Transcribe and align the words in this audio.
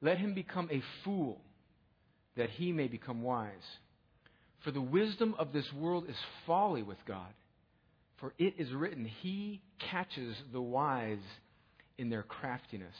let 0.00 0.18
him 0.18 0.34
become 0.34 0.68
a 0.70 0.82
fool, 1.04 1.40
that 2.36 2.50
he 2.50 2.72
may 2.72 2.86
become 2.86 3.22
wise. 3.22 3.52
For 4.64 4.70
the 4.70 4.80
wisdom 4.80 5.34
of 5.38 5.52
this 5.52 5.70
world 5.72 6.08
is 6.08 6.16
folly 6.46 6.82
with 6.82 6.98
God. 7.06 7.32
For 8.18 8.32
it 8.38 8.54
is 8.58 8.72
written, 8.72 9.04
He 9.04 9.60
catches 9.90 10.34
the 10.52 10.60
wise 10.60 11.18
in 11.98 12.08
their 12.08 12.22
craftiness. 12.22 12.96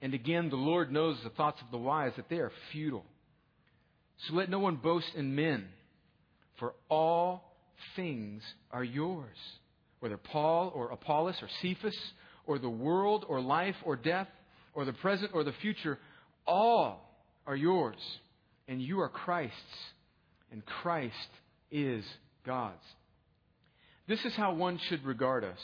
And 0.00 0.14
again, 0.14 0.48
the 0.48 0.56
Lord 0.56 0.92
knows 0.92 1.18
the 1.22 1.30
thoughts 1.30 1.60
of 1.60 1.70
the 1.70 1.78
wise, 1.78 2.12
that 2.16 2.28
they 2.28 2.38
are 2.38 2.52
futile. 2.72 3.04
So 4.26 4.34
let 4.34 4.50
no 4.50 4.58
one 4.58 4.76
boast 4.76 5.14
in 5.16 5.34
men, 5.34 5.66
for 6.58 6.74
all 6.88 7.54
things 7.96 8.42
are 8.70 8.84
yours. 8.84 9.36
Whether 10.00 10.16
Paul 10.16 10.72
or 10.74 10.90
Apollos 10.90 11.36
or 11.42 11.48
Cephas 11.62 11.96
or 12.46 12.58
the 12.58 12.68
world 12.68 13.24
or 13.28 13.40
life 13.40 13.76
or 13.84 13.96
death 13.96 14.28
or 14.74 14.84
the 14.84 14.92
present 14.92 15.32
or 15.34 15.42
the 15.44 15.52
future, 15.60 15.98
all 16.46 17.14
are 17.46 17.56
yours. 17.56 17.96
And 18.68 18.80
you 18.80 19.00
are 19.00 19.08
Christ's, 19.08 19.56
and 20.52 20.64
Christ 20.64 21.14
is 21.70 22.04
God's. 22.46 22.76
This 24.06 24.24
is 24.24 24.34
how 24.36 24.54
one 24.54 24.78
should 24.88 25.04
regard 25.04 25.44
us 25.44 25.58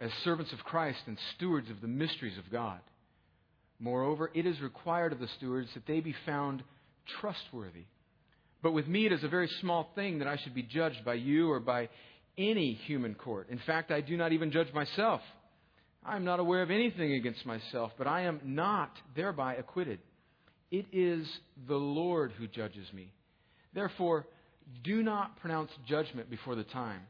as 0.00 0.10
servants 0.24 0.52
of 0.52 0.60
Christ 0.60 1.00
and 1.06 1.18
stewards 1.34 1.70
of 1.70 1.80
the 1.80 1.88
mysteries 1.88 2.38
of 2.38 2.50
God. 2.50 2.80
Moreover, 3.80 4.30
it 4.34 4.46
is 4.46 4.60
required 4.60 5.12
of 5.12 5.20
the 5.20 5.28
stewards 5.36 5.68
that 5.74 5.86
they 5.86 6.00
be 6.00 6.14
found 6.26 6.62
trustworthy. 7.20 7.84
But 8.62 8.72
with 8.72 8.88
me, 8.88 9.06
it 9.06 9.12
is 9.12 9.22
a 9.22 9.28
very 9.28 9.48
small 9.60 9.90
thing 9.94 10.18
that 10.18 10.28
I 10.28 10.36
should 10.36 10.54
be 10.54 10.64
judged 10.64 11.04
by 11.04 11.14
you 11.14 11.50
or 11.50 11.60
by 11.60 11.88
any 12.36 12.74
human 12.86 13.14
court. 13.14 13.48
In 13.50 13.60
fact, 13.66 13.90
I 13.90 14.00
do 14.00 14.16
not 14.16 14.32
even 14.32 14.50
judge 14.50 14.72
myself. 14.72 15.20
I 16.04 16.16
am 16.16 16.24
not 16.24 16.40
aware 16.40 16.62
of 16.62 16.70
anything 16.70 17.12
against 17.12 17.46
myself, 17.46 17.92
but 17.98 18.06
I 18.06 18.22
am 18.22 18.40
not 18.44 18.90
thereby 19.14 19.54
acquitted. 19.54 20.00
It 20.70 20.86
is 20.92 21.28
the 21.66 21.76
Lord 21.76 22.32
who 22.32 22.46
judges 22.46 22.86
me. 22.92 23.12
Therefore, 23.74 24.26
do 24.82 25.02
not 25.02 25.38
pronounce 25.40 25.70
judgment 25.86 26.30
before 26.30 26.54
the 26.56 26.64
time, 26.64 27.00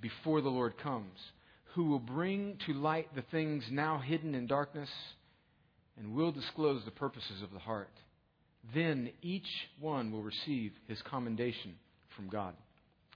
before 0.00 0.40
the 0.40 0.48
Lord 0.48 0.78
comes, 0.78 1.18
who 1.74 1.86
will 1.86 1.98
bring 1.98 2.58
to 2.66 2.72
light 2.72 3.14
the 3.14 3.24
things 3.30 3.64
now 3.70 3.98
hidden 3.98 4.34
in 4.34 4.46
darkness 4.46 4.88
and 5.98 6.14
will 6.14 6.32
disclose 6.32 6.84
the 6.84 6.90
purposes 6.90 7.42
of 7.42 7.52
the 7.52 7.58
heart. 7.58 7.92
Then 8.74 9.10
each 9.22 9.48
one 9.78 10.10
will 10.10 10.22
receive 10.22 10.72
his 10.88 11.00
commendation 11.02 11.74
from 12.16 12.28
God. 12.28 12.54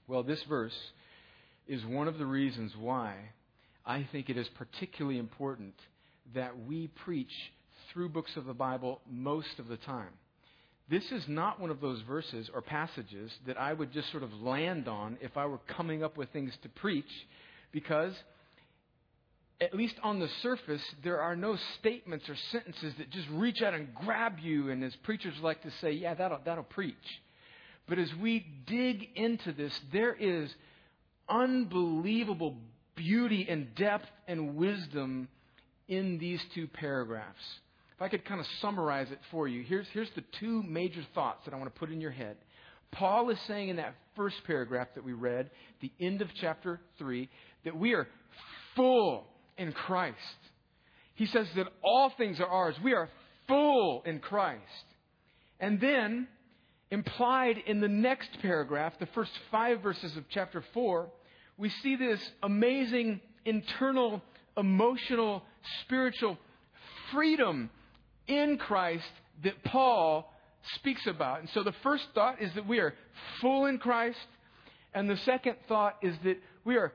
Well, 0.06 0.22
this 0.22 0.42
verse 0.48 0.76
is 1.66 1.84
one 1.84 2.08
of 2.08 2.18
the 2.18 2.26
reasons 2.26 2.72
why 2.78 3.14
I 3.84 4.06
think 4.12 4.28
it 4.28 4.36
is 4.36 4.48
particularly 4.56 5.18
important 5.18 5.74
that 6.34 6.52
we 6.66 6.88
preach 7.04 7.32
through 7.92 8.10
books 8.10 8.32
of 8.36 8.44
the 8.44 8.54
Bible 8.54 9.00
most 9.08 9.58
of 9.58 9.68
the 9.68 9.76
time. 9.78 10.12
This 10.90 11.04
is 11.12 11.24
not 11.28 11.60
one 11.60 11.70
of 11.70 11.80
those 11.80 12.00
verses 12.02 12.50
or 12.54 12.62
passages 12.62 13.30
that 13.46 13.58
I 13.58 13.72
would 13.72 13.92
just 13.92 14.10
sort 14.10 14.22
of 14.22 14.32
land 14.34 14.88
on 14.88 15.18
if 15.20 15.36
I 15.36 15.46
were 15.46 15.60
coming 15.76 16.02
up 16.02 16.16
with 16.16 16.30
things 16.30 16.52
to 16.62 16.68
preach, 16.68 17.10
because 17.72 18.14
at 19.60 19.74
least 19.74 19.96
on 20.02 20.20
the 20.20 20.28
surface, 20.42 20.82
there 21.02 21.20
are 21.20 21.34
no 21.34 21.56
statements 21.78 22.28
or 22.28 22.36
sentences 22.52 22.94
that 22.98 23.10
just 23.10 23.26
reach 23.30 23.60
out 23.60 23.74
and 23.74 23.92
grab 23.94 24.38
you, 24.40 24.70
and 24.70 24.84
as 24.84 24.94
preachers 25.02 25.34
like 25.42 25.62
to 25.62 25.70
say, 25.80 25.90
yeah, 25.92 26.14
that'll, 26.14 26.38
that'll 26.44 26.64
preach. 26.64 26.94
But 27.88 27.98
as 27.98 28.14
we 28.20 28.46
dig 28.66 29.08
into 29.16 29.52
this, 29.52 29.78
there 29.92 30.14
is 30.14 30.54
unbelievable 31.28 32.56
beauty 32.94 33.46
and 33.48 33.74
depth 33.74 34.08
and 34.28 34.56
wisdom 34.56 35.28
in 35.88 36.18
these 36.18 36.40
two 36.54 36.68
paragraphs. 36.68 37.42
If 37.96 38.02
I 38.02 38.08
could 38.08 38.24
kind 38.24 38.40
of 38.40 38.46
summarize 38.60 39.10
it 39.10 39.18
for 39.32 39.48
you, 39.48 39.64
here's, 39.64 39.88
here's 39.92 40.10
the 40.14 40.22
two 40.38 40.62
major 40.62 41.04
thoughts 41.14 41.44
that 41.44 41.54
I 41.54 41.56
want 41.56 41.72
to 41.72 41.78
put 41.78 41.90
in 41.90 42.00
your 42.00 42.12
head. 42.12 42.36
Paul 42.92 43.30
is 43.30 43.38
saying 43.48 43.70
in 43.70 43.76
that 43.76 43.94
first 44.14 44.36
paragraph 44.46 44.88
that 44.94 45.04
we 45.04 45.14
read, 45.14 45.50
the 45.80 45.90
end 45.98 46.22
of 46.22 46.28
chapter 46.40 46.80
3, 46.98 47.28
that 47.64 47.76
we 47.76 47.94
are 47.94 48.06
full 48.76 49.26
in 49.58 49.72
Christ. 49.72 50.16
He 51.14 51.26
says 51.26 51.46
that 51.56 51.66
all 51.82 52.12
things 52.16 52.40
are 52.40 52.46
ours. 52.46 52.76
We 52.82 52.94
are 52.94 53.08
full 53.46 54.02
in 54.06 54.20
Christ. 54.20 54.62
And 55.60 55.80
then, 55.80 56.28
implied 56.90 57.56
in 57.66 57.80
the 57.80 57.88
next 57.88 58.30
paragraph, 58.40 58.92
the 59.00 59.06
first 59.06 59.32
five 59.50 59.82
verses 59.82 60.16
of 60.16 60.24
chapter 60.30 60.64
4, 60.72 61.10
we 61.56 61.70
see 61.82 61.96
this 61.96 62.20
amazing 62.42 63.20
internal, 63.44 64.22
emotional, 64.56 65.42
spiritual 65.82 66.38
freedom 67.12 67.70
in 68.28 68.58
Christ 68.58 69.10
that 69.42 69.64
Paul 69.64 70.32
speaks 70.76 71.06
about. 71.06 71.40
And 71.40 71.48
so 71.50 71.62
the 71.62 71.74
first 71.82 72.04
thought 72.14 72.40
is 72.40 72.52
that 72.54 72.66
we 72.66 72.78
are 72.78 72.94
full 73.40 73.66
in 73.66 73.78
Christ. 73.78 74.18
And 74.94 75.08
the 75.08 75.16
second 75.18 75.56
thought 75.66 75.96
is 76.02 76.14
that 76.24 76.38
we 76.64 76.76
are 76.76 76.92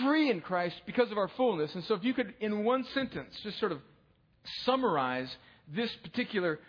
free 0.00 0.30
in 0.30 0.40
Christ 0.40 0.76
because 0.86 1.10
of 1.10 1.18
our 1.18 1.28
fullness. 1.36 1.74
And 1.74 1.84
so, 1.84 1.94
if 1.94 2.04
you 2.04 2.14
could, 2.14 2.34
in 2.40 2.64
one 2.64 2.84
sentence, 2.94 3.34
just 3.42 3.58
sort 3.58 3.72
of 3.72 3.78
summarize 4.64 5.28
this 5.74 5.90
particular 6.02 6.60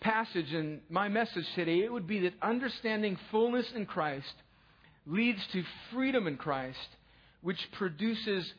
passage 0.00 0.52
and 0.52 0.80
my 0.88 1.08
message 1.08 1.46
today, 1.54 1.80
it 1.80 1.92
would 1.92 2.06
be 2.06 2.20
that 2.20 2.34
understanding 2.42 3.18
fullness 3.30 3.66
in 3.74 3.86
Christ 3.86 4.32
leads 5.06 5.40
to 5.52 5.62
freedom 5.92 6.26
in 6.26 6.36
Christ, 6.36 6.78
which 7.42 7.58
produces 7.72 8.52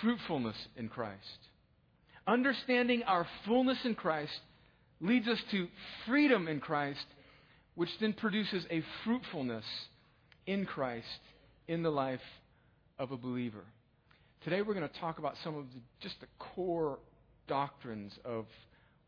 fruitfulness 0.00 0.56
in 0.76 0.88
Christ. 0.88 1.38
Understanding 2.26 3.02
our 3.02 3.26
fullness 3.46 3.78
in 3.84 3.94
Christ 3.94 4.38
leads 5.00 5.28
us 5.28 5.40
to 5.50 5.68
freedom 6.06 6.48
in 6.48 6.60
Christ, 6.60 7.04
which 7.74 7.90
then 8.00 8.12
produces 8.12 8.64
a 8.70 8.82
fruitfulness 9.04 9.64
in 10.46 10.64
Christ 10.64 11.06
in 11.68 11.82
the 11.82 11.90
life 11.90 12.20
of 12.98 13.12
a 13.12 13.16
believer. 13.16 13.64
Today 14.44 14.62
we're 14.62 14.74
going 14.74 14.88
to 14.88 15.00
talk 15.00 15.18
about 15.18 15.34
some 15.42 15.56
of 15.56 15.64
the, 15.74 15.80
just 16.00 16.20
the 16.20 16.26
core 16.38 16.98
doctrines 17.48 18.12
of 18.24 18.46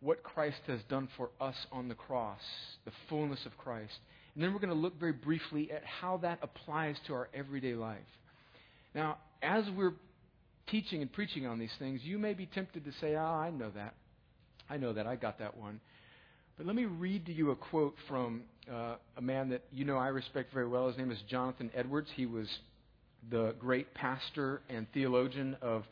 what 0.01 0.23
Christ 0.23 0.61
has 0.67 0.81
done 0.89 1.09
for 1.17 1.31
us 1.41 1.55
on 1.73 1.89
the 1.89 1.95
cross, 1.95 2.41
the 2.85 2.93
fullness 3.09 3.41
of 3.47 3.57
Christ. 3.59 3.95
And 4.35 4.43
then 4.43 4.53
we're 4.53 4.61
going 4.61 4.71
to 4.71 4.79
look 4.79 4.99
very 4.99 5.13
briefly 5.13 5.71
at 5.73 5.83
how 5.85 6.19
that 6.19 6.39
applies 6.43 6.97
to 7.07 7.15
our 7.15 7.29
everyday 7.35 7.75
life. 7.75 7.99
Now, 8.95 9.19
as 9.43 9.65
we're 9.77 9.95
teaching 10.69 11.03
and 11.03 11.13
preaching 11.13 11.47
on 11.47 11.59
these 11.59 11.71
things, 11.79 12.01
you 12.03 12.19
may 12.19 12.35
be 12.35 12.47
tempted 12.47 12.85
to 12.85 12.93
say, 13.01 13.15
Ah, 13.15 13.39
oh, 13.39 13.41
I 13.41 13.51
know 13.51 13.71
that. 13.71 13.95
I 14.69 14.77
know 14.77 14.93
that. 14.93 15.07
I 15.07 15.17
got 15.17 15.39
that 15.39 15.57
one. 15.57 15.81
But 16.57 16.67
let 16.67 16.75
me 16.75 16.87
read 16.87 17.27
to 17.27 17.33
you 17.33 17.51
a 17.51 17.57
quote 17.57 17.95
from 18.09 18.43
uh, 18.73 18.97
a 19.17 19.23
man 19.23 19.51
that 19.51 19.63
you 19.71 19.85
know 19.85 19.97
I 19.97 20.09
respect 20.09 20.53
very 20.53 20.67
well. 20.67 20.89
His 20.89 20.97
name 20.97 21.11
is 21.11 21.19
Jonathan 21.29 21.71
Edwards. 21.75 22.09
He 22.17 22.27
was 22.27 22.49
the 23.31 23.55
great 23.59 23.93
pastor 23.95 24.63
and 24.69 24.87
theologian 24.93 25.57
of 25.63 25.85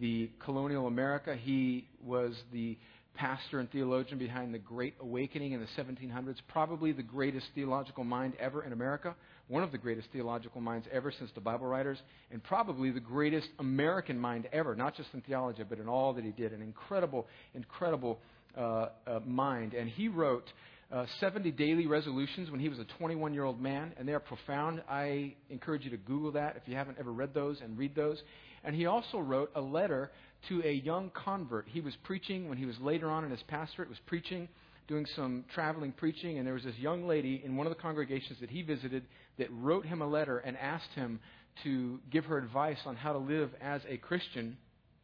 the 0.00 0.30
colonial 0.44 0.86
America. 0.86 1.36
He 1.36 1.86
was 2.04 2.34
the 2.52 2.78
pastor 3.18 3.58
and 3.58 3.70
theologian 3.70 4.18
behind 4.18 4.54
the 4.54 4.58
Great 4.58 4.94
Awakening 5.00 5.52
in 5.52 5.60
the 5.60 5.82
1700s, 5.82 6.36
probably 6.46 6.92
the 6.92 7.02
greatest 7.02 7.46
theological 7.54 8.04
mind 8.04 8.34
ever 8.38 8.62
in 8.62 8.72
America, 8.72 9.14
one 9.48 9.64
of 9.64 9.72
the 9.72 9.78
greatest 9.78 10.08
theological 10.12 10.60
minds 10.60 10.86
ever 10.92 11.10
since 11.10 11.30
the 11.34 11.40
Bible 11.40 11.66
writers, 11.66 11.98
and 12.30 12.42
probably 12.44 12.90
the 12.90 13.00
greatest 13.00 13.48
American 13.58 14.18
mind 14.18 14.48
ever, 14.52 14.76
not 14.76 14.96
just 14.96 15.08
in 15.14 15.20
theology, 15.22 15.64
but 15.68 15.78
in 15.80 15.88
all 15.88 16.12
that 16.14 16.24
he 16.24 16.30
did. 16.30 16.52
An 16.52 16.62
incredible, 16.62 17.26
incredible 17.54 18.20
uh, 18.56 18.88
uh, 19.06 19.20
mind. 19.26 19.74
And 19.74 19.88
he 19.88 20.08
wrote 20.08 20.48
uh, 20.90 21.04
70 21.20 21.50
daily 21.52 21.86
resolutions 21.86 22.50
when 22.50 22.60
he 22.60 22.68
was 22.68 22.78
a 22.78 22.84
21 22.98 23.34
year 23.34 23.44
old 23.44 23.60
man, 23.60 23.92
and 23.98 24.08
they 24.08 24.14
are 24.14 24.20
profound. 24.20 24.82
I 24.88 25.34
encourage 25.50 25.84
you 25.84 25.90
to 25.90 25.96
Google 25.96 26.32
that 26.32 26.56
if 26.56 26.62
you 26.66 26.76
haven't 26.76 26.98
ever 26.98 27.12
read 27.12 27.34
those 27.34 27.60
and 27.62 27.76
read 27.76 27.94
those. 27.94 28.20
And 28.64 28.74
he 28.74 28.86
also 28.86 29.18
wrote 29.18 29.50
a 29.54 29.60
letter 29.60 30.10
to 30.48 30.62
a 30.64 30.72
young 30.72 31.10
convert. 31.10 31.68
He 31.68 31.80
was 31.80 31.94
preaching 32.04 32.48
when 32.48 32.58
he 32.58 32.64
was 32.64 32.76
later 32.80 33.10
on 33.10 33.24
in 33.24 33.30
his 33.30 33.42
pastorate, 33.48 33.88
was 33.88 33.98
preaching, 34.06 34.48
doing 34.88 35.04
some 35.14 35.44
traveling 35.54 35.92
preaching, 35.92 36.38
and 36.38 36.46
there 36.46 36.54
was 36.54 36.64
this 36.64 36.76
young 36.78 37.06
lady 37.06 37.42
in 37.44 37.56
one 37.56 37.66
of 37.66 37.74
the 37.74 37.80
congregations 37.80 38.38
that 38.40 38.50
he 38.50 38.62
visited 38.62 39.04
that 39.38 39.48
wrote 39.52 39.84
him 39.84 40.00
a 40.00 40.06
letter 40.06 40.38
and 40.38 40.56
asked 40.56 40.90
him 40.94 41.20
to 41.64 42.00
give 42.10 42.24
her 42.24 42.38
advice 42.38 42.78
on 42.86 42.96
how 42.96 43.12
to 43.12 43.18
live 43.18 43.50
as 43.60 43.82
a 43.88 43.98
Christian. 43.98 44.56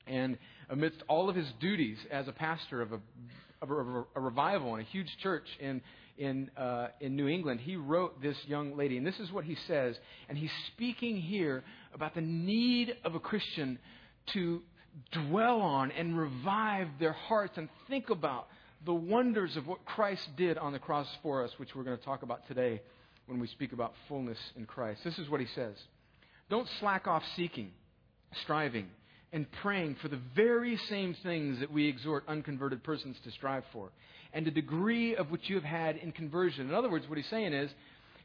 And 0.07 0.39
amidst 0.71 1.03
all 1.09 1.29
of 1.29 1.37
his 1.37 1.49
duties 1.61 1.99
as 2.11 2.29
a 2.29 2.33
pastor 2.33 2.81
of 2.81 2.93
a, 2.93 3.01
of 3.71 3.89
a, 3.89 4.05
a 4.17 4.21
revival 4.21 4.75
in 4.75 4.81
a 4.81 4.85
huge 4.85 5.11
church 5.23 5.47
in, 5.61 5.81
in, 6.19 6.51
uh, 6.57 6.89
in 7.01 7.17
New 7.17 7.29
England, 7.29 7.61
he 7.61 7.77
wrote 7.77 8.23
this 8.23 8.37
young 8.47 8.77
lady. 8.77 8.97
And 8.97 9.07
this 9.07 9.19
is 9.19 9.33
what 9.33 9.45
he 9.45 9.57
says. 9.67 9.97
And 10.29 10.39
he's 10.39 10.53
speaking 10.69 11.17
here 11.17 11.65
about 11.95 12.15
the 12.15 12.21
need 12.21 12.97
of 13.05 13.15
a 13.15 13.21
Christian 13.21 13.79
to 14.33 14.63
dwell 15.13 15.61
on 15.61 15.91
and 15.91 16.17
revive 16.17 16.89
their 17.01 17.13
hearts 17.13 17.55
and 17.57 17.69
think 17.89 18.11
about 18.11 18.47
the 18.85 18.95
wonders 18.95 19.57
of 19.57 19.67
what 19.67 19.85
Christ 19.85 20.29
did 20.37 20.59
on 20.59 20.73
the 20.73 20.79
cross 20.79 21.09
for 21.23 21.43
us, 21.43 21.51
which 21.57 21.75
we're 21.75 21.85
going 21.85 21.99
to 21.99 22.05
talk 22.05 22.23
about 22.23 22.47
today 22.49 22.83
when 23.27 23.41
we 23.41 23.47
speak 23.49 23.73
about 23.73 23.95
fullness 24.09 24.39
in 24.57 24.67
Christ. 24.67 25.01
This 25.05 25.19
is 25.19 25.29
what 25.29 25.41
he 25.41 25.47
says 25.55 25.75
Don't 26.51 26.69
slack 26.81 27.07
off 27.07 27.23
seeking, 27.37 27.71
striving, 28.43 28.89
and 29.35 29.51
praying 29.63 29.97
for 30.01 30.07
the 30.07 30.21
very 30.37 30.79
same 30.89 31.15
things 31.25 31.59
that 31.59 31.71
we 31.71 31.89
exhort 31.89 32.23
unconverted 32.29 32.85
persons 32.85 33.17
to 33.25 33.33
strive 33.33 33.65
for, 33.73 33.91
and 34.33 34.47
the 34.47 34.51
degree 34.51 35.17
of 35.17 35.31
which 35.31 35.51
you 35.51 35.57
have 35.57 35.65
had 35.65 35.97
in 35.97 36.13
conversion. 36.13 36.69
In 36.69 36.75
other 36.75 36.89
words, 36.89 37.07
what 37.09 37.19
he's 37.19 37.29
saying 37.29 37.53
is 37.53 37.69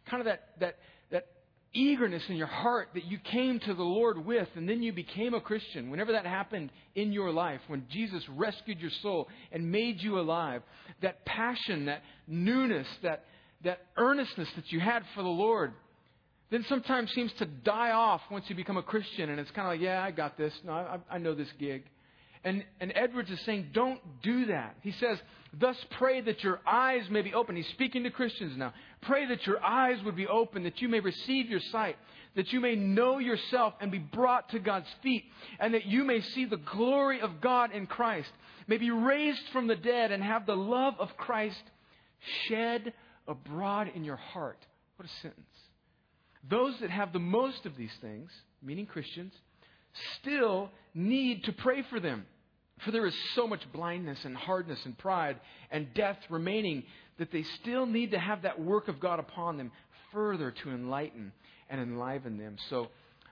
kind 0.08 0.22
of 0.22 0.26
that, 0.26 0.50
that, 0.60 0.76
that 1.10 1.26
eagerness 1.74 2.22
in 2.30 2.36
your 2.36 2.48
heart 2.48 2.90
that 2.94 3.06
you 3.06 3.18
came 3.18 3.60
to 3.60 3.74
the 3.74 3.82
Lord 3.82 4.24
with 4.24 4.48
and 4.56 4.70
then 4.70 4.84
you 4.84 4.94
became 4.94 5.34
a 5.34 5.42
Christian, 5.42 5.90
whenever 5.90 6.12
that 6.12 6.28
happened 6.28 6.70
in 6.94 7.12
your 7.12 7.32
life, 7.32 7.62
when 7.66 7.88
Jesus 7.90 8.24
rescued 8.30 8.80
your 8.80 8.92
soul 9.02 9.28
and 9.52 9.72
made 9.72 10.04
you 10.04 10.20
alive, 10.20 10.62
that 11.02 11.26
passion, 11.26 11.88
that 11.88 12.04
newness, 12.28 12.88
that, 13.02 13.26
that 13.64 13.80
earnestness 13.98 14.50
that 14.56 14.72
you 14.72 14.80
had 14.80 15.02
for 15.16 15.24
the 15.24 15.30
Lord, 15.30 15.74
then 16.51 16.66
sometimes 16.68 17.12
seems 17.13 17.31
to 17.34 17.46
die 17.46 17.92
off 17.92 18.22
once 18.31 18.46
you 18.48 18.56
become 18.56 18.78
a 18.78 18.84
Christian 18.84 19.30
and 19.30 19.40
it's 19.40 19.51
kind 19.51 19.68
of 19.68 19.74
like, 19.74 19.81
yeah, 19.81 20.04
I 20.04 20.12
got 20.12 20.38
this. 20.38 20.54
No, 20.66 20.74
I, 20.74 20.98
I 21.10 21.18
know 21.18 21.36
this 21.36 21.51
gig. 21.60 21.84
And, 22.44 22.63
and 22.80 22.94
Edwards 22.96 23.30
is 23.30 23.40
saying, 23.42 23.68
don't 23.74 24.00
do 24.24 24.46
that. 24.46 24.75
He 24.81 24.94
says, 24.94 25.18
thus 25.60 25.75
pray 25.98 26.22
that 26.22 26.44
your 26.44 26.62
eyes 26.66 27.04
may 27.10 27.22
be 27.22 27.34
open. 27.34 27.56
He's 27.56 27.68
speaking 27.69 28.04
to 28.04 28.10
Christians 28.10 28.54
now. 28.57 28.74
Pray 29.01 29.28
that 29.28 29.46
your 29.46 29.62
eyes 29.63 29.98
would 30.06 30.16
be 30.16 30.28
open, 30.28 30.63
that 30.63 30.81
you 30.81 30.88
may 30.88 31.01
receive 31.01 31.50
your 31.50 31.60
sight, 31.72 31.98
that 32.36 32.54
you 32.54 32.62
may 32.62 32.75
know 32.75 33.19
yourself 33.19 33.74
and 33.81 33.92
be 33.92 34.00
brought 34.00 34.50
to 34.52 34.60
God's 34.60 34.88
feet, 35.04 35.25
and 35.60 35.74
that 35.74 35.86
you 35.86 36.06
may 36.06 36.22
see 36.22 36.45
the 36.45 36.57
glory 36.57 37.19
of 37.19 37.42
God 37.42 37.74
in 37.74 37.88
Christ, 37.88 38.31
may 38.68 38.78
be 38.78 38.90
raised 38.90 39.50
from 39.52 39.68
the 39.68 39.75
dead 39.75 40.12
and 40.12 40.24
have 40.24 40.45
the 40.45 40.56
love 40.56 40.94
of 40.98 41.18
Christ 41.18 41.62
shed 42.48 42.94
abroad 43.28 43.92
in 43.94 44.06
your 44.06 44.16
heart. 44.16 44.66
What 44.95 45.10
a 45.10 45.12
sentence. 45.22 45.45
Those 46.48 46.76
that 46.82 46.90
have 46.90 47.14
the 47.14 47.20
most 47.20 47.66
of 47.66 47.76
these 47.76 47.92
things, 48.02 48.30
meaning 48.62 48.86
Christians, 48.86 49.34
still 50.22 50.70
need 50.94 51.44
to 51.46 51.52
pray 51.52 51.84
for 51.90 52.00
them. 52.00 52.26
For 52.86 52.92
there 52.92 53.06
is 53.06 53.16
so 53.36 53.46
much 53.46 53.62
blindness 53.74 54.20
and 54.24 54.38
hardness 54.38 54.80
and 54.86 54.98
pride 54.98 55.40
and 55.70 55.94
death 55.94 56.18
remaining 56.30 56.84
that 57.18 57.32
they 57.32 57.44
still 57.62 57.86
need 57.86 58.12
to 58.12 58.20
have 58.20 58.44
that 58.44 58.62
work 58.62 58.88
of 58.88 59.00
God 59.00 59.20
upon 59.20 59.58
them 59.58 59.72
further 60.14 60.52
to 60.52 60.70
enlighten 60.70 61.34
and 61.70 61.82
enliven 61.82 62.38
them. 62.38 62.56
So 62.70 62.88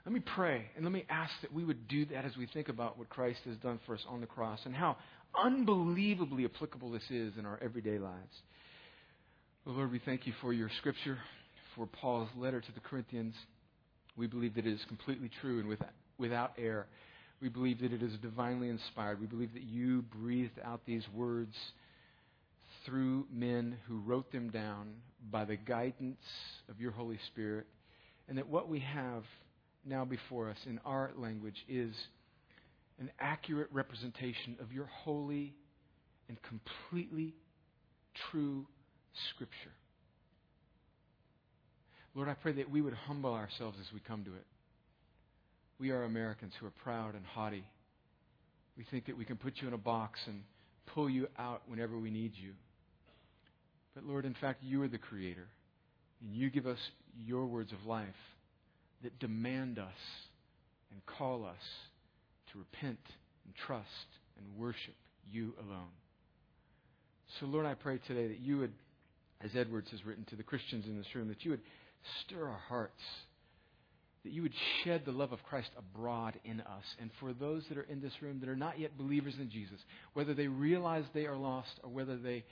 let 0.05 0.13
me 0.13 0.19
pray 0.19 0.65
and 0.75 0.83
let 0.83 0.91
me 0.91 1.05
ask 1.09 1.31
that 1.41 1.53
we 1.53 1.63
would 1.63 1.87
do 1.87 2.05
that 2.07 2.25
as 2.25 2.35
we 2.37 2.45
think 2.47 2.67
about 2.69 2.97
what 2.97 3.09
Christ 3.09 3.39
has 3.45 3.55
done 3.57 3.79
for 3.85 3.95
us 3.95 4.01
on 4.09 4.19
the 4.19 4.27
cross 4.27 4.59
and 4.65 4.75
how 4.75 4.97
unbelievably 5.41 6.45
applicable 6.45 6.91
this 6.91 7.09
is 7.09 7.33
in 7.37 7.45
our 7.45 7.59
everyday 7.61 7.99
lives. 7.99 8.41
Lord, 9.65 9.91
we 9.91 9.99
thank 9.99 10.25
you 10.25 10.33
for 10.41 10.53
your 10.53 10.69
scripture, 10.77 11.17
for 11.77 11.85
Paul's 11.85 12.29
letter 12.35 12.59
to 12.59 12.71
the 12.73 12.79
Corinthians. 12.81 13.35
We 14.17 14.27
believe 14.27 14.55
that 14.55 14.65
it 14.65 14.73
is 14.73 14.83
completely 14.87 15.29
true 15.41 15.59
and 15.59 15.69
without, 15.69 15.91
without 16.17 16.53
error. 16.57 16.87
We 17.39 17.49
believe 17.49 17.81
that 17.81 17.93
it 17.93 18.01
is 18.01 18.13
divinely 18.21 18.67
inspired. 18.67 19.21
We 19.21 19.27
believe 19.27 19.53
that 19.53 19.63
you 19.63 20.01
breathed 20.01 20.59
out 20.65 20.81
these 20.85 21.03
words 21.13 21.53
through 22.85 23.27
men 23.31 23.77
who 23.87 23.99
wrote 23.99 24.31
them 24.31 24.49
down 24.49 24.95
by 25.31 25.45
the 25.45 25.55
guidance 25.55 26.17
of 26.67 26.81
your 26.81 26.91
Holy 26.91 27.19
Spirit, 27.27 27.67
and 28.27 28.37
that 28.37 28.49
what 28.49 28.67
we 28.67 28.79
have 28.79 29.23
now 29.85 30.03
before 30.03 30.49
us 30.49 30.57
in 30.65 30.79
our 30.83 31.11
language 31.15 31.63
is 31.69 31.93
an 32.99 33.11
accurate 33.19 33.69
representation 33.71 34.57
of 34.59 34.71
your 34.71 34.85
holy 34.85 35.53
and 36.27 36.37
completely 36.41 37.35
true 38.31 38.65
Scripture. 39.33 39.76
Lord, 42.17 42.29
I 42.29 42.33
pray 42.33 42.53
that 42.53 42.71
we 42.71 42.81
would 42.81 42.95
humble 42.95 43.35
ourselves 43.35 43.77
as 43.79 43.93
we 43.93 43.99
come 43.99 44.23
to 44.23 44.33
it. 44.33 44.45
We 45.79 45.91
are 45.91 46.03
Americans 46.03 46.51
who 46.59 46.65
are 46.65 46.71
proud 46.71 47.13
and 47.13 47.23
haughty. 47.23 47.63
We 48.75 48.85
think 48.89 49.05
that 49.05 49.15
we 49.15 49.23
can 49.23 49.35
put 49.35 49.57
you 49.57 49.67
in 49.67 49.75
a 49.75 49.77
box 49.77 50.19
and 50.25 50.41
pull 50.87 51.11
you 51.11 51.27
out 51.37 51.61
whenever 51.67 51.95
we 51.95 52.09
need 52.09 52.31
you. 52.35 52.53
But 53.93 54.03
Lord, 54.03 54.25
in 54.25 54.33
fact, 54.33 54.63
you 54.63 54.81
are 54.81 54.87
the 54.87 54.97
Creator. 54.97 55.47
And 56.23 56.33
you 56.33 56.49
give 56.49 56.65
us 56.65 56.79
your 57.23 57.45
words 57.45 57.71
of 57.71 57.85
life 57.85 58.07
that 59.03 59.19
demand 59.19 59.77
us 59.77 59.85
and 60.91 61.05
call 61.05 61.45
us 61.45 61.63
to 62.51 62.57
repent 62.57 62.97
and 63.45 63.53
trust 63.67 63.85
and 64.39 64.57
worship 64.57 64.95
you 65.31 65.53
alone. 65.59 65.93
So, 67.39 67.45
Lord, 67.45 67.67
I 67.67 67.75
pray 67.75 67.99
today 68.07 68.27
that 68.27 68.39
you 68.39 68.57
would, 68.57 68.73
as 69.43 69.51
Edwards 69.55 69.91
has 69.91 70.03
written 70.03 70.25
to 70.31 70.35
the 70.35 70.41
Christians 70.41 70.85
in 70.87 70.97
this 70.97 71.13
room, 71.13 71.27
that 71.27 71.45
you 71.45 71.51
would 71.51 71.61
stir 72.21 72.47
our 72.47 72.61
hearts 72.67 73.01
that 74.27 74.33
you 74.33 74.41
would 74.41 74.53
shed 74.83 75.03
the 75.05 75.11
love 75.11 75.31
of 75.31 75.41
Christ 75.43 75.69
abroad 75.77 76.37
in 76.43 76.59
us. 76.59 76.83
And 76.99 77.09
for 77.19 77.33
those 77.33 77.63
that 77.69 77.77
are 77.77 77.83
in 77.83 78.01
this 78.01 78.11
room 78.21 78.41
that 78.41 78.49
are 78.49 78.57
not 78.57 78.77
yet 78.77 78.97
believers 78.97 79.35
in 79.39 79.49
Jesus, 79.49 79.79
whether 80.13 80.33
they 80.33 80.47
realize 80.47 81.05
they 81.13 81.27
are 81.27 81.37
lost 81.37 81.79
or 81.81 81.89
whether 81.89 82.17
they 82.17 82.43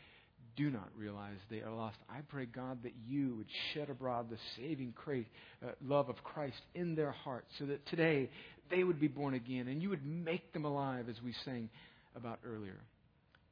do 0.56 0.70
not 0.70 0.88
realize 0.98 1.36
they 1.50 1.62
are 1.62 1.74
lost, 1.74 1.98
I 2.10 2.20
pray, 2.30 2.46
God, 2.46 2.84
that 2.84 2.94
you 3.06 3.36
would 3.36 3.48
shed 3.74 3.90
abroad 3.90 4.30
the 4.30 4.38
saving 4.56 4.94
uh, 5.12 5.72
love 5.84 6.08
of 6.08 6.16
Christ 6.24 6.62
in 6.76 6.96
their 6.96 7.12
hearts 7.12 7.52
so 7.60 7.66
that 7.66 7.86
today 7.88 8.30
they 8.70 8.86
would 8.86 9.00
be 9.00 9.10
born 9.10 9.34
again 9.34 9.68
and 9.68 9.82
you 9.82 9.90
would 9.90 10.06
make 10.06 10.54
them 10.54 10.64
alive 10.64 11.10
as 11.10 11.22
we 11.24 11.34
sang 11.44 11.70
about 12.16 12.40
earlier. 12.46 12.80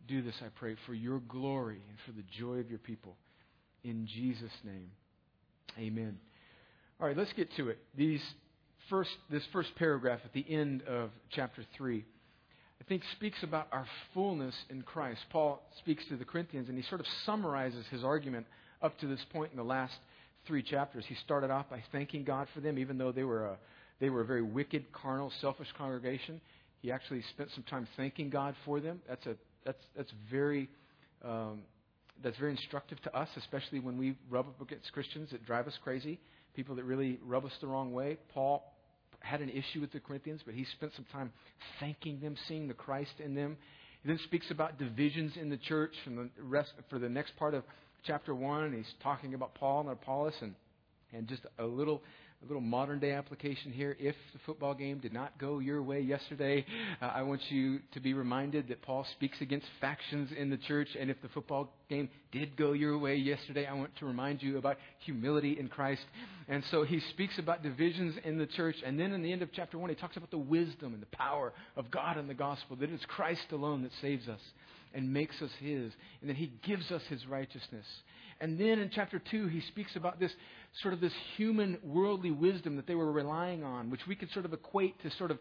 Do 0.08 0.22
this, 0.22 0.36
I 0.42 0.48
pray, 0.56 0.76
for 0.86 0.94
your 0.94 1.20
glory 1.20 1.82
and 1.90 1.98
for 2.06 2.14
the 2.14 2.26
joy 2.40 2.60
of 2.60 2.70
your 2.70 2.80
people. 2.80 3.18
In 3.84 4.08
Jesus' 4.08 4.52
name, 4.64 4.92
amen. 5.80 6.18
All 7.00 7.08
right, 7.08 7.18
let's 7.18 7.34
get 7.34 7.54
to 7.58 7.70
it. 7.70 7.80
These 7.98 8.24
first, 8.90 9.12
this 9.30 9.44
first 9.52 9.76
paragraph 9.76 10.20
at 10.24 10.34
the 10.34 10.46
end 10.48 10.84
of 10.84 11.10
chapter 11.30 11.66
3, 11.78 12.06
I 12.80 12.84
think 12.86 13.02
speaks 13.16 13.42
about 13.44 13.68
our 13.72 13.86
fullness 14.14 14.56
in 14.70 14.82
Christ. 14.82 15.22
Paul 15.30 15.62
speaks 15.80 16.04
to 16.10 16.18
the 16.18 16.26
Corinthians 16.26 16.70
and 16.70 16.78
he 16.78 16.84
sort 16.84 17.02
of 17.02 17.08
summarizes 17.26 17.86
his 17.92 18.04
argument 18.04 18.46
up 18.82 18.98
to 19.00 19.08
this 19.08 19.24
point 19.32 19.52
in 19.52 19.58
the 19.58 19.64
last 19.64 19.94
three 20.46 20.62
chapters. 20.62 21.06
He 21.08 21.16
started 21.16 21.50
off 21.50 21.70
by 21.70 21.82
thanking 21.92 22.24
God 22.24 22.48
for 22.54 22.60
them, 22.60 22.78
even 22.78 22.98
though 22.98 23.12
they 23.12 23.24
were 23.24 23.46
a, 23.46 23.58
they 24.00 24.10
were 24.10 24.22
a 24.22 24.26
very 24.26 24.42
wicked, 24.42 24.92
carnal, 24.92 25.32
selfish 25.40 25.70
congregation. 25.78 26.42
He 26.82 26.92
actually 26.92 27.24
spent 27.30 27.50
some 27.56 27.64
time 27.64 27.88
thanking 27.96 28.30
God 28.30 28.56
for 28.66 28.82
them. 28.82 29.02
That's, 29.08 29.26
a, 29.26 29.36
that's, 29.66 29.82
that's 29.96 30.12
very 30.30 30.70
um, 31.24 31.62
that's 32.22 32.38
very 32.38 32.52
instructive 32.52 33.02
to 33.04 33.16
us, 33.16 33.30
especially 33.38 33.80
when 33.80 33.98
we 33.98 34.16
rub 34.30 34.48
up 34.48 34.62
against 34.62 34.92
Christians 34.94 35.30
that 35.32 35.46
drive 35.46 35.68
us 35.68 35.78
crazy, 35.84 36.20
people 36.56 36.76
that 36.76 36.84
really 36.84 37.20
rub 37.26 37.46
us 37.46 37.52
the 37.62 37.68
wrong 37.68 37.94
way. 37.94 38.18
Paul 38.34 38.74
had 39.20 39.42
an 39.42 39.50
issue 39.50 39.80
with 39.82 39.92
the 39.92 40.00
Corinthians, 40.00 40.42
but 40.46 40.54
he 40.54 40.66
spent 40.76 40.92
some 40.96 41.06
time 41.12 41.32
thanking 41.80 42.20
them, 42.20 42.36
seeing 42.48 42.68
the 42.68 42.74
Christ 42.74 43.14
in 43.24 43.34
them. 43.36 43.58
He 44.02 44.10
then 44.10 44.20
speaks 44.26 44.52
about 44.52 44.78
divisions 44.78 45.34
in 45.40 45.50
the 45.50 45.58
church 45.58 45.94
from 46.04 46.16
the 46.16 46.30
rest, 46.42 46.72
for 46.90 47.00
the 47.00 47.10
next 47.10 47.36
part 47.38 47.54
of 47.54 47.64
chapter 48.06 48.36
1. 48.36 48.74
He's 48.74 48.94
talking 49.02 49.34
about 49.34 49.56
Paul 49.56 49.82
and 49.82 49.90
Apollos 49.90 50.34
and, 50.42 50.56
and 51.14 51.28
just 51.28 51.44
a 51.58 51.66
little 51.66 52.02
a 52.44 52.48
little 52.48 52.62
modern 52.62 53.00
day 53.00 53.12
application 53.12 53.72
here. 53.72 53.96
If 54.00 54.16
the 54.34 54.40
football 54.46 54.74
game 54.74 55.00
did 55.00 55.14
not 55.14 55.38
go 55.40 55.60
your 55.60 55.82
way 55.82 56.02
yesterday, 56.02 56.66
uh, 57.02 57.06
I 57.06 57.22
want 57.22 57.42
you 57.50 57.80
to 57.94 58.02
be 58.02 58.14
reminded 58.14 58.68
that 58.68 58.82
Paul 58.82 59.06
speaks 59.14 59.40
against 59.40 59.66
factions 59.80 60.30
in 60.38 60.50
the 60.50 60.58
church. 60.58 60.90
And 61.00 61.10
if 61.10 61.22
the 61.22 61.30
football 61.30 61.70
game 61.90 62.10
did 62.32 62.58
go 62.58 62.74
your 62.74 62.98
way 62.98 63.16
yesterday, 63.16 63.66
I 63.66 63.74
want 63.74 63.96
to 63.98 64.06
remind 64.06 64.44
you 64.44 64.58
about 64.58 64.78
humility 65.00 65.58
in 65.58 65.70
Christ. 65.70 66.02
And 66.50 66.64
so 66.70 66.84
he 66.84 67.00
speaks 67.12 67.40
about 67.40 67.64
divisions 67.64 68.16
in 68.26 68.38
the 68.38 68.48
church. 68.48 68.76
And 68.86 69.00
then 69.00 69.14
in 69.14 69.22
the 69.22 69.32
end 69.32 69.42
of 69.42 69.50
chapter 69.54 69.78
1, 69.78 69.90
he 69.90 69.96
talks 69.96 70.18
about 70.18 70.32
the 70.32 70.38
wisdom 70.38 70.94
and 70.94 71.02
the 71.02 71.18
power 71.18 71.54
of 71.78 71.92
God 71.92 72.18
and 72.18 72.30
the 72.30 72.34
gospel, 72.34 72.76
that 72.78 72.90
it's 72.90 73.06
Christ 73.06 73.52
alone 73.52 73.84
that 73.84 73.92
saves 74.02 74.28
us 74.28 74.42
and 74.94 75.12
makes 75.12 75.42
us 75.42 75.50
his, 75.60 75.92
and 76.22 76.30
that 76.30 76.36
he 76.36 76.52
gives 76.64 76.92
us 76.92 77.02
his 77.10 77.26
righteousness. 77.26 77.86
And 78.40 78.60
then 78.60 78.80
in 78.80 78.90
chapter 78.94 79.22
2, 79.32 79.48
he 79.48 79.62
speaks 79.62 79.96
about 79.96 80.20
this 80.20 80.32
sort 80.82 80.94
of 80.94 81.02
this 81.02 81.14
human 81.38 81.78
worldly 81.84 82.32
wisdom 82.32 82.76
that 82.78 82.88
they 82.88 82.96
were 82.96 83.12
relying 83.12 83.64
on, 83.64 83.90
which 83.90 84.08
we 84.08 84.16
could 84.16 84.32
sort 84.32 84.46
of 84.46 84.54
equate 84.54 85.00
to 85.04 85.12
sort 85.18 85.30
of 85.30 85.38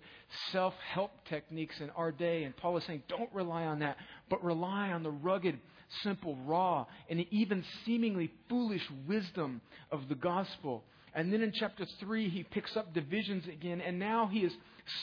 self 0.50 0.74
help 0.92 1.10
techniques 1.28 1.80
in 1.80 1.90
our 1.90 2.12
day. 2.12 2.44
And 2.44 2.56
Paul 2.56 2.76
is 2.76 2.84
saying, 2.84 3.02
don't 3.08 3.32
rely 3.32 3.64
on 3.64 3.78
that, 3.78 3.96
but 4.28 4.44
rely 4.44 4.90
on 4.90 5.02
the 5.02 5.10
rugged, 5.10 5.58
simple, 6.02 6.36
raw, 6.44 6.86
and 7.08 7.24
even 7.30 7.64
seemingly 7.84 8.30
foolish 8.48 8.86
wisdom 9.08 9.62
of 9.90 10.08
the 10.08 10.14
gospel. 10.14 10.84
And 11.14 11.32
then 11.32 11.42
in 11.42 11.52
chapter 11.52 11.86
3, 12.00 12.28
he 12.28 12.42
picks 12.42 12.76
up 12.76 12.94
divisions 12.94 13.46
again, 13.46 13.80
and 13.80 13.98
now 13.98 14.28
he 14.32 14.40
is 14.40 14.52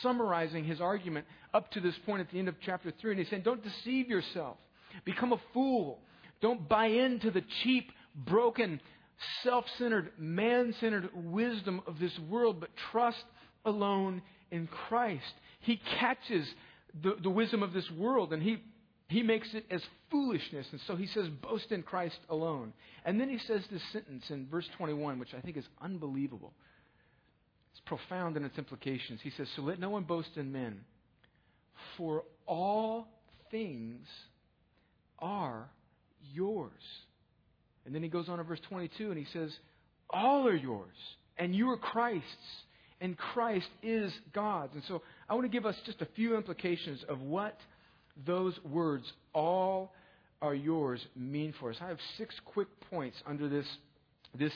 summarizing 0.01 0.63
his 0.63 0.81
argument 0.81 1.25
up 1.53 1.71
to 1.71 1.79
this 1.79 1.95
point 2.05 2.21
at 2.21 2.31
the 2.31 2.39
end 2.39 2.47
of 2.47 2.55
chapter 2.65 2.91
3. 2.99 3.11
And 3.11 3.19
he's 3.19 3.29
saying, 3.29 3.43
Don't 3.43 3.63
deceive 3.63 4.09
yourself. 4.09 4.57
Become 5.05 5.33
a 5.33 5.41
fool. 5.53 5.99
Don't 6.41 6.67
buy 6.67 6.87
into 6.87 7.31
the 7.31 7.43
cheap, 7.63 7.91
broken, 8.15 8.79
self 9.43 9.65
centered, 9.77 10.11
man 10.17 10.73
centered 10.79 11.09
wisdom 11.13 11.81
of 11.87 11.99
this 11.99 12.17
world, 12.29 12.59
but 12.59 12.69
trust 12.91 13.23
alone 13.65 14.21
in 14.51 14.67
Christ. 14.67 15.33
He 15.61 15.81
catches 15.99 16.47
the, 17.01 17.15
the 17.21 17.29
wisdom 17.29 17.63
of 17.63 17.73
this 17.73 17.89
world 17.91 18.33
and 18.33 18.41
he, 18.41 18.63
he 19.07 19.23
makes 19.23 19.53
it 19.53 19.65
as 19.69 19.81
foolishness. 20.09 20.67
And 20.71 20.81
so 20.87 20.95
he 20.95 21.07
says, 21.07 21.27
boast 21.27 21.71
in 21.71 21.83
Christ 21.83 22.17
alone. 22.29 22.73
And 23.05 23.19
then 23.19 23.29
he 23.29 23.39
says 23.39 23.63
this 23.71 23.81
sentence 23.91 24.23
in 24.29 24.47
verse 24.47 24.67
21, 24.77 25.19
which 25.19 25.33
I 25.37 25.41
think 25.41 25.57
is 25.57 25.65
unbelievable. 25.81 26.53
It's 27.71 27.81
profound 27.85 28.37
in 28.37 28.45
its 28.45 28.57
implications. 28.57 29.19
He 29.21 29.31
says, 29.31 29.47
So 29.55 29.61
let 29.61 29.79
no 29.79 29.89
one 29.89 30.03
boast 30.03 30.31
in 30.35 30.51
men, 30.51 30.81
for 31.97 32.23
all 32.45 33.07
things 33.51 34.07
are 35.19 35.69
yours. 36.33 36.71
And 37.89 37.95
then 37.95 38.03
he 38.03 38.09
goes 38.09 38.29
on 38.29 38.39
in 38.39 38.45
verse 38.45 38.59
22 38.69 39.09
and 39.09 39.17
he 39.17 39.25
says, 39.33 39.51
All 40.11 40.47
are 40.47 40.55
yours, 40.55 40.93
and 41.39 41.55
you 41.55 41.71
are 41.71 41.77
Christ's, 41.77 42.21
and 43.01 43.17
Christ 43.17 43.65
is 43.81 44.13
God's. 44.31 44.75
And 44.75 44.83
so 44.87 45.01
I 45.27 45.33
want 45.33 45.45
to 45.45 45.49
give 45.49 45.65
us 45.65 45.73
just 45.87 45.99
a 45.99 46.07
few 46.15 46.37
implications 46.37 47.03
of 47.09 47.19
what 47.19 47.57
those 48.27 48.53
words, 48.63 49.11
all 49.33 49.91
are 50.39 50.53
yours, 50.53 51.03
mean 51.15 51.51
for 51.59 51.71
us. 51.71 51.77
I 51.81 51.87
have 51.87 51.97
six 52.19 52.35
quick 52.45 52.67
points 52.91 53.17
under 53.25 53.49
this, 53.49 53.65
this, 54.37 54.53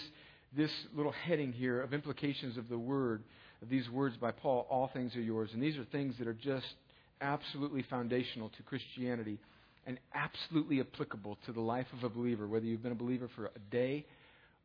this 0.55 0.69
little 0.95 1.15
heading 1.25 1.53
here 1.53 1.81
of 1.81 1.91
implications 1.91 2.55
of 2.55 2.69
the 2.69 2.77
word, 2.77 3.23
of 3.63 3.69
these 3.69 3.89
words 3.89 4.15
by 4.15 4.29
Paul, 4.29 4.67
all 4.69 4.91
things 4.93 5.15
are 5.15 5.21
yours. 5.21 5.49
And 5.53 5.63
these 5.63 5.77
are 5.77 5.85
things 5.85 6.13
that 6.19 6.27
are 6.27 6.35
just 6.35 6.75
absolutely 7.19 7.83
foundational 7.89 8.49
to 8.49 8.61
Christianity 8.61 9.39
and 9.85 9.99
absolutely 10.13 10.79
applicable 10.79 11.37
to 11.45 11.51
the 11.51 11.61
life 11.61 11.87
of 11.97 12.03
a 12.03 12.09
believer, 12.09 12.47
whether 12.47 12.65
you've 12.65 12.83
been 12.83 12.91
a 12.91 12.95
believer 12.95 13.29
for 13.35 13.47
a 13.47 13.59
day 13.71 14.05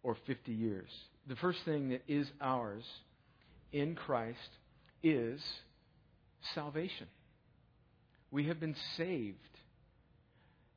or 0.02 0.16
50 0.26 0.52
years. 0.52 0.88
The 1.26 1.36
first 1.36 1.58
thing 1.64 1.90
that 1.90 2.02
is 2.08 2.30
ours 2.40 2.84
in 3.72 3.94
Christ 3.94 4.38
is 5.02 5.40
salvation. 6.54 7.06
We 8.30 8.46
have 8.46 8.60
been 8.60 8.76
saved. 8.96 9.36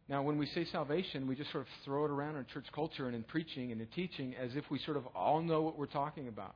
Now, 0.10 0.24
when 0.24 0.38
we 0.38 0.46
say 0.48 0.66
salvation, 0.66 1.28
we 1.28 1.36
just 1.36 1.52
sort 1.52 1.64
of 1.64 1.70
throw 1.86 2.06
it 2.06 2.12
around 2.12 2.36
in 2.36 2.46
church 2.46 2.66
culture 2.74 3.08
and 3.08 3.16
in 3.16 3.24
preaching 3.24 3.72
and 3.72 3.80
in 3.80 3.88
teaching 3.88 4.36
as 4.36 4.56
if 4.56 4.70
we 4.70 4.80
sort 4.80 4.98
of 4.98 5.06
all 5.16 5.42
know 5.42 5.62
what 5.62 5.78
we're 5.78 5.86
talking 5.86 6.28
about. 6.28 6.56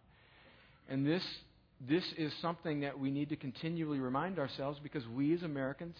And 0.89 1.06
this, 1.06 1.24
this 1.88 2.04
is 2.18 2.34
something 2.42 2.82
that 2.82 3.00
we 3.00 3.12
need 3.12 3.30
to 3.30 3.36
continually 3.36 4.00
remind 4.00 4.39
ourselves 4.39 4.80
because 4.82 5.08
we 5.08 5.34
as 5.34 5.44
Americans 5.44 5.96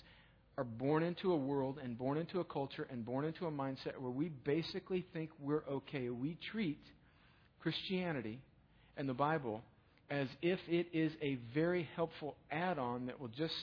are 0.58 0.64
born 0.64 1.04
into 1.04 1.34
a 1.34 1.36
world 1.36 1.80
and 1.84 1.98
born 1.98 2.18
into 2.18 2.40
a 2.40 2.44
culture 2.44 2.88
and 2.90 3.06
born 3.06 3.26
into 3.26 3.46
a 3.46 3.52
mindset 3.52 3.98
where 4.00 4.12
we 4.12 4.30
basically 4.30 5.06
think 5.14 5.30
we're 5.40 5.64
okay. 5.70 6.10
We 6.10 6.38
treat 6.52 6.82
Christianity 7.62 8.40
and 8.98 9.10
the 9.10 9.14
Bible 9.14 9.64
as 10.10 10.28
if 10.42 10.60
it 10.70 10.88
is 10.94 11.12
a 11.22 11.38
very 11.54 11.90
helpful 11.96 12.36
add 12.52 12.78
on 12.78 13.08
that 13.08 13.20
will 13.20 13.28
just 13.30 13.54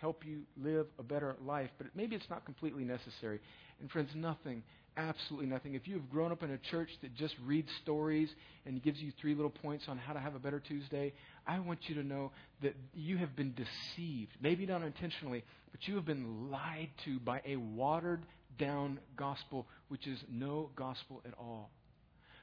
help 0.00 0.26
you 0.26 0.42
live 0.62 0.86
a 0.98 1.02
better 1.02 1.36
life, 1.44 1.70
but 1.78 1.86
maybe 1.94 2.16
it's 2.16 2.28
not 2.28 2.44
completely 2.44 2.84
necessary. 2.84 3.40
And, 3.80 3.90
friends, 3.90 4.10
nothing 4.14 4.62
Absolutely 4.98 5.46
nothing. 5.46 5.74
If 5.74 5.86
you've 5.86 6.08
grown 6.08 6.32
up 6.32 6.42
in 6.42 6.50
a 6.52 6.56
church 6.56 6.88
that 7.02 7.14
just 7.14 7.34
reads 7.44 7.70
stories 7.82 8.30
and 8.64 8.82
gives 8.82 8.98
you 8.98 9.12
three 9.20 9.34
little 9.34 9.50
points 9.50 9.84
on 9.88 9.98
how 9.98 10.14
to 10.14 10.18
have 10.18 10.34
a 10.34 10.38
better 10.38 10.58
Tuesday, 10.58 11.12
I 11.46 11.58
want 11.58 11.80
you 11.86 11.96
to 11.96 12.02
know 12.02 12.32
that 12.62 12.74
you 12.94 13.18
have 13.18 13.36
been 13.36 13.52
deceived. 13.52 14.32
Maybe 14.40 14.64
not 14.64 14.82
intentionally, 14.82 15.44
but 15.76 15.86
you 15.86 15.96
have 15.96 16.06
been 16.06 16.50
lied 16.50 16.88
to 17.04 17.20
by 17.20 17.42
a 17.44 17.56
watered 17.56 18.24
down 18.58 18.98
gospel, 19.14 19.66
which 19.88 20.06
is 20.06 20.18
no 20.30 20.70
gospel 20.74 21.20
at 21.26 21.34
all. 21.38 21.68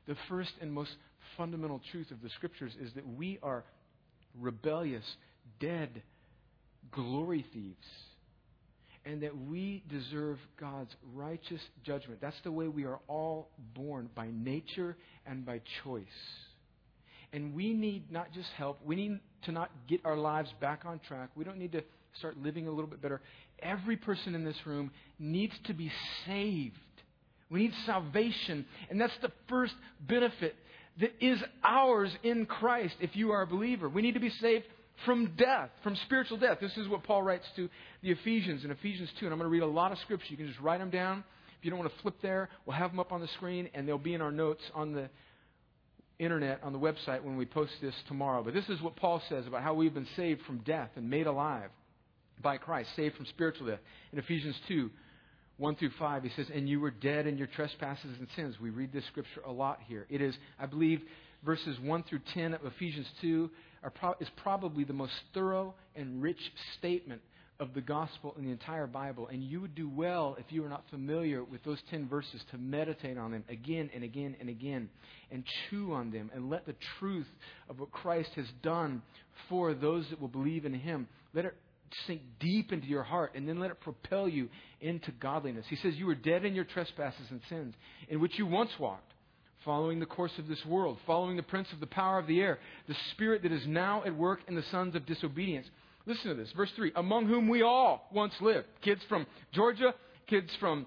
The 0.08 0.16
first 0.30 0.52
and 0.62 0.72
most 0.72 0.92
fundamental 1.36 1.82
truth 1.92 2.12
of 2.12 2.22
the 2.22 2.30
scriptures 2.30 2.74
is 2.80 2.92
that 2.94 3.08
we 3.08 3.40
are 3.42 3.64
rebellious, 4.40 5.04
dead, 5.60 6.04
glory 6.92 7.44
thieves 7.52 7.88
and 9.04 9.24
that 9.24 9.36
we 9.36 9.84
deserve 9.90 10.38
God's 10.60 10.96
righteous 11.16 11.62
judgment. 11.84 12.22
That's 12.22 12.40
the 12.44 12.52
way 12.52 12.68
we 12.68 12.86
are 12.86 13.00
all 13.08 13.50
born 13.74 14.12
by 14.14 14.28
nature 14.32 14.96
and 15.26 15.44
by 15.44 15.60
choice. 15.84 16.06
And 17.34 17.56
we 17.56 17.74
need 17.74 18.12
not 18.12 18.32
just 18.32 18.50
help, 18.58 18.80
we 18.86 18.96
need 18.96 19.20
to 19.46 19.52
not 19.52 19.72
get 19.90 20.02
our 20.06 20.16
lives 20.16 20.54
back 20.62 20.84
on 20.86 21.00
track. 21.08 21.32
We 21.36 21.44
don't 21.44 21.58
need 21.58 21.72
to 21.72 21.84
start 22.18 22.38
living 22.38 22.68
a 22.68 22.72
little 22.72 22.90
bit 22.90 23.02
better. 23.02 23.22
Every 23.62 23.98
person 23.98 24.36
in 24.36 24.44
this 24.44 24.58
room 24.66 24.92
needs 25.20 25.54
to 25.66 25.74
be 25.74 25.92
saved. 26.26 26.76
We 27.50 27.60
need 27.60 27.74
salvation. 27.86 28.66
And 28.90 29.00
that's 29.00 29.18
the 29.22 29.32
first 29.48 29.74
benefit 30.02 30.56
that 31.00 31.12
is 31.22 31.40
ours 31.64 32.12
in 32.24 32.46
Christ 32.46 32.96
if 33.00 33.16
you 33.16 33.32
are 33.32 33.42
a 33.42 33.48
believer. 33.48 33.90
We 33.90 34.02
need 34.02 34.14
to 34.14 34.20
be 34.20 34.30
saved 34.30 34.66
from 35.06 35.34
death, 35.38 35.70
from 35.84 35.96
spiritual 36.06 36.38
death. 36.38 36.60
This 36.62 36.76
is 36.78 36.88
what 36.88 37.04
Paul 37.04 37.24
writes 37.24 37.46
to 37.56 37.70
the 38.02 38.12
Ephesians 38.12 38.64
in 38.64 38.72
Ephesians 38.72 39.10
2. 39.20 39.26
And 39.26 39.34
I'm 39.34 39.40
going 39.40 39.50
to 39.50 39.54
read 39.54 39.64
a 39.64 39.68
lot 39.68 39.92
of 39.92 39.98
scripture. 40.00 40.28
You 40.30 40.38
can 40.38 40.48
just 40.48 40.60
write 40.60 40.80
them 40.80 40.90
down. 40.90 41.24
If 41.60 41.66
you 41.66 41.72
don't 41.72 41.80
want 41.80 41.94
to 41.96 42.02
flip 42.02 42.16
there, 42.22 42.50
we'll 42.66 42.76
have 42.76 42.92
them 42.92 43.00
up 43.00 43.12
on 43.12 43.22
the 43.22 43.28
screen 43.30 43.70
and 43.74 43.88
they'll 43.88 43.98
be 43.98 44.14
in 44.14 44.22
our 44.22 44.32
notes 44.32 44.62
on 44.76 44.94
the 44.94 45.10
internet, 46.20 46.60
on 46.64 46.74
the 46.74 46.80
website 46.80 47.24
when 47.24 47.38
we 47.38 47.46
post 47.46 47.72
this 47.82 47.96
tomorrow. 48.08 48.44
But 48.44 48.54
this 48.54 48.68
is 48.70 48.82
what 48.82 48.96
Paul 48.96 49.22
says 49.30 49.48
about 49.48 49.64
how 49.64 49.74
we've 49.74 49.94
been 49.94 50.08
saved 50.16 50.42
from 50.46 50.60
death 50.60 50.90
and 50.96 51.10
made 51.10 51.28
alive 51.28 51.70
by 52.42 52.58
Christ, 52.58 52.90
saved 52.96 53.16
from 53.16 53.26
spiritual 53.28 53.68
death. 53.68 53.80
In 54.12 54.20
Ephesians 54.20 54.56
2, 54.68 54.90
1 55.58 55.76
through 55.76 55.92
5, 56.00 56.24
he 56.24 56.30
says, 56.36 56.48
And 56.54 56.68
you 56.68 56.80
were 56.80 56.92
dead 56.92 57.28
in 57.28 57.38
your 57.38 57.48
trespasses 57.48 58.12
and 58.18 58.28
sins. 58.36 58.56
We 58.62 58.70
read 58.70 58.92
this 58.92 59.06
scripture 59.06 59.42
a 59.46 59.52
lot 59.52 59.80
here. 59.88 60.06
It 60.10 60.22
is, 60.22 60.36
I 60.60 60.66
believe, 60.66 61.02
verses 61.46 61.78
1 61.80 62.04
through 62.04 62.22
10 62.34 62.54
of 62.54 62.66
Ephesians 62.66 63.08
2 63.22 63.50
pro- 63.96 64.16
is 64.20 64.28
probably 64.38 64.84
the 64.84 64.94
most 64.94 65.14
thorough 65.34 65.76
and 65.96 66.22
rich 66.22 66.40
statement 66.80 67.22
of 67.60 67.74
the 67.74 67.82
gospel 67.82 68.34
in 68.38 68.46
the 68.46 68.52
entire 68.52 68.88
Bible. 68.88 69.28
And 69.28 69.44
you 69.44 69.62
would 69.62 69.76
do 69.76 69.88
well, 69.88 70.36
if 70.40 70.46
you 70.50 70.66
are 70.66 70.70
not 70.70 70.84
familiar 70.90 71.44
with 71.44 71.64
those 71.64 71.78
10 71.92 72.10
verses, 72.10 72.42
to 72.52 72.58
meditate 72.58 73.18
on 73.18 73.32
them 73.32 73.44
again 73.48 73.90
and 73.94 74.04
again 74.04 74.36
and 74.40 74.50
again 74.50 74.90
and 75.32 75.44
chew 75.70 75.94
on 75.94 76.12
them 76.12 76.32
and 76.34 76.50
let 76.50 76.66
the 76.66 76.76
truth 77.00 77.28
of 77.70 77.80
what 77.80 77.92
Christ 77.92 78.32
has 78.36 78.48
done 78.64 79.02
for 79.50 79.74
those 79.74 80.06
that 80.10 80.20
will 80.20 80.28
believe 80.28 80.66
in 80.66 80.74
Him, 80.74 81.08
let 81.34 81.46
it 81.46 81.56
sink 82.08 82.22
deep 82.40 82.72
into 82.72 82.88
your 82.88 83.04
heart 83.04 83.32
and 83.36 83.48
then 83.48 83.60
let 83.60 83.72
it 83.72 83.80
propel 83.82 84.28
you 84.28 84.50
into 84.82 85.12
godliness. 85.12 85.66
He 85.70 85.76
says, 85.78 85.96
You 85.96 86.08
were 86.08 86.16
dead 86.16 86.46
in 86.46 86.56
your 86.56 86.66
trespasses 86.66 87.28
and 87.30 87.42
sins, 87.50 87.76
in 88.10 88.20
which 88.20 88.38
you 88.38 88.46
once 88.46 88.72
walked 88.80 89.14
following 89.66 90.00
the 90.00 90.06
course 90.06 90.32
of 90.38 90.48
this 90.48 90.64
world, 90.66 90.98
following 91.06 91.38
the 91.38 91.44
prince 91.44 91.68
of 91.72 91.80
the 91.80 91.88
power 91.88 92.20
of 92.20 92.28
the 92.28 92.42
air, 92.42 92.60
the 92.88 92.96
spirit 93.12 93.44
that 93.44 93.52
is 93.52 93.66
now 93.66 94.04
at 94.06 94.16
work 94.16 94.40
in 94.48 94.56
the 94.56 94.64
sons 94.72 94.96
of 94.96 95.06
disobedience. 95.06 95.68
Listen 96.06 96.30
to 96.30 96.36
this, 96.36 96.52
verse 96.56 96.70
3 96.76 96.92
among 96.96 97.28
whom 97.28 97.48
we 97.48 97.62
all 97.62 98.10
once 98.14 98.34
lived. 98.42 98.68
Kids 98.82 99.02
from 99.08 99.26
Georgia, 99.54 99.94
kids 100.28 100.50
from, 100.60 100.86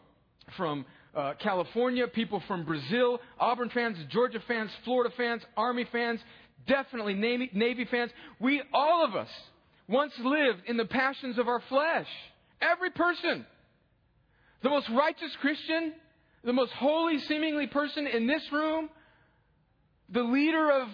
from 0.57 0.85
uh, 1.15 1.33
California, 1.41 2.07
people 2.07 2.43
from 2.47 2.65
Brazil, 2.65 3.19
Auburn 3.39 3.71
fans, 3.71 3.97
Georgia 4.11 4.43
fans, 4.47 4.71
Florida 4.85 5.13
fans, 5.17 5.43
Army 5.57 5.87
fans, 5.91 6.21
definitely 6.69 7.15
Navy, 7.15 7.51
Navy 7.55 7.87
fans. 7.91 8.11
We, 8.39 8.63
all 8.75 9.05
of 9.05 9.15
us, 9.15 9.29
once 9.89 10.13
lived 10.23 10.63
in 10.67 10.77
the 10.77 10.85
passions 10.85 11.39
of 11.39 11.49
our 11.49 11.63
flesh. 11.69 12.09
Every 12.61 12.91
person. 12.91 13.47
The 14.63 14.71
most 14.71 14.89
righteous 14.91 15.31
Christian, 15.41 15.93
the 16.45 16.53
most 16.53 16.73
holy 16.73 17.19
seemingly 17.21 17.67
person 17.67 18.07
in 18.07 18.27
this 18.27 18.43
room, 18.53 18.89
the 20.09 20.23
leader 20.23 20.71
of 20.71 20.89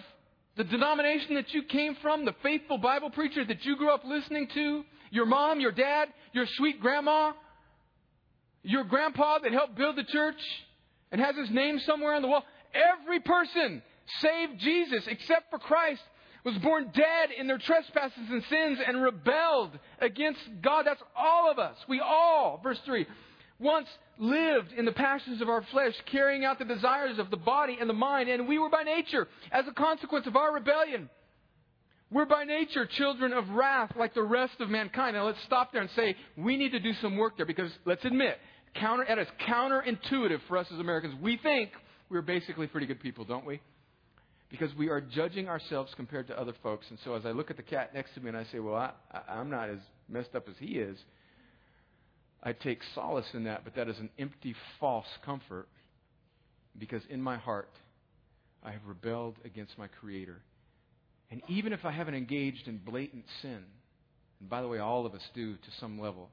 the 0.57 0.63
denomination 0.63 1.35
that 1.35 1.53
you 1.53 1.63
came 1.63 1.95
from, 2.01 2.25
the 2.25 2.35
faithful 2.43 2.77
Bible 2.77 3.09
preacher 3.09 3.43
that 3.45 3.65
you 3.65 3.75
grew 3.77 3.89
up 3.89 4.03
listening 4.05 4.47
to, 4.53 4.83
your 5.09 5.25
mom, 5.25 5.59
your 5.59 5.71
dad, 5.71 6.09
your 6.33 6.45
sweet 6.57 6.79
grandma, 6.79 7.33
your 8.63 8.83
grandpa 8.83 9.39
that 9.39 9.51
helped 9.51 9.75
build 9.75 9.95
the 9.95 10.03
church 10.03 10.39
and 11.11 11.21
has 11.21 11.35
his 11.35 11.49
name 11.51 11.79
somewhere 11.79 12.13
on 12.13 12.21
the 12.21 12.27
wall. 12.27 12.43
Every 12.73 13.19
person 13.19 13.81
save 14.19 14.57
Jesus 14.59 15.05
except 15.07 15.49
for 15.49 15.59
Christ 15.59 16.01
was 16.43 16.55
born 16.57 16.91
dead 16.93 17.29
in 17.37 17.47
their 17.47 17.57
trespasses 17.57 18.29
and 18.29 18.43
sins 18.49 18.79
and 18.85 19.01
rebelled 19.01 19.71
against 19.99 20.39
God. 20.61 20.85
That's 20.85 21.01
all 21.15 21.49
of 21.49 21.59
us. 21.59 21.77
We 21.87 21.99
all, 21.99 22.59
verse 22.61 22.79
3, 22.85 23.05
once 23.59 23.87
lived 24.17 24.73
in 24.77 24.85
the 24.85 24.91
passions 24.91 25.41
of 25.41 25.49
our 25.49 25.63
flesh, 25.71 25.93
carrying 26.11 26.43
out 26.43 26.59
the 26.59 26.65
desires 26.65 27.17
of 27.17 27.29
the 27.29 27.37
body 27.37 27.77
and 27.79 27.89
the 27.89 27.93
mind, 27.93 28.29
and 28.29 28.47
we 28.47 28.59
were 28.59 28.69
by 28.69 28.83
nature, 28.83 29.27
as 29.51 29.65
a 29.67 29.71
consequence 29.71 30.27
of 30.27 30.35
our 30.35 30.53
rebellion, 30.53 31.09
we're 32.11 32.25
by 32.25 32.43
nature 32.43 32.85
children 32.85 33.33
of 33.33 33.49
wrath 33.49 33.91
like 33.95 34.13
the 34.13 34.21
rest 34.21 34.53
of 34.59 34.69
mankind. 34.69 35.15
Now 35.15 35.25
let's 35.25 35.41
stop 35.45 35.71
there 35.71 35.81
and 35.81 35.89
say 35.95 36.15
we 36.37 36.57
need 36.57 36.71
to 36.73 36.79
do 36.79 36.93
some 37.01 37.17
work 37.17 37.37
there 37.37 37.45
because 37.45 37.71
let's 37.85 38.05
admit, 38.05 38.37
counter, 38.75 39.05
that 39.07 39.17
is 39.17 39.27
counterintuitive 39.47 40.39
for 40.47 40.57
us 40.57 40.67
as 40.71 40.79
Americans. 40.79 41.15
We 41.21 41.37
think 41.37 41.71
we're 42.09 42.21
basically 42.21 42.67
pretty 42.67 42.85
good 42.85 42.99
people, 42.99 43.25
don't 43.25 43.45
we? 43.45 43.61
Because 44.53 44.69
we 44.75 44.87
are 44.89 45.01
judging 45.01 45.49
ourselves 45.49 45.91
compared 45.95 46.27
to 46.27 46.39
other 46.39 46.53
folks. 46.61 46.85
And 46.91 46.99
so 47.03 47.15
as 47.15 47.25
I 47.25 47.31
look 47.31 47.49
at 47.49 47.57
the 47.57 47.63
cat 47.63 47.91
next 47.95 48.13
to 48.13 48.19
me 48.19 48.27
and 48.27 48.37
I 48.37 48.43
say, 48.51 48.59
well, 48.59 48.75
I, 48.75 48.91
I'm 49.27 49.49
not 49.49 49.67
as 49.67 49.79
messed 50.07 50.35
up 50.35 50.47
as 50.47 50.53
he 50.59 50.77
is, 50.77 50.95
I 52.43 52.53
take 52.53 52.77
solace 52.93 53.25
in 53.33 53.45
that, 53.45 53.63
but 53.63 53.73
that 53.77 53.89
is 53.89 53.97
an 53.97 54.11
empty, 54.19 54.53
false 54.79 55.07
comfort 55.25 55.67
because 56.77 57.01
in 57.09 57.19
my 57.19 57.35
heart, 57.35 57.71
I 58.61 58.69
have 58.69 58.81
rebelled 58.85 59.37
against 59.43 59.75
my 59.79 59.87
Creator. 59.87 60.39
And 61.31 61.41
even 61.47 61.73
if 61.73 61.83
I 61.83 61.91
haven't 61.91 62.13
engaged 62.13 62.67
in 62.67 62.77
blatant 62.77 63.25
sin, 63.41 63.63
and 64.39 64.49
by 64.51 64.61
the 64.61 64.67
way, 64.67 64.77
all 64.77 65.07
of 65.07 65.15
us 65.15 65.23
do 65.33 65.55
to 65.55 65.69
some 65.79 65.99
level, 65.99 66.29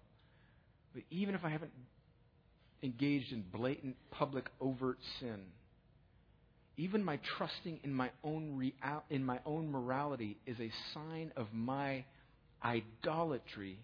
but 0.93 1.05
even 1.11 1.35
if 1.35 1.43
I 1.43 1.49
haven't 1.49 1.73
engaged 2.83 3.33
in 3.33 3.45
blatant, 3.51 3.97
public, 4.11 4.51
overt 4.61 4.99
sin, 5.21 5.41
even 6.81 7.05
my 7.05 7.19
trusting 7.37 7.81
in 7.85 7.93
my 7.93 8.11
own 8.25 8.73
in 9.11 9.25
my 9.25 9.39
own 9.45 9.71
morality 9.71 10.39
is 10.47 10.59
a 10.59 10.71
sign 10.95 11.31
of 11.37 11.47
my 11.53 12.05
idolatry 12.65 13.79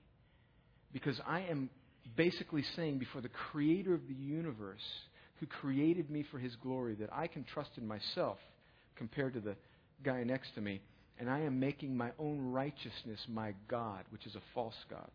because 0.92 1.20
I 1.26 1.40
am 1.42 1.68
basically 2.16 2.64
saying 2.74 2.98
before 2.98 3.20
the 3.20 3.28
creator 3.28 3.92
of 3.92 4.08
the 4.08 4.14
universe 4.14 4.80
who 5.40 5.46
created 5.46 6.10
me 6.10 6.24
for 6.30 6.38
his 6.38 6.56
glory 6.56 6.94
that 6.94 7.12
I 7.12 7.26
can 7.26 7.44
trust 7.44 7.70
in 7.76 7.86
myself 7.86 8.38
compared 8.96 9.34
to 9.34 9.40
the 9.40 9.56
guy 10.02 10.22
next 10.24 10.54
to 10.54 10.62
me 10.62 10.80
and 11.18 11.28
I 11.28 11.40
am 11.40 11.60
making 11.60 11.94
my 11.94 12.12
own 12.18 12.50
righteousness 12.50 13.20
my 13.28 13.54
God, 13.68 14.04
which 14.10 14.26
is 14.26 14.34
a 14.34 14.42
false 14.54 14.76
God. 14.88 15.10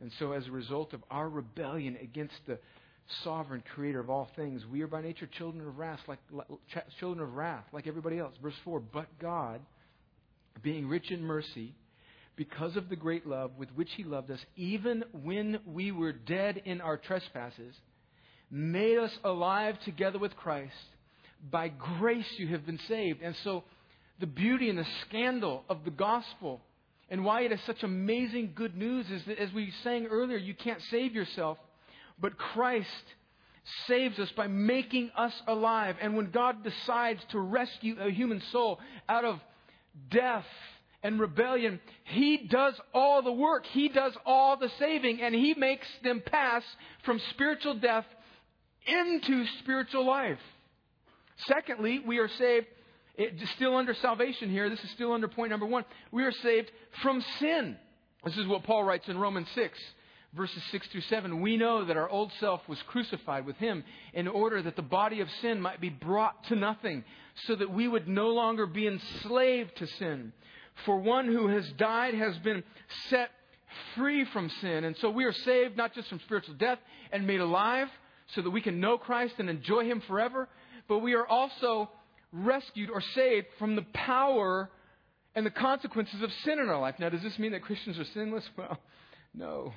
And 0.00 0.10
so, 0.18 0.32
as 0.32 0.46
a 0.46 0.50
result 0.50 0.92
of 0.92 1.02
our 1.10 1.28
rebellion 1.28 1.96
against 2.02 2.34
the 2.46 2.58
sovereign 3.24 3.62
creator 3.74 4.00
of 4.00 4.10
all 4.10 4.28
things. 4.36 4.62
We 4.70 4.82
are 4.82 4.86
by 4.86 5.02
nature 5.02 5.28
children 5.38 5.66
of 5.66 5.78
wrath, 5.78 6.00
like, 6.06 6.18
children 6.98 7.26
of 7.26 7.34
wrath, 7.34 7.64
like 7.72 7.86
everybody 7.86 8.18
else. 8.18 8.34
Verse 8.42 8.54
four. 8.64 8.80
But 8.80 9.06
God, 9.20 9.60
being 10.62 10.88
rich 10.88 11.10
in 11.10 11.22
mercy, 11.22 11.74
because 12.36 12.76
of 12.76 12.88
the 12.88 12.96
great 12.96 13.26
love 13.26 13.52
with 13.58 13.70
which 13.74 13.90
He 13.96 14.04
loved 14.04 14.30
us, 14.30 14.40
even 14.56 15.04
when 15.12 15.60
we 15.66 15.92
were 15.92 16.12
dead 16.12 16.62
in 16.64 16.80
our 16.80 16.96
trespasses, 16.96 17.74
made 18.50 18.98
us 18.98 19.12
alive 19.24 19.76
together 19.84 20.18
with 20.18 20.36
Christ. 20.36 20.72
By 21.50 21.68
grace 21.68 22.26
you 22.38 22.48
have 22.48 22.66
been 22.66 22.80
saved. 22.88 23.22
And 23.22 23.34
so, 23.44 23.64
the 24.18 24.26
beauty 24.26 24.70
and 24.70 24.78
the 24.78 24.86
scandal 25.06 25.64
of 25.68 25.84
the 25.84 25.90
gospel 25.90 26.60
and 27.08 27.24
why 27.24 27.42
it 27.42 27.52
is 27.52 27.60
such 27.66 27.82
amazing 27.82 28.52
good 28.54 28.76
news 28.76 29.06
is 29.10 29.22
that, 29.26 29.38
as 29.38 29.52
we 29.52 29.72
sang 29.84 30.06
earlier, 30.06 30.38
you 30.38 30.54
can't 30.54 30.80
save 30.90 31.14
yourself. 31.14 31.58
But 32.18 32.38
Christ 32.38 32.88
saves 33.86 34.18
us 34.18 34.30
by 34.36 34.46
making 34.46 35.10
us 35.16 35.32
alive. 35.46 35.96
And 36.00 36.16
when 36.16 36.30
God 36.30 36.62
decides 36.62 37.20
to 37.30 37.40
rescue 37.40 37.96
a 38.00 38.10
human 38.10 38.40
soul 38.52 38.80
out 39.08 39.24
of 39.24 39.40
death 40.10 40.46
and 41.02 41.20
rebellion, 41.20 41.80
He 42.04 42.46
does 42.48 42.74
all 42.94 43.22
the 43.22 43.32
work. 43.32 43.66
He 43.66 43.88
does 43.88 44.16
all 44.24 44.56
the 44.56 44.70
saving, 44.78 45.20
and 45.20 45.34
He 45.34 45.54
makes 45.54 45.86
them 46.02 46.22
pass 46.24 46.62
from 47.04 47.20
spiritual 47.30 47.74
death 47.74 48.06
into 48.86 49.44
spiritual 49.60 50.06
life. 50.06 50.38
Secondly, 51.46 52.00
we 52.04 52.18
are 52.18 52.28
saved, 52.28 52.66
still 53.56 53.76
under 53.76 53.94
salvation 53.94 54.50
here. 54.50 54.70
This 54.70 54.82
is 54.82 54.90
still 54.92 55.12
under 55.12 55.28
point 55.28 55.50
number 55.50 55.66
one. 55.66 55.84
We 56.12 56.24
are 56.24 56.32
saved 56.32 56.70
from 57.02 57.22
sin. 57.40 57.76
This 58.24 58.38
is 58.38 58.46
what 58.46 58.62
Paul 58.62 58.84
writes 58.84 59.08
in 59.08 59.18
Romans 59.18 59.48
6 59.54 59.78
verses 60.36 60.62
6 60.70 60.88
through 60.88 61.00
7, 61.02 61.40
we 61.40 61.56
know 61.56 61.84
that 61.84 61.96
our 61.96 62.08
old 62.08 62.30
self 62.38 62.60
was 62.68 62.78
crucified 62.86 63.46
with 63.46 63.56
him 63.56 63.82
in 64.12 64.28
order 64.28 64.62
that 64.62 64.76
the 64.76 64.82
body 64.82 65.20
of 65.20 65.28
sin 65.40 65.60
might 65.60 65.80
be 65.80 65.88
brought 65.88 66.44
to 66.44 66.56
nothing, 66.56 67.04
so 67.46 67.56
that 67.56 67.70
we 67.70 67.88
would 67.88 68.06
no 68.08 68.28
longer 68.28 68.66
be 68.66 68.86
enslaved 68.86 69.76
to 69.76 69.86
sin. 69.98 70.32
For 70.84 70.98
one 70.98 71.26
who 71.26 71.48
has 71.48 71.66
died 71.78 72.14
has 72.14 72.36
been 72.38 72.62
set 73.08 73.30
free 73.94 74.24
from 74.32 74.50
sin. 74.60 74.84
And 74.84 74.96
so 74.98 75.10
we 75.10 75.24
are 75.24 75.32
saved 75.32 75.76
not 75.76 75.94
just 75.94 76.08
from 76.08 76.20
spiritual 76.20 76.54
death 76.54 76.78
and 77.12 77.26
made 77.26 77.40
alive 77.40 77.88
so 78.34 78.42
that 78.42 78.50
we 78.50 78.60
can 78.60 78.80
know 78.80 78.98
Christ 78.98 79.34
and 79.38 79.48
enjoy 79.48 79.84
him 79.84 80.02
forever, 80.06 80.48
but 80.88 80.98
we 80.98 81.14
are 81.14 81.26
also 81.26 81.90
rescued 82.32 82.90
or 82.90 83.00
saved 83.14 83.46
from 83.58 83.76
the 83.76 83.86
power 83.94 84.68
and 85.34 85.46
the 85.46 85.50
consequences 85.50 86.22
of 86.22 86.30
sin 86.44 86.58
in 86.58 86.68
our 86.68 86.80
life. 86.80 86.96
Now, 86.98 87.08
does 87.08 87.22
this 87.22 87.38
mean 87.38 87.52
that 87.52 87.62
Christians 87.62 87.98
are 87.98 88.06
sinless? 88.14 88.44
Well, 88.56 88.78
no. 89.34 89.74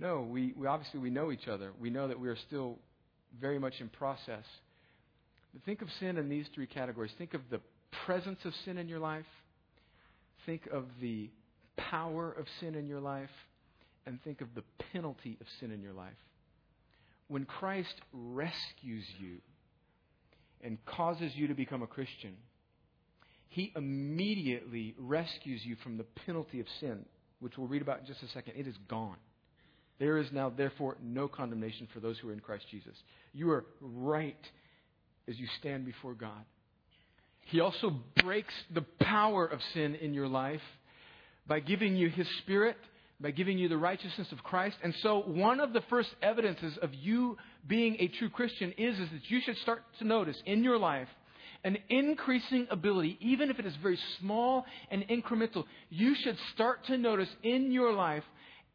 No, 0.00 0.20
we, 0.22 0.52
we 0.56 0.66
obviously 0.66 1.00
we 1.00 1.10
know 1.10 1.32
each 1.32 1.48
other. 1.48 1.72
We 1.78 1.90
know 1.90 2.08
that 2.08 2.20
we 2.20 2.28
are 2.28 2.36
still 2.36 2.78
very 3.40 3.58
much 3.58 3.80
in 3.80 3.88
process. 3.88 4.44
But 5.52 5.62
think 5.64 5.82
of 5.82 5.88
sin 5.98 6.18
in 6.18 6.28
these 6.28 6.46
three 6.54 6.66
categories. 6.66 7.10
Think 7.18 7.34
of 7.34 7.40
the 7.50 7.60
presence 8.06 8.44
of 8.44 8.54
sin 8.64 8.78
in 8.78 8.88
your 8.88 9.00
life. 9.00 9.26
Think 10.46 10.66
of 10.72 10.84
the 11.00 11.30
power 11.76 12.30
of 12.30 12.46
sin 12.60 12.74
in 12.74 12.86
your 12.86 13.00
life. 13.00 13.30
And 14.06 14.22
think 14.22 14.40
of 14.40 14.54
the 14.54 14.62
penalty 14.92 15.36
of 15.40 15.46
sin 15.58 15.72
in 15.72 15.82
your 15.82 15.92
life. 15.92 16.12
When 17.26 17.44
Christ 17.44 17.94
rescues 18.12 19.04
you 19.18 19.38
and 20.62 20.78
causes 20.86 21.32
you 21.34 21.48
to 21.48 21.54
become 21.54 21.82
a 21.82 21.86
Christian, 21.86 22.36
he 23.48 23.72
immediately 23.76 24.94
rescues 24.96 25.64
you 25.64 25.76
from 25.82 25.98
the 25.98 26.04
penalty 26.04 26.60
of 26.60 26.66
sin, 26.80 27.04
which 27.40 27.58
we'll 27.58 27.66
read 27.66 27.82
about 27.82 28.00
in 28.00 28.06
just 28.06 28.22
a 28.22 28.28
second. 28.28 28.54
It 28.56 28.66
is 28.66 28.76
gone. 28.88 29.16
There 29.98 30.18
is 30.18 30.28
now, 30.32 30.50
therefore, 30.50 30.96
no 31.02 31.28
condemnation 31.28 31.88
for 31.92 32.00
those 32.00 32.18
who 32.18 32.30
are 32.30 32.32
in 32.32 32.40
Christ 32.40 32.64
Jesus. 32.70 32.94
You 33.32 33.50
are 33.50 33.64
right 33.80 34.36
as 35.28 35.38
you 35.38 35.46
stand 35.58 35.84
before 35.84 36.14
God. 36.14 36.44
He 37.46 37.60
also 37.60 37.96
breaks 38.22 38.54
the 38.72 38.84
power 39.00 39.46
of 39.46 39.60
sin 39.74 39.94
in 39.96 40.14
your 40.14 40.28
life 40.28 40.60
by 41.46 41.60
giving 41.60 41.96
you 41.96 42.10
His 42.10 42.28
Spirit, 42.42 42.76
by 43.20 43.30
giving 43.30 43.58
you 43.58 43.68
the 43.68 43.76
righteousness 43.76 44.28
of 44.32 44.44
Christ. 44.44 44.76
And 44.84 44.94
so, 45.02 45.22
one 45.22 45.58
of 45.58 45.72
the 45.72 45.82
first 45.88 46.10
evidences 46.22 46.78
of 46.82 46.94
you 46.94 47.36
being 47.66 47.96
a 47.98 48.08
true 48.08 48.28
Christian 48.28 48.72
is, 48.76 48.98
is 48.98 49.08
that 49.10 49.30
you 49.30 49.40
should 49.44 49.56
start 49.58 49.82
to 49.98 50.04
notice 50.04 50.36
in 50.46 50.62
your 50.62 50.78
life 50.78 51.08
an 51.64 51.78
increasing 51.88 52.68
ability, 52.70 53.18
even 53.20 53.50
if 53.50 53.58
it 53.58 53.66
is 53.66 53.74
very 53.82 53.98
small 54.20 54.64
and 54.90 55.02
incremental. 55.08 55.64
You 55.90 56.14
should 56.14 56.36
start 56.54 56.84
to 56.86 56.96
notice 56.96 57.28
in 57.42 57.72
your 57.72 57.92
life 57.92 58.22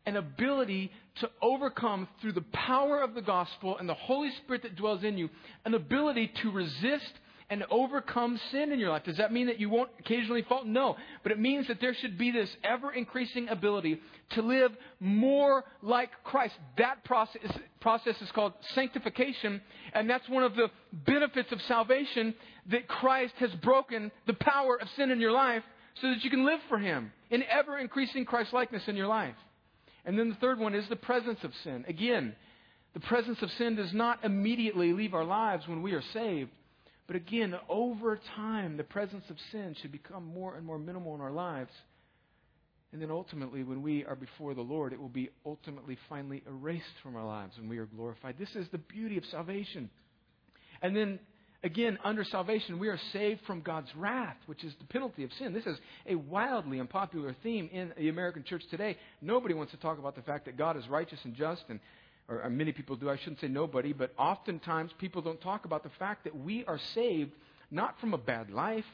an 0.05 0.17
ability 0.17 0.91
to 1.21 1.29
overcome 1.41 2.07
through 2.21 2.33
the 2.33 2.45
power 2.53 3.01
of 3.01 3.13
the 3.13 3.21
gospel 3.21 3.77
and 3.77 3.87
the 3.87 3.93
Holy 3.93 4.31
Spirit 4.43 4.63
that 4.63 4.75
dwells 4.75 5.03
in 5.03 5.17
you, 5.17 5.29
an 5.65 5.73
ability 5.73 6.31
to 6.41 6.51
resist 6.51 7.11
and 7.49 7.63
overcome 7.69 8.39
sin 8.51 8.71
in 8.71 8.79
your 8.79 8.89
life. 8.89 9.03
Does 9.03 9.17
that 9.17 9.31
mean 9.31 9.47
that 9.47 9.59
you 9.59 9.69
won't 9.69 9.91
occasionally 9.99 10.41
fall? 10.43 10.63
No. 10.65 10.95
But 11.21 11.31
it 11.31 11.39
means 11.39 11.67
that 11.67 11.79
there 11.79 11.93
should 11.93 12.17
be 12.17 12.31
this 12.31 12.49
ever 12.63 12.91
increasing 12.91 13.47
ability 13.49 13.99
to 14.31 14.41
live 14.41 14.71
more 14.99 15.63
like 15.81 16.09
Christ. 16.23 16.55
That 16.77 17.03
process, 17.03 17.41
process 17.79 18.15
is 18.21 18.31
called 18.31 18.53
sanctification, 18.73 19.61
and 19.93 20.09
that's 20.09 20.27
one 20.29 20.43
of 20.43 20.55
the 20.55 20.69
benefits 20.93 21.51
of 21.51 21.61
salvation 21.63 22.33
that 22.71 22.87
Christ 22.87 23.33
has 23.37 23.51
broken 23.61 24.11
the 24.25 24.33
power 24.33 24.79
of 24.81 24.87
sin 24.95 25.11
in 25.11 25.19
your 25.19 25.31
life 25.31 25.63
so 26.01 26.09
that 26.09 26.23
you 26.23 26.29
can 26.29 26.45
live 26.45 26.59
for 26.69 26.79
Him 26.79 27.11
in 27.29 27.43
ever 27.43 27.77
increasing 27.77 28.25
Christ 28.25 28.51
likeness 28.51 28.83
in 28.87 28.95
your 28.95 29.07
life. 29.07 29.35
And 30.05 30.17
then 30.17 30.29
the 30.29 30.35
third 30.35 30.59
one 30.59 30.75
is 30.75 30.87
the 30.89 30.95
presence 30.95 31.39
of 31.43 31.51
sin. 31.63 31.85
Again, 31.87 32.35
The 32.93 32.99
presence 32.99 33.41
of 33.41 33.49
sin 33.51 33.75
does 33.75 33.91
not 33.93 34.23
immediately 34.23 34.93
leave 34.93 35.13
our 35.13 35.23
lives 35.23 35.67
when 35.67 35.81
we 35.81 35.93
are 35.93 36.03
saved. 36.13 36.51
But 37.07 37.15
again, 37.15 37.55
over 37.67 38.19
time, 38.35 38.77
the 38.77 38.83
presence 38.83 39.23
of 39.29 39.35
sin 39.51 39.75
should 39.81 39.91
become 39.91 40.25
more 40.25 40.55
and 40.55 40.65
more 40.65 40.77
minimal 40.77 41.15
in 41.15 41.21
our 41.21 41.31
lives. 41.31 41.71
And 42.91 43.01
then 43.01 43.09
ultimately, 43.09 43.63
when 43.63 43.81
we 43.81 44.05
are 44.05 44.15
before 44.15 44.53
the 44.53 44.61
Lord, 44.61 44.93
it 44.93 45.01
will 45.01 45.09
be 45.09 45.31
ultimately 45.45 45.97
finally 46.07 46.43
erased 46.47 46.85
from 47.01 47.15
our 47.15 47.25
lives 47.25 47.57
when 47.57 47.67
we 47.67 47.79
are 47.79 47.87
glorified. 47.87 48.35
This 48.37 48.55
is 48.55 48.67
the 48.71 48.77
beauty 48.77 49.17
of 49.17 49.25
salvation. 49.25 49.89
And 50.81 50.95
then 50.95 51.19
again, 51.63 51.97
under 52.03 52.23
salvation, 52.23 52.79
we 52.79 52.89
are 52.89 52.99
saved 53.11 53.41
from 53.47 53.61
God's 53.61 53.89
wrath, 53.95 54.37
which 54.45 54.63
is 54.63 54.73
the 54.79 54.85
penalty 54.85 55.23
of 55.23 55.31
sin. 55.39 55.53
This 55.53 55.65
is 55.65 55.77
a 56.07 56.15
wildly 56.15 56.79
unpopular 56.79 57.35
theme 57.43 57.69
in 57.71 57.93
the 57.97 58.09
American 58.09 58.43
church 58.43 58.63
today. 58.69 58.97
Nobody 59.21 59.53
wants 59.53 59.71
to 59.71 59.77
talk 59.77 59.99
about 59.99 60.15
the 60.15 60.21
fact 60.21 60.45
that 60.45 60.57
God 60.57 60.77
is 60.77 60.87
righteous 60.87 61.19
and 61.23 61.35
just 61.35 61.63
and 61.69 61.79
or 62.29 62.45
uh, 62.45 62.49
many 62.49 62.71
people 62.71 62.95
do, 62.95 63.09
I 63.09 63.17
shouldn't 63.17 63.41
say 63.41 63.47
nobody, 63.47 63.93
but 63.93 64.13
oftentimes 64.17 64.91
people 64.97 65.21
don't 65.21 65.41
talk 65.41 65.65
about 65.65 65.83
the 65.83 65.91
fact 65.99 66.23
that 66.23 66.35
we 66.35 66.63
are 66.65 66.79
saved 66.95 67.31
not 67.69 67.99
from 67.99 68.13
a 68.13 68.17
bad 68.17 68.49
life. 68.49 68.85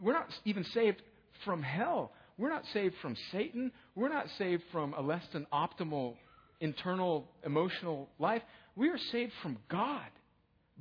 We're 0.00 0.12
not 0.12 0.28
even 0.44 0.64
saved 0.72 1.02
from 1.44 1.62
hell. 1.62 2.12
We're 2.38 2.50
not 2.50 2.64
saved 2.72 2.94
from 3.02 3.16
Satan. 3.32 3.72
We're 3.94 4.08
not 4.08 4.26
saved 4.38 4.62
from 4.70 4.94
a 4.94 5.00
less 5.00 5.24
than 5.32 5.46
optimal 5.52 6.14
internal 6.60 7.26
emotional 7.44 8.08
life. 8.18 8.42
We 8.76 8.88
are 8.90 8.98
saved 9.10 9.32
from 9.42 9.58
God, 9.68 10.06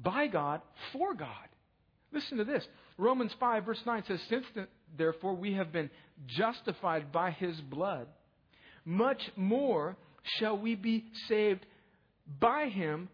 by 0.01 0.27
God, 0.27 0.61
for 0.93 1.13
God. 1.13 1.29
Listen 2.11 2.37
to 2.37 2.43
this. 2.43 2.65
Romans 2.97 3.31
5, 3.39 3.65
verse 3.65 3.81
9 3.85 4.03
says, 4.07 4.19
Since 4.29 4.45
therefore 4.97 5.35
we 5.35 5.53
have 5.53 5.71
been 5.71 5.89
justified 6.27 7.11
by 7.11 7.31
his 7.31 7.59
blood, 7.61 8.07
much 8.85 9.21
more 9.35 9.95
shall 10.37 10.57
we 10.57 10.75
be 10.75 11.05
saved 11.27 11.65
by 12.39 12.67
him 12.67 13.09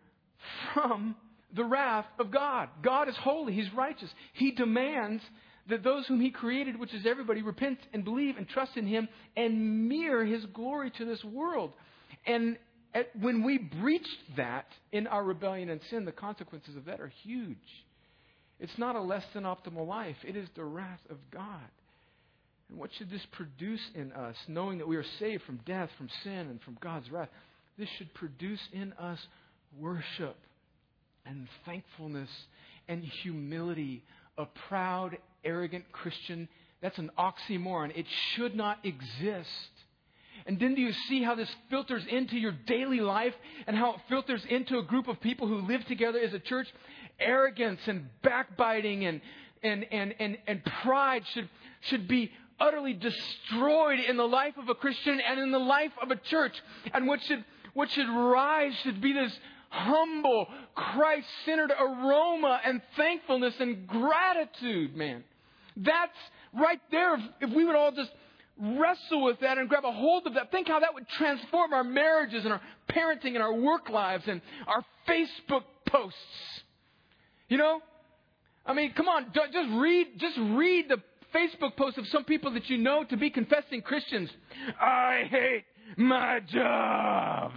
from 0.73 1.15
the 1.55 1.63
wrath 1.63 2.05
of 2.19 2.31
God. 2.31 2.69
God 2.81 3.07
is 3.07 3.15
holy, 3.17 3.53
he's 3.53 3.73
righteous. 3.73 4.09
He 4.33 4.51
demands 4.51 5.23
that 5.69 5.83
those 5.83 6.07
whom 6.07 6.21
he 6.21 6.31
created, 6.31 6.79
which 6.79 6.93
is 6.93 7.05
everybody, 7.05 7.41
repent 7.41 7.79
and 7.93 8.03
believe 8.03 8.37
and 8.37 8.47
trust 8.47 8.77
in 8.77 8.87
him 8.87 9.07
and 9.35 9.89
mirror 9.89 10.25
his 10.25 10.45
glory 10.47 10.91
to 10.91 11.05
this 11.05 11.23
world. 11.23 11.73
And 12.25 12.57
when 13.19 13.43
we 13.43 13.57
breach 13.57 14.07
that 14.35 14.65
in 14.91 15.07
our 15.07 15.23
rebellion 15.23 15.69
and 15.69 15.81
sin, 15.89 16.05
the 16.05 16.11
consequences 16.11 16.75
of 16.75 16.85
that 16.85 16.99
are 16.99 17.11
huge. 17.23 17.57
It's 18.59 18.77
not 18.77 18.95
a 18.95 19.01
less 19.01 19.23
than 19.33 19.43
optimal 19.43 19.87
life, 19.87 20.17
it 20.23 20.35
is 20.35 20.47
the 20.55 20.63
wrath 20.63 21.01
of 21.09 21.17
God. 21.31 21.69
And 22.69 22.77
what 22.77 22.89
should 22.97 23.09
this 23.09 23.25
produce 23.31 23.81
in 23.95 24.11
us, 24.11 24.35
knowing 24.47 24.79
that 24.79 24.87
we 24.87 24.97
are 24.97 25.05
saved 25.19 25.43
from 25.43 25.59
death, 25.65 25.89
from 25.97 26.09
sin, 26.23 26.49
and 26.49 26.61
from 26.61 26.77
God's 26.81 27.09
wrath? 27.09 27.29
This 27.77 27.87
should 27.97 28.13
produce 28.13 28.59
in 28.73 28.93
us 28.93 29.19
worship 29.79 30.35
and 31.25 31.47
thankfulness 31.65 32.29
and 32.87 33.03
humility. 33.03 34.03
A 34.37 34.45
proud, 34.67 35.17
arrogant 35.43 35.91
Christian, 35.91 36.47
that's 36.81 36.97
an 36.97 37.11
oxymoron. 37.17 37.97
It 37.97 38.05
should 38.35 38.55
not 38.55 38.85
exist. 38.85 39.49
And 40.47 40.59
then 40.59 40.75
do 40.75 40.81
you 40.81 40.93
see 41.09 41.21
how 41.21 41.35
this 41.35 41.49
filters 41.69 42.03
into 42.09 42.37
your 42.37 42.53
daily 42.65 43.01
life 43.01 43.33
and 43.67 43.75
how 43.75 43.95
it 43.95 44.01
filters 44.09 44.41
into 44.49 44.79
a 44.79 44.83
group 44.83 45.07
of 45.07 45.19
people 45.19 45.47
who 45.47 45.67
live 45.67 45.85
together 45.85 46.19
as 46.19 46.33
a 46.33 46.39
church? 46.39 46.67
Arrogance 47.19 47.81
and 47.87 48.07
backbiting 48.23 49.05
and, 49.05 49.21
and, 49.61 49.85
and, 49.91 50.15
and, 50.19 50.37
and 50.47 50.63
pride 50.83 51.23
should, 51.33 51.49
should 51.81 52.07
be 52.07 52.31
utterly 52.59 52.93
destroyed 52.93 53.99
in 53.99 54.17
the 54.17 54.27
life 54.27 54.53
of 54.57 54.69
a 54.69 54.75
Christian 54.75 55.19
and 55.19 55.39
in 55.39 55.51
the 55.51 55.59
life 55.59 55.91
of 56.01 56.11
a 56.11 56.15
church. 56.15 56.53
And 56.93 57.07
what 57.07 57.21
should 57.23 57.43
what 57.73 57.91
should 57.91 58.09
rise 58.09 58.73
should 58.81 59.01
be 59.01 59.13
this 59.13 59.37
humble, 59.69 60.47
Christ 60.73 61.27
centered 61.45 61.71
aroma 61.71 62.59
and 62.65 62.81
thankfulness 62.95 63.53
and 63.59 63.85
gratitude, 63.85 64.95
man. 64.95 65.23
That's 65.75 66.17
right 66.59 66.81
there. 66.89 67.15
If, 67.15 67.21
if 67.41 67.49
we 67.51 67.65
would 67.65 67.75
all 67.75 67.91
just 67.91 68.09
wrestle 68.59 69.23
with 69.23 69.39
that 69.41 69.57
and 69.57 69.69
grab 69.69 69.85
a 69.85 69.91
hold 69.91 70.27
of 70.27 70.33
that, 70.35 70.51
think 70.51 70.67
how 70.67 70.79
that 70.79 70.93
would 70.93 71.07
transform 71.09 71.73
our 71.73 71.83
marriages 71.83 72.43
and 72.43 72.53
our 72.53 72.61
parenting 72.89 73.35
and 73.35 73.39
our 73.39 73.53
work 73.53 73.89
lives 73.89 74.23
and 74.27 74.41
our 74.67 74.83
Facebook 75.07 75.63
posts. 75.85 76.61
You 77.49 77.57
know? 77.57 77.81
I 78.65 78.73
mean, 78.73 78.93
come 78.93 79.07
on, 79.07 79.27
just 79.33 79.69
read, 79.71 80.07
just 80.17 80.37
read 80.37 80.89
the 80.89 81.01
Facebook 81.33 81.75
posts 81.77 81.97
of 81.97 82.07
some 82.07 82.23
people 82.23 82.51
that 82.53 82.69
you 82.69 82.77
know 82.77 83.03
to 83.05 83.17
be 83.17 83.29
confessing 83.29 83.81
Christians. 83.81 84.29
I 84.79 85.27
hate 85.29 85.65
my 85.95 86.39
job. 86.41 87.53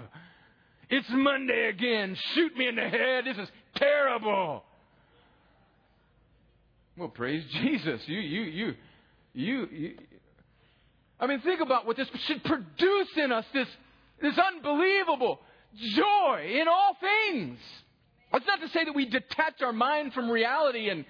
It's 0.89 1.09
Monday 1.11 1.69
again. 1.69 2.17
Shoot 2.35 2.57
me 2.57 2.69
in 2.69 2.77
the 2.77 2.89
head. 2.89 3.25
This 3.25 3.39
is 3.39 3.49
terrible. 3.77 4.65
Well, 6.97 7.09
praise 7.09 7.45
Jesus. 7.53 8.01
You, 8.07 8.19
you, 8.21 8.43
you, 8.43 8.75
you, 9.33 9.69
you. 9.71 9.95
I 11.21 11.27
mean, 11.27 11.41
think 11.41 11.61
about 11.61 11.87
what 11.87 11.97
this 11.97 12.09
should 12.27 12.43
produce 12.43 13.09
in 13.17 13.31
us 13.31 13.45
this, 13.53 13.69
this 14.23 14.39
unbelievable 14.39 15.41
joy 15.77 16.59
in 16.61 16.67
all 16.67 16.97
things. 17.01 17.59
That's 18.33 18.47
not 18.47 18.61
to 18.61 18.69
say 18.71 18.85
that 18.85 18.95
we 18.95 19.07
detach 19.07 19.61
our 19.63 19.73
mind 19.73 20.15
from 20.15 20.31
reality 20.31 20.89
and 20.89 21.05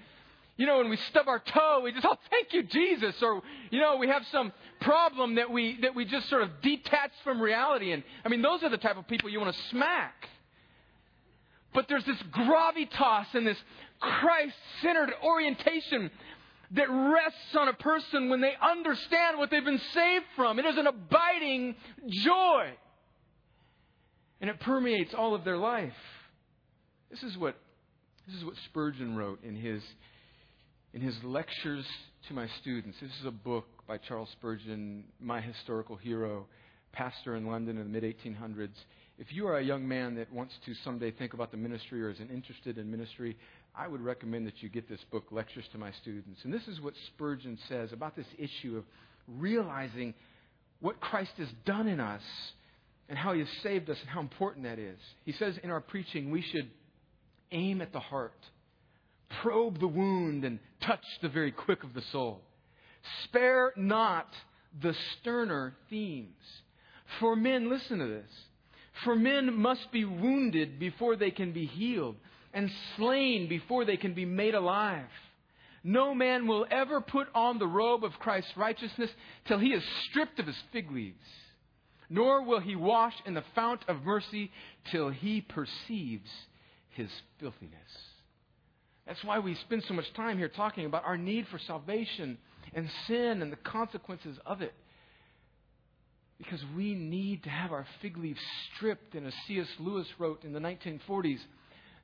you 0.57 0.67
know, 0.67 0.77
when 0.77 0.89
we 0.89 0.97
stub 1.09 1.27
our 1.27 1.39
toe, 1.39 1.81
we 1.83 1.91
just, 1.91 2.05
oh, 2.09 2.15
thank 2.29 2.53
you, 2.53 2.61
Jesus. 2.61 3.15
Or, 3.23 3.41
you 3.71 3.79
know, 3.79 3.95
we 3.95 4.07
have 4.07 4.23
some 4.31 4.51
problem 4.79 5.35
that 5.35 5.49
we, 5.49 5.79
that 5.81 5.95
we 5.95 6.05
just 6.05 6.29
sort 6.29 6.43
of 6.43 6.49
detach 6.61 7.09
from 7.23 7.41
reality. 7.41 7.91
And, 7.91 8.03
I 8.23 8.29
mean, 8.29 8.43
those 8.43 8.61
are 8.61 8.69
the 8.69 8.77
type 8.77 8.97
of 8.97 9.07
people 9.07 9.29
you 9.29 9.39
want 9.39 9.55
to 9.55 9.61
smack. 9.69 10.13
But 11.73 11.87
there's 11.87 12.05
this 12.05 12.21
gravitas 12.31 13.33
and 13.33 13.47
this 13.47 13.57
Christ 13.99 14.55
centered 14.81 15.11
orientation 15.23 16.11
that 16.73 16.89
rests 16.89 17.55
on 17.57 17.67
a 17.67 17.73
person 17.73 18.29
when 18.29 18.41
they 18.41 18.53
understand 18.61 19.37
what 19.37 19.49
they've 19.51 19.63
been 19.63 19.81
saved 19.93 20.25
from. 20.35 20.59
It 20.59 20.65
is 20.65 20.77
an 20.77 20.87
abiding 20.87 21.75
joy. 22.07 22.69
And 24.39 24.49
it 24.49 24.59
permeates 24.59 25.13
all 25.13 25.35
of 25.35 25.43
their 25.43 25.57
life. 25.57 25.93
This 27.09 27.23
is 27.23 27.37
what, 27.37 27.55
this 28.25 28.37
is 28.37 28.45
what 28.45 28.55
Spurgeon 28.65 29.15
wrote 29.15 29.43
in 29.43 29.55
his 29.55 29.83
in 30.93 31.01
his 31.01 31.15
lectures 31.23 31.85
to 32.27 32.33
my 32.33 32.47
students. 32.61 32.97
This 33.01 33.11
is 33.19 33.25
a 33.25 33.31
book 33.31 33.65
by 33.87 33.97
Charles 33.97 34.29
Spurgeon, 34.33 35.05
my 35.19 35.39
historical 35.39 35.95
hero, 35.95 36.47
pastor 36.91 37.35
in 37.35 37.45
London 37.45 37.77
in 37.77 37.91
the 37.91 38.01
mid 38.01 38.03
1800s. 38.03 38.75
If 39.17 39.31
you 39.31 39.47
are 39.47 39.57
a 39.57 39.63
young 39.63 39.87
man 39.87 40.15
that 40.15 40.31
wants 40.33 40.53
to 40.65 40.73
someday 40.83 41.11
think 41.11 41.33
about 41.33 41.51
the 41.51 41.57
ministry 41.57 42.01
or 42.03 42.09
is 42.09 42.19
interested 42.19 42.77
in 42.77 42.91
ministry, 42.91 43.37
I 43.75 43.87
would 43.87 44.01
recommend 44.01 44.47
that 44.47 44.61
you 44.61 44.69
get 44.69 44.89
this 44.89 44.99
book, 45.11 45.25
Lectures 45.31 45.65
to 45.71 45.77
My 45.77 45.91
Students. 46.01 46.41
And 46.43 46.53
this 46.53 46.67
is 46.67 46.81
what 46.81 46.93
Spurgeon 47.07 47.57
says 47.69 47.93
about 47.93 48.15
this 48.15 48.25
issue 48.37 48.77
of 48.77 48.83
realizing 49.27 50.13
what 50.81 50.99
Christ 50.99 51.31
has 51.37 51.47
done 51.65 51.87
in 51.87 51.99
us 51.99 52.21
and 53.07 53.17
how 53.17 53.33
he 53.33 53.39
has 53.39 53.49
saved 53.63 53.89
us 53.89 53.97
and 54.01 54.09
how 54.09 54.19
important 54.19 54.65
that 54.65 54.79
is. 54.79 54.99
He 55.25 55.31
says 55.33 55.55
in 55.63 55.69
our 55.69 55.81
preaching, 55.81 56.31
we 56.31 56.41
should 56.41 56.69
aim 57.51 57.81
at 57.81 57.93
the 57.93 57.99
heart 57.99 58.33
probe 59.41 59.79
the 59.79 59.87
wound 59.87 60.43
and 60.43 60.59
touch 60.81 61.03
the 61.21 61.29
very 61.29 61.51
quick 61.51 61.83
of 61.83 61.93
the 61.93 62.01
soul. 62.11 62.41
Spare 63.23 63.73
not 63.75 64.27
the 64.81 64.95
sterner 65.19 65.75
themes. 65.89 66.35
For 67.19 67.35
men, 67.35 67.69
listen 67.69 67.99
to 67.99 68.07
this. 68.07 68.29
For 69.03 69.15
men 69.15 69.55
must 69.57 69.91
be 69.91 70.05
wounded 70.05 70.79
before 70.79 71.15
they 71.15 71.31
can 71.31 71.53
be 71.53 71.65
healed, 71.65 72.15
and 72.53 72.69
slain 72.97 73.47
before 73.47 73.85
they 73.85 73.97
can 73.97 74.13
be 74.13 74.25
made 74.25 74.55
alive. 74.55 75.09
No 75.83 76.13
man 76.13 76.47
will 76.47 76.65
ever 76.69 77.01
put 77.01 77.27
on 77.33 77.57
the 77.57 77.67
robe 77.67 78.03
of 78.03 78.11
Christ's 78.19 78.55
righteousness 78.55 79.09
till 79.47 79.57
he 79.59 79.69
is 79.69 79.83
stripped 80.09 80.39
of 80.39 80.45
his 80.45 80.61
fig 80.71 80.91
leaves, 80.91 81.17
nor 82.09 82.43
will 82.43 82.59
he 82.59 82.75
wash 82.75 83.13
in 83.25 83.33
the 83.33 83.43
fount 83.55 83.81
of 83.87 84.03
mercy 84.03 84.51
till 84.91 85.09
he 85.09 85.41
perceives 85.41 86.29
his 86.89 87.09
filthiness. 87.39 87.73
That's 89.07 89.23
why 89.23 89.39
we 89.39 89.55
spend 89.55 89.83
so 89.87 89.93
much 89.93 90.11
time 90.13 90.37
here 90.37 90.49
talking 90.49 90.85
about 90.85 91.05
our 91.05 91.17
need 91.17 91.47
for 91.49 91.59
salvation 91.59 92.37
and 92.73 92.89
sin 93.07 93.41
and 93.41 93.51
the 93.51 93.57
consequences 93.57 94.37
of 94.45 94.61
it. 94.61 94.73
Because 96.37 96.63
we 96.75 96.95
need 96.95 97.43
to 97.43 97.49
have 97.49 97.71
our 97.71 97.85
fig 98.01 98.17
leaves 98.17 98.39
stripped. 98.75 99.15
And 99.15 99.27
as 99.27 99.33
C.S. 99.47 99.67
Lewis 99.79 100.07
wrote 100.17 100.43
in 100.43 100.53
the 100.53 100.59
1940s, 100.59 101.39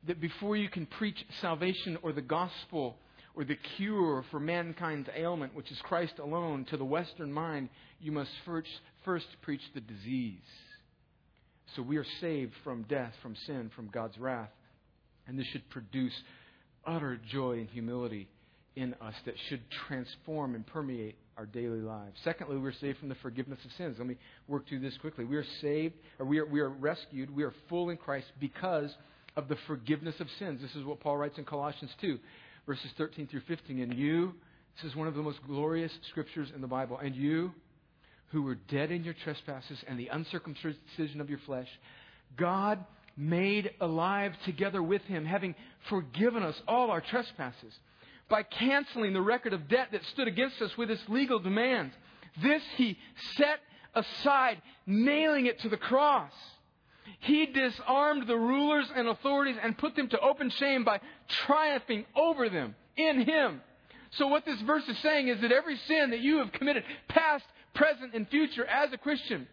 that 0.08 0.22
before 0.22 0.56
you 0.56 0.70
can 0.70 0.86
preach 0.86 1.18
salvation 1.42 1.98
or 2.02 2.12
the 2.12 2.22
gospel 2.22 2.98
or 3.36 3.44
the 3.44 3.58
cure 3.78 4.26
for 4.32 4.40
mankind's 4.40 5.10
ailment, 5.16 5.54
which 5.54 5.72
is 5.72 5.78
Christ 5.84 6.14
alone, 6.20 6.66
to 6.72 6.78
the 6.78 6.86
Western 6.86 7.32
mind, 7.32 7.70
you 8.00 8.12
must 8.12 8.32
first, 8.46 8.70
first 9.06 9.28
preach 9.44 9.62
the 9.76 9.82
disease. 9.82 10.40
So 11.76 11.82
we 11.82 11.98
are 11.98 12.06
saved 12.20 12.54
from 12.64 12.84
death, 12.84 13.14
from 13.22 13.36
sin, 13.46 13.70
from 13.76 13.90
God's 13.90 14.18
wrath. 14.18 14.50
And 15.28 15.38
this 15.38 15.46
should 15.48 15.70
produce 15.70 16.14
utter 16.86 17.20
joy 17.30 17.60
and 17.60 17.70
humility 17.70 18.28
in 18.76 18.94
us 18.96 19.14
that 19.26 19.36
should 19.50 19.62
transform 19.88 20.56
and 20.56 20.66
permeate 20.66 21.18
our 21.38 21.46
daily 21.46 21.82
lives. 21.82 22.16
Secondly, 22.24 22.58
we're 22.58 22.74
saved 22.74 23.00
from 23.00 23.10
the 23.10 23.16
forgiveness 23.16 23.60
of 23.66 23.72
sins. 23.78 23.96
Let 24.00 24.08
me 24.08 24.16
work 24.48 24.68
through 24.68 24.80
this 24.80 24.98
quickly. 24.98 25.26
We 25.26 25.36
are 25.36 25.46
saved, 25.62 25.96
or 26.18 26.26
we 26.26 26.40
are, 26.40 26.46
we 26.46 26.60
are 26.62 26.70
rescued, 26.70 27.36
we 27.36 27.44
are 27.44 27.54
full 27.70 27.90
in 27.90 27.98
Christ 27.98 28.28
because 28.40 28.92
of 29.38 29.48
the 29.48 29.56
forgiveness 29.68 30.20
of 30.20 30.28
sins. 30.40 30.60
This 30.62 30.76
is 30.76 30.84
what 30.84 31.00
Paul 31.00 31.16
writes 31.16 31.38
in 31.38 31.46
Colossians 31.46 31.92
2, 32.02 32.20
verses 32.66 32.92
13 32.98 33.28
through 33.28 33.44
15. 33.48 33.80
And 33.80 33.94
you, 33.94 34.34
this 34.76 34.92
is 34.92 34.98
one 34.98 35.08
of 35.08 35.14
the 35.14 35.22
most 35.22 35.40
glorious 35.48 35.92
scriptures 36.10 36.50
in 36.54 36.60
the 36.60 36.68
Bible, 36.68 36.98
and 36.98 37.16
you 37.16 37.54
who 38.32 38.42
were 38.42 38.56
dead 38.56 38.92
in 38.92 39.04
your 39.04 39.14
trespasses 39.14 39.82
and 39.88 39.98
the 39.98 40.08
uncircumcision 40.08 41.22
of 41.22 41.30
your 41.30 41.40
flesh, 41.46 41.70
God 42.36 42.84
made 43.16 43.72
alive 43.80 44.34
together 44.44 44.82
with 44.82 45.04
him, 45.04 45.24
having 45.24 45.56
forgiven 45.88 46.44
us 46.44 46.60
all 46.68 46.92
our 46.92 47.02
trespasses 47.02 47.74
by 48.30 48.44
canceling 48.44 49.14
the 49.14 49.22
record 49.22 49.54
of 49.54 49.70
debt 49.70 49.90
that 49.92 50.04
stood 50.06 50.28
against 50.28 50.62
us 50.62 50.76
with 50.78 50.92
its 50.92 51.02
legal 51.08 51.40
demands. 51.40 51.94
This 52.42 52.62
he 52.76 52.98
set 53.38 53.60
aside, 53.94 54.62
nailing 54.86 55.46
it 55.46 55.60
to 55.62 55.70
the 55.70 55.78
cross. 55.78 56.34
He 57.20 57.46
disarmed 57.48 58.28
the 58.28 58.38
rulers 58.38 58.88
and 58.96 59.08
authorities 59.08 59.58
and 59.62 59.78
put 59.78 59.96
them 59.96 60.08
to 60.10 60.20
open 60.20 60.50
shame 60.52 60.84
by 60.84 61.00
triumphing 61.46 62.06
over 62.16 62.50
them 62.50 62.76
in 62.96 63.22
him. 63.22 63.62
So 64.12 64.28
what 64.28 64.46
this 64.46 64.62
verse 64.62 64.88
is 64.88 64.98
saying 65.00 65.28
is 65.28 65.42
that 65.42 65.52
every 65.52 65.78
sin 65.88 66.12
that 66.12 66.20
you 66.20 66.38
have 66.38 66.52
committed, 66.54 66.84
past, 67.10 67.44
present, 67.74 68.14
and 68.14 68.28
future 68.30 68.66
as 68.66 68.94
a 68.94 68.98
Christian, 68.98 69.48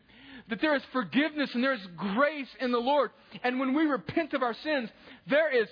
that 0.49 0.61
there 0.61 0.77
is 0.77 0.83
forgiveness 0.93 1.51
and 1.55 1.65
there 1.65 1.73
is 1.73 1.87
grace 1.97 2.49
in 2.61 2.71
the 2.71 2.79
Lord. 2.79 3.11
And 3.43 3.59
when 3.59 3.75
we 3.75 3.85
repent 3.85 4.35
of 4.35 4.43
our 4.43 4.55
sins, 4.55 4.91
there 5.27 5.51
is 5.51 5.69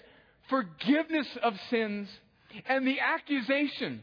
forgiveness 0.48 1.28
of 1.42 1.54
sins 1.70 2.08
and 2.66 2.86
the 2.86 2.98
accusation 3.00 4.02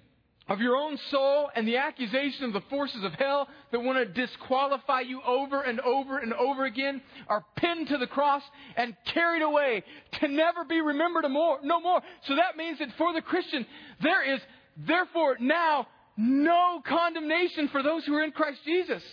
of 0.50 0.60
your 0.60 0.76
own 0.76 0.98
soul 1.12 1.50
and 1.56 1.68
the 1.68 1.78
accusation 1.78 2.46
of 2.46 2.54
the 2.54 2.62
forces 2.70 3.04
of 3.04 3.14
hell 3.14 3.48
that 3.72 3.80
want 3.80 4.00
to 4.00 4.06
disqualify 4.06 5.02
you 5.02 5.22
over 5.22 5.62
and 5.62 5.80
over 5.82 6.18
and 6.18 6.34
over 6.34 6.66
again 6.66 7.02
are 7.28 7.46
pinned 7.56 7.88
to 7.88 7.98
the 7.98 8.08
cross 8.08 8.42
and 8.76 8.96
carried 9.06 9.44
away 9.44 9.84
to 10.20 10.28
never 10.28 10.66
be 10.66 10.82
remembered 10.82 11.24
no 11.24 11.80
more. 11.80 12.02
So 12.28 12.36
that 12.36 12.58
means 12.58 12.80
that 12.80 12.90
for 12.98 13.14
the 13.14 13.22
Christian, 13.22 13.66
there 14.02 14.34
is 14.34 14.42
therefore 14.88 15.38
now 15.40 15.88
no 16.18 16.82
condemnation 16.86 17.68
for 17.70 17.84
those 17.84 18.04
who 18.06 18.16
are 18.16 18.24
in 18.24 18.32
Christ 18.32 18.60
Jesus. 18.66 19.04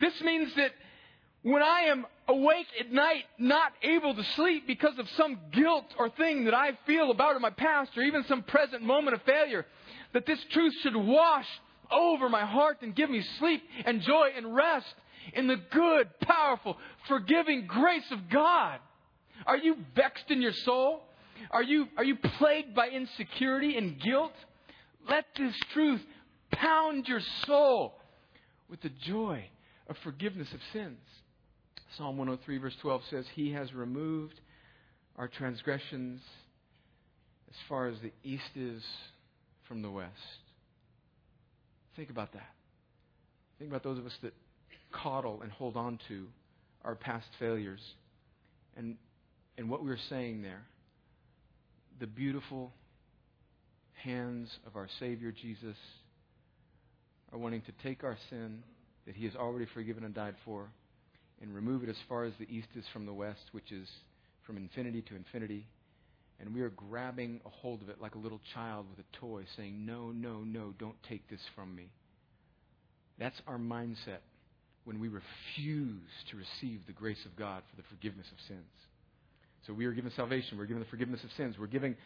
This 0.00 0.18
means 0.22 0.54
that 0.54 0.70
when 1.42 1.62
I 1.62 1.80
am 1.88 2.06
awake 2.28 2.66
at 2.78 2.92
night, 2.92 3.24
not 3.38 3.72
able 3.82 4.14
to 4.14 4.22
sleep 4.36 4.66
because 4.66 4.98
of 4.98 5.08
some 5.16 5.38
guilt 5.52 5.86
or 5.98 6.10
thing 6.10 6.44
that 6.44 6.54
I 6.54 6.78
feel 6.86 7.10
about 7.10 7.34
in 7.34 7.42
my 7.42 7.50
past 7.50 7.90
or 7.96 8.02
even 8.02 8.24
some 8.28 8.42
present 8.42 8.82
moment 8.82 9.16
of 9.16 9.22
failure, 9.22 9.66
that 10.12 10.26
this 10.26 10.42
truth 10.50 10.74
should 10.82 10.96
wash 10.96 11.46
over 11.90 12.28
my 12.28 12.44
heart 12.44 12.78
and 12.82 12.94
give 12.94 13.10
me 13.10 13.22
sleep 13.38 13.62
and 13.84 14.00
joy 14.02 14.30
and 14.36 14.54
rest 14.54 14.94
in 15.34 15.46
the 15.46 15.56
good, 15.70 16.08
powerful, 16.20 16.76
forgiving 17.08 17.66
grace 17.66 18.10
of 18.10 18.28
God. 18.28 18.78
Are 19.46 19.56
you 19.56 19.76
vexed 19.94 20.30
in 20.30 20.42
your 20.42 20.52
soul? 20.52 21.02
Are 21.50 21.62
you, 21.62 21.88
are 21.96 22.04
you 22.04 22.16
plagued 22.16 22.74
by 22.74 22.88
insecurity 22.88 23.76
and 23.76 24.00
guilt? 24.00 24.32
Let 25.08 25.24
this 25.36 25.54
truth 25.72 26.02
pound 26.52 27.08
your 27.08 27.20
soul 27.46 27.94
with 28.68 28.80
the 28.82 28.90
joy 28.90 29.44
of 29.88 29.96
forgiveness 29.98 30.52
of 30.52 30.60
sins. 30.72 30.98
Psalm 31.96 32.16
103, 32.18 32.58
verse 32.58 32.76
12 32.80 33.02
says, 33.10 33.26
He 33.34 33.52
has 33.52 33.72
removed 33.72 34.40
our 35.16 35.26
transgressions 35.26 36.20
as 37.48 37.56
far 37.68 37.88
as 37.88 37.96
the 38.00 38.12
east 38.22 38.50
is 38.54 38.82
from 39.70 39.82
the 39.82 39.90
west. 39.90 40.10
Think 41.94 42.10
about 42.10 42.32
that. 42.32 42.50
Think 43.60 43.70
about 43.70 43.84
those 43.84 43.98
of 43.98 44.04
us 44.04 44.12
that 44.22 44.34
coddle 44.90 45.42
and 45.42 45.52
hold 45.52 45.76
on 45.76 46.00
to 46.08 46.26
our 46.84 46.96
past 46.96 47.28
failures 47.38 47.78
and, 48.76 48.96
and 49.56 49.70
what 49.70 49.80
we 49.80 49.88
were 49.88 49.98
saying 50.08 50.42
there. 50.42 50.62
The 52.00 52.08
beautiful 52.08 52.72
hands 54.02 54.48
of 54.66 54.74
our 54.74 54.88
Savior 54.98 55.30
Jesus 55.30 55.76
are 57.32 57.38
wanting 57.38 57.62
to 57.62 57.72
take 57.84 58.02
our 58.02 58.18
sin 58.28 58.64
that 59.06 59.14
He 59.14 59.24
has 59.26 59.36
already 59.36 59.66
forgiven 59.72 60.02
and 60.02 60.12
died 60.12 60.34
for 60.44 60.66
and 61.40 61.54
remove 61.54 61.84
it 61.84 61.88
as 61.88 61.96
far 62.08 62.24
as 62.24 62.32
the 62.40 62.52
east 62.52 62.68
is 62.74 62.84
from 62.92 63.06
the 63.06 63.14
west, 63.14 63.42
which 63.52 63.70
is 63.70 63.86
from 64.44 64.56
infinity 64.56 65.02
to 65.02 65.14
infinity. 65.14 65.64
And 66.40 66.54
we 66.54 66.62
are 66.62 66.70
grabbing 66.70 67.40
a 67.44 67.50
hold 67.50 67.82
of 67.82 67.90
it 67.90 68.00
like 68.00 68.14
a 68.14 68.18
little 68.18 68.40
child 68.54 68.86
with 68.90 69.04
a 69.04 69.16
toy, 69.18 69.44
saying, 69.56 69.84
No, 69.84 70.10
no, 70.10 70.40
no, 70.40 70.72
don't 70.78 70.96
take 71.08 71.28
this 71.28 71.40
from 71.54 71.74
me. 71.74 71.90
That's 73.18 73.40
our 73.46 73.58
mindset 73.58 74.20
when 74.84 74.98
we 74.98 75.08
refuse 75.08 76.08
to 76.30 76.36
receive 76.36 76.80
the 76.86 76.92
grace 76.92 77.22
of 77.26 77.36
God 77.36 77.62
for 77.70 77.76
the 77.76 77.86
forgiveness 77.90 78.26
of 78.32 78.38
sins. 78.48 78.64
So 79.66 79.74
we 79.74 79.84
are 79.84 79.92
given 79.92 80.10
salvation. 80.16 80.56
We're 80.56 80.64
given 80.64 80.82
the 80.82 80.88
forgiveness 80.88 81.22
of 81.22 81.30
sins. 81.36 81.56
We're 81.58 81.66
given 81.66 81.96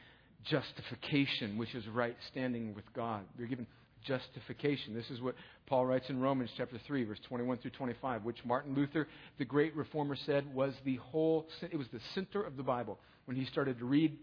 justification, 0.51 1.57
which 1.57 1.75
is 1.75 1.87
right 1.87 2.17
standing 2.31 2.75
with 2.75 2.85
God. 2.93 3.23
We're 3.39 3.47
given 3.47 3.69
justification. 4.05 4.95
This 4.95 5.11
is 5.11 5.21
what 5.21 5.35
Paul 5.67 5.87
writes 5.87 6.07
in 6.09 6.21
Romans 6.21 6.51
chapter 6.57 6.79
3 6.87 7.05
verse 7.05 7.19
21 7.29 7.59
through 7.59 7.73
25, 7.73 8.25
which 8.25 8.39
Martin 8.45 8.75
Luther, 8.75 9.09
the 9.39 9.45
great 9.45 9.75
reformer 9.75 10.17
said 10.27 10.53
was 10.55 10.75
the 10.85 10.97
whole 10.97 11.47
it 11.71 11.77
was 11.77 11.87
the 11.93 12.01
center 12.15 12.43
of 12.43 12.57
the 12.57 12.63
Bible 12.63 12.99
when 13.25 13.37
he 13.37 13.45
started 13.47 13.79
to 13.79 13.85
read 13.85 14.17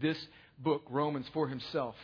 this 0.00 0.18
book 0.58 0.82
Romans 0.90 1.26
for 1.32 1.48
himself. 1.48 1.94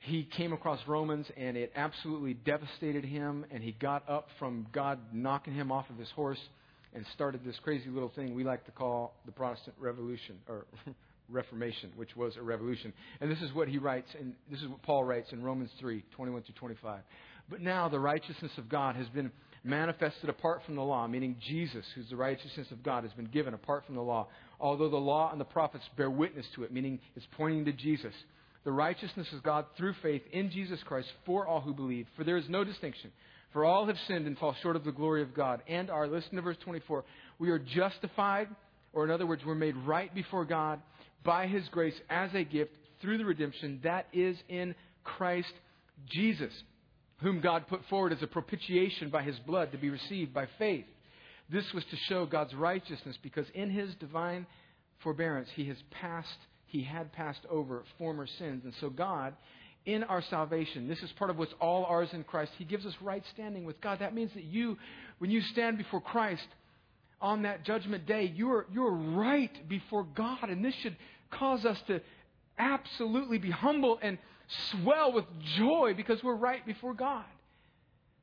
He 0.00 0.24
came 0.36 0.52
across 0.52 0.80
Romans 0.86 1.26
and 1.36 1.56
it 1.56 1.72
absolutely 1.74 2.34
devastated 2.34 3.04
him 3.04 3.44
and 3.50 3.62
he 3.62 3.72
got 3.72 4.08
up 4.08 4.28
from 4.38 4.66
God 4.72 4.98
knocking 5.12 5.54
him 5.54 5.72
off 5.72 5.90
of 5.90 5.98
his 5.98 6.10
horse 6.10 6.38
and 6.94 7.04
started 7.14 7.44
this 7.44 7.56
crazy 7.62 7.90
little 7.90 8.10
thing 8.14 8.34
we 8.34 8.44
like 8.44 8.64
to 8.66 8.70
call 8.70 9.14
the 9.26 9.32
Protestant 9.32 9.74
Revolution 9.78 10.36
or 10.48 10.66
Reformation, 11.30 11.92
which 11.96 12.16
was 12.16 12.36
a 12.36 12.42
revolution. 12.42 12.92
And 13.20 13.30
this 13.30 13.42
is 13.42 13.52
what 13.52 13.68
he 13.68 13.78
writes, 13.78 14.08
and 14.18 14.34
this 14.50 14.60
is 14.60 14.68
what 14.68 14.82
Paul 14.82 15.04
writes 15.04 15.32
in 15.32 15.42
Romans 15.42 15.70
3 15.78 16.04
21 16.12 16.42
to 16.42 16.52
25. 16.52 17.00
But 17.50 17.60
now 17.60 17.88
the 17.88 18.00
righteousness 18.00 18.52
of 18.58 18.68
God 18.68 18.96
has 18.96 19.08
been 19.08 19.30
manifested 19.64 20.28
apart 20.28 20.62
from 20.64 20.76
the 20.76 20.82
law, 20.82 21.06
meaning 21.06 21.36
Jesus, 21.46 21.84
who's 21.94 22.08
the 22.08 22.16
righteousness 22.16 22.68
of 22.70 22.82
God, 22.82 23.04
has 23.04 23.12
been 23.12 23.26
given 23.26 23.54
apart 23.54 23.84
from 23.86 23.94
the 23.94 24.02
law. 24.02 24.28
Although 24.60 24.88
the 24.88 24.96
law 24.96 25.30
and 25.30 25.40
the 25.40 25.44
prophets 25.44 25.84
bear 25.96 26.10
witness 26.10 26.46
to 26.54 26.64
it, 26.64 26.72
meaning 26.72 27.00
it's 27.16 27.26
pointing 27.36 27.64
to 27.66 27.72
Jesus. 27.72 28.14
The 28.64 28.72
righteousness 28.72 29.28
of 29.32 29.42
God 29.42 29.66
through 29.76 29.94
faith 30.02 30.22
in 30.32 30.50
Jesus 30.50 30.80
Christ 30.84 31.08
for 31.24 31.46
all 31.46 31.60
who 31.60 31.72
believe. 31.72 32.06
For 32.16 32.24
there 32.24 32.36
is 32.36 32.48
no 32.48 32.64
distinction. 32.64 33.10
For 33.52 33.64
all 33.64 33.86
have 33.86 33.96
sinned 34.06 34.26
and 34.26 34.36
fall 34.36 34.54
short 34.62 34.76
of 34.76 34.84
the 34.84 34.92
glory 34.92 35.22
of 35.22 35.34
God. 35.34 35.62
And 35.68 35.90
are, 35.90 36.06
listen 36.06 36.36
to 36.36 36.42
verse 36.42 36.58
24, 36.64 37.04
we 37.38 37.50
are 37.50 37.58
justified, 37.58 38.48
or 38.92 39.04
in 39.04 39.10
other 39.10 39.26
words, 39.26 39.42
we're 39.46 39.54
made 39.54 39.76
right 39.76 40.14
before 40.14 40.44
God 40.44 40.80
by 41.24 41.46
his 41.46 41.68
grace 41.68 41.98
as 42.08 42.30
a 42.34 42.44
gift 42.44 42.72
through 43.00 43.18
the 43.18 43.24
redemption 43.24 43.80
that 43.82 44.06
is 44.12 44.36
in 44.48 44.74
Christ 45.04 45.52
Jesus, 46.10 46.52
whom 47.20 47.40
God 47.40 47.66
put 47.68 47.84
forward 47.88 48.12
as 48.12 48.22
a 48.22 48.26
propitiation 48.26 49.10
by 49.10 49.22
his 49.22 49.38
blood 49.40 49.72
to 49.72 49.78
be 49.78 49.90
received 49.90 50.32
by 50.32 50.46
faith. 50.58 50.84
This 51.50 51.64
was 51.72 51.84
to 51.84 51.96
show 52.08 52.26
God's 52.26 52.54
righteousness 52.54 53.16
because 53.22 53.46
in 53.54 53.70
his 53.70 53.94
divine 53.96 54.46
forbearance 55.02 55.48
he 55.54 55.66
has 55.68 55.76
passed 55.90 56.28
he 56.66 56.82
had 56.82 57.10
passed 57.12 57.40
over 57.48 57.82
former 57.96 58.26
sins. 58.26 58.62
And 58.64 58.74
so 58.80 58.90
God 58.90 59.34
in 59.86 60.04
our 60.04 60.22
salvation. 60.28 60.86
This 60.86 61.02
is 61.02 61.10
part 61.12 61.30
of 61.30 61.38
what's 61.38 61.54
all 61.60 61.86
ours 61.86 62.10
in 62.12 62.22
Christ. 62.22 62.52
He 62.58 62.64
gives 62.64 62.84
us 62.84 62.92
right 63.00 63.22
standing 63.32 63.64
with 63.64 63.80
God. 63.80 64.00
That 64.00 64.14
means 64.14 64.30
that 64.34 64.44
you, 64.44 64.76
when 65.16 65.30
you 65.30 65.40
stand 65.40 65.78
before 65.78 66.02
Christ, 66.02 66.46
on 67.20 67.42
that 67.42 67.64
judgment 67.64 68.06
day, 68.06 68.32
you're, 68.34 68.66
you're 68.72 68.92
right 68.92 69.68
before 69.68 70.04
God. 70.04 70.48
And 70.48 70.64
this 70.64 70.74
should 70.76 70.96
cause 71.30 71.64
us 71.64 71.80
to 71.88 72.00
absolutely 72.58 73.38
be 73.38 73.50
humble 73.50 73.98
and 74.02 74.18
swell 74.70 75.12
with 75.12 75.24
joy 75.56 75.94
because 75.96 76.22
we're 76.22 76.34
right 76.34 76.64
before 76.64 76.94
God. 76.94 77.24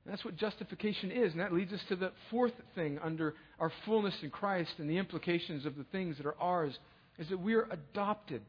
And 0.06 0.14
that's 0.14 0.24
what 0.24 0.36
justification 0.36 1.12
is. 1.12 1.32
And 1.32 1.42
that 1.42 1.54
leads 1.54 1.74
us 1.74 1.84
to 1.90 1.96
the 1.96 2.12
fourth 2.30 2.54
thing 2.76 3.00
under 3.04 3.36
our 3.60 3.72
fullness 3.86 4.16
in 4.22 4.30
Christ 4.30 4.74
and 4.78 4.90
the 4.90 4.98
implications 4.98 5.66
of 5.66 5.76
the 5.76 5.86
things 5.86 6.18
that 6.18 6.26
are 6.26 6.40
ours 6.40 6.78
is 7.18 7.28
that 7.30 7.40
we 7.40 7.56
are 7.56 7.68
adopted 7.72 8.42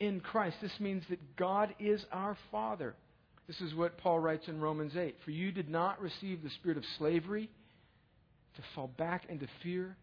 in 0.00 0.20
Christ. 0.20 0.56
This 0.60 0.78
means 0.80 1.04
that 1.08 1.36
God 1.36 1.74
is 1.78 2.04
our 2.12 2.36
Father. 2.50 2.94
This 3.46 3.60
is 3.60 3.74
what 3.74 3.98
Paul 3.98 4.18
writes 4.18 4.48
in 4.48 4.60
Romans 4.60 4.96
8. 4.96 5.16
For 5.24 5.30
you 5.30 5.52
did 5.52 5.68
not 5.68 6.00
receive 6.00 6.42
the 6.42 6.50
spirit 6.50 6.76
of 6.76 6.84
slavery 6.98 7.48
to 8.56 8.62
fall 8.74 8.90
back 8.96 9.24
into 9.28 9.46
fear. 9.62 9.96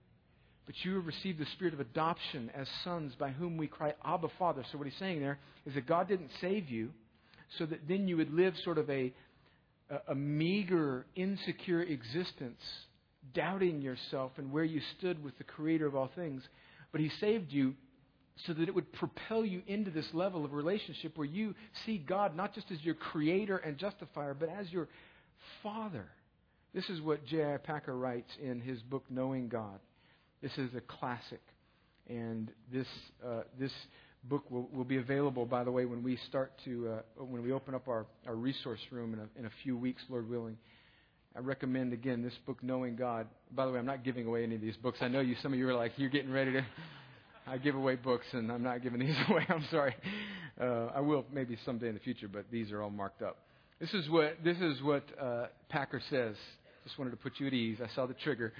But 0.65 0.75
you 0.83 0.95
have 0.95 1.05
received 1.05 1.39
the 1.39 1.45
spirit 1.53 1.73
of 1.73 1.81
adoption 1.81 2.49
as 2.55 2.67
sons 2.83 3.13
by 3.19 3.31
whom 3.31 3.57
we 3.57 3.67
cry, 3.67 3.93
Abba, 4.05 4.29
Father. 4.39 4.63
So, 4.71 4.77
what 4.77 4.87
he's 4.87 4.97
saying 4.97 5.19
there 5.19 5.39
is 5.65 5.73
that 5.73 5.85
God 5.85 6.07
didn't 6.07 6.29
save 6.39 6.69
you 6.69 6.91
so 7.57 7.65
that 7.65 7.87
then 7.87 8.07
you 8.07 8.17
would 8.17 8.33
live 8.33 8.53
sort 8.63 8.77
of 8.77 8.89
a, 8.89 9.13
a, 9.89 10.11
a 10.11 10.15
meager, 10.15 11.05
insecure 11.15 11.81
existence, 11.81 12.61
doubting 13.33 13.81
yourself 13.81 14.31
and 14.37 14.51
where 14.51 14.63
you 14.63 14.81
stood 14.97 15.23
with 15.23 15.37
the 15.37 15.43
Creator 15.43 15.85
of 15.85 15.95
all 15.95 16.09
things. 16.15 16.41
But 16.91 17.01
he 17.01 17.09
saved 17.19 17.51
you 17.51 17.73
so 18.47 18.53
that 18.53 18.67
it 18.67 18.73
would 18.73 18.91
propel 18.93 19.45
you 19.45 19.61
into 19.67 19.91
this 19.91 20.07
level 20.13 20.43
of 20.43 20.53
relationship 20.53 21.17
where 21.17 21.27
you 21.27 21.53
see 21.85 21.97
God 21.97 22.35
not 22.35 22.53
just 22.55 22.71
as 22.71 22.81
your 22.83 22.95
creator 22.95 23.57
and 23.57 23.77
justifier, 23.77 24.33
but 24.33 24.49
as 24.49 24.71
your 24.71 24.87
father. 25.61 26.05
This 26.73 26.89
is 26.89 27.01
what 27.01 27.25
J.I. 27.27 27.57
Packer 27.57 27.95
writes 27.95 28.31
in 28.41 28.59
his 28.59 28.81
book, 28.81 29.03
Knowing 29.09 29.47
God. 29.47 29.79
This 30.41 30.51
is 30.57 30.69
a 30.75 30.81
classic. 30.81 31.41
And 32.09 32.51
this, 32.71 32.87
uh, 33.25 33.41
this 33.59 33.71
book 34.23 34.49
will, 34.49 34.67
will 34.73 34.83
be 34.83 34.97
available, 34.97 35.45
by 35.45 35.63
the 35.63 35.71
way, 35.71 35.85
when 35.85 36.01
we 36.01 36.17
start 36.27 36.51
to, 36.65 36.89
uh, 37.19 37.23
when 37.23 37.43
we 37.43 37.51
open 37.51 37.75
up 37.75 37.87
our, 37.87 38.07
our 38.25 38.35
resource 38.35 38.79
room 38.91 39.13
in 39.13 39.19
a, 39.19 39.39
in 39.39 39.45
a 39.45 39.51
few 39.63 39.77
weeks, 39.77 40.01
Lord 40.09 40.27
willing. 40.27 40.57
I 41.35 41.39
recommend 41.39 41.93
again 41.93 42.23
this 42.23 42.33
book, 42.45 42.63
Knowing 42.63 42.95
God. 42.95 43.27
By 43.51 43.65
the 43.65 43.71
way, 43.71 43.79
I'm 43.79 43.85
not 43.85 44.03
giving 44.03 44.25
away 44.25 44.43
any 44.43 44.55
of 44.55 44.61
these 44.61 44.77
books. 44.77 44.97
I 45.01 45.07
know 45.07 45.19
you. 45.19 45.35
Some 45.43 45.53
of 45.53 45.59
you 45.59 45.67
are 45.69 45.75
like, 45.75 45.93
you're 45.97 46.09
getting 46.09 46.31
ready 46.31 46.53
to. 46.53 46.65
I 47.47 47.57
give 47.57 47.75
away 47.75 47.95
books, 47.95 48.25
and 48.31 48.51
I'm 48.51 48.63
not 48.63 48.81
giving 48.81 48.99
these 49.05 49.15
away. 49.29 49.45
I'm 49.49 49.65
sorry. 49.69 49.95
Uh, 50.59 50.89
I 50.95 51.01
will 51.01 51.25
maybe 51.31 51.57
someday 51.65 51.89
in 51.89 51.93
the 51.93 51.99
future, 51.99 52.27
but 52.27 52.45
these 52.51 52.71
are 52.71 52.81
all 52.81 52.89
marked 52.89 53.21
up. 53.21 53.37
This 53.79 53.93
is 53.93 54.09
what 54.09 54.37
this 54.43 54.57
is 54.57 54.81
what 54.81 55.03
uh, 55.21 55.47
Packer 55.69 56.01
says. 56.09 56.35
Just 56.83 56.97
wanted 56.97 57.11
to 57.11 57.17
put 57.17 57.33
you 57.39 57.47
at 57.47 57.53
ease. 57.53 57.79
I 57.83 57.93
saw 57.95 58.05
the 58.05 58.13
trigger. 58.13 58.53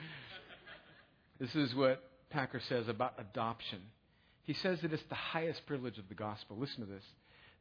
This 1.40 1.54
is 1.56 1.76
what 1.76 2.02
Packer 2.30 2.62
says 2.70 2.88
about 2.88 3.14
adoption. 3.18 3.80
He 4.44 4.54
says 4.54 4.80
that 4.82 4.94
it's 4.94 5.04
the 5.10 5.16
highest 5.16 5.66
privilege 5.66 5.98
of 5.98 6.08
the 6.10 6.16
gospel. 6.16 6.58
Listen 6.58 6.82
to 6.82 6.86
this. 6.86 7.04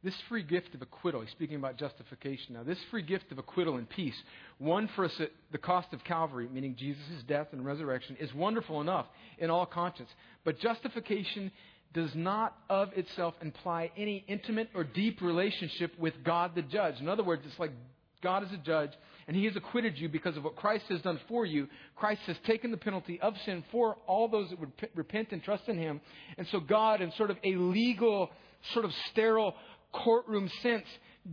This 0.03 0.15
free 0.27 0.43
gift 0.43 0.75
of 0.75 0.81
acquittal, 0.81 1.21
he's 1.21 1.31
speaking 1.31 1.55
about 1.55 1.77
justification 1.77 2.55
now, 2.55 2.63
this 2.63 2.77
free 2.91 3.03
gift 3.03 3.31
of 3.31 3.37
acquittal 3.37 3.77
and 3.77 3.89
peace, 3.89 4.15
won 4.59 4.89
for 4.95 5.05
us 5.05 5.13
at 5.21 5.31
the 5.53 5.57
cost 5.57 5.93
of 5.93 6.03
Calvary, 6.03 6.49
meaning 6.51 6.75
Jesus' 6.77 7.23
death 7.25 7.47
and 7.53 7.65
resurrection, 7.65 8.17
is 8.19 8.33
wonderful 8.33 8.81
enough 8.81 9.05
in 9.37 9.49
all 9.49 9.65
conscience. 9.65 10.09
But 10.43 10.59
justification 10.59 11.53
does 11.93 12.13
not 12.15 12.57
of 12.69 12.91
itself 12.97 13.33
imply 13.41 13.91
any 13.95 14.25
intimate 14.27 14.69
or 14.75 14.83
deep 14.83 15.21
relationship 15.21 15.97
with 15.97 16.15
God 16.25 16.51
the 16.53 16.63
judge. 16.63 16.95
In 16.99 17.07
other 17.07 17.23
words, 17.23 17.43
it's 17.45 17.59
like 17.59 17.71
God 18.23 18.43
is 18.43 18.51
a 18.51 18.57
judge 18.57 18.91
and 19.27 19.35
he 19.35 19.45
has 19.45 19.55
acquitted 19.55 19.97
you 19.97 20.09
because 20.09 20.35
of 20.35 20.43
what 20.43 20.55
Christ 20.55 20.85
has 20.89 21.01
done 21.01 21.19
for 21.27 21.45
you. 21.45 21.67
Christ 21.95 22.21
has 22.27 22.37
taken 22.45 22.71
the 22.71 22.77
penalty 22.77 23.19
of 23.21 23.35
sin 23.45 23.63
for 23.71 23.97
all 24.07 24.27
those 24.27 24.49
that 24.49 24.59
would 24.59 24.71
repent 24.95 25.31
and 25.31 25.43
trust 25.43 25.67
in 25.67 25.77
him. 25.77 26.01
And 26.37 26.47
so 26.47 26.59
God, 26.59 27.01
in 27.01 27.11
sort 27.13 27.29
of 27.29 27.37
a 27.43 27.55
legal, 27.55 28.29
sort 28.73 28.85
of 28.85 28.91
sterile 29.11 29.55
courtroom 29.91 30.49
sense, 30.61 30.85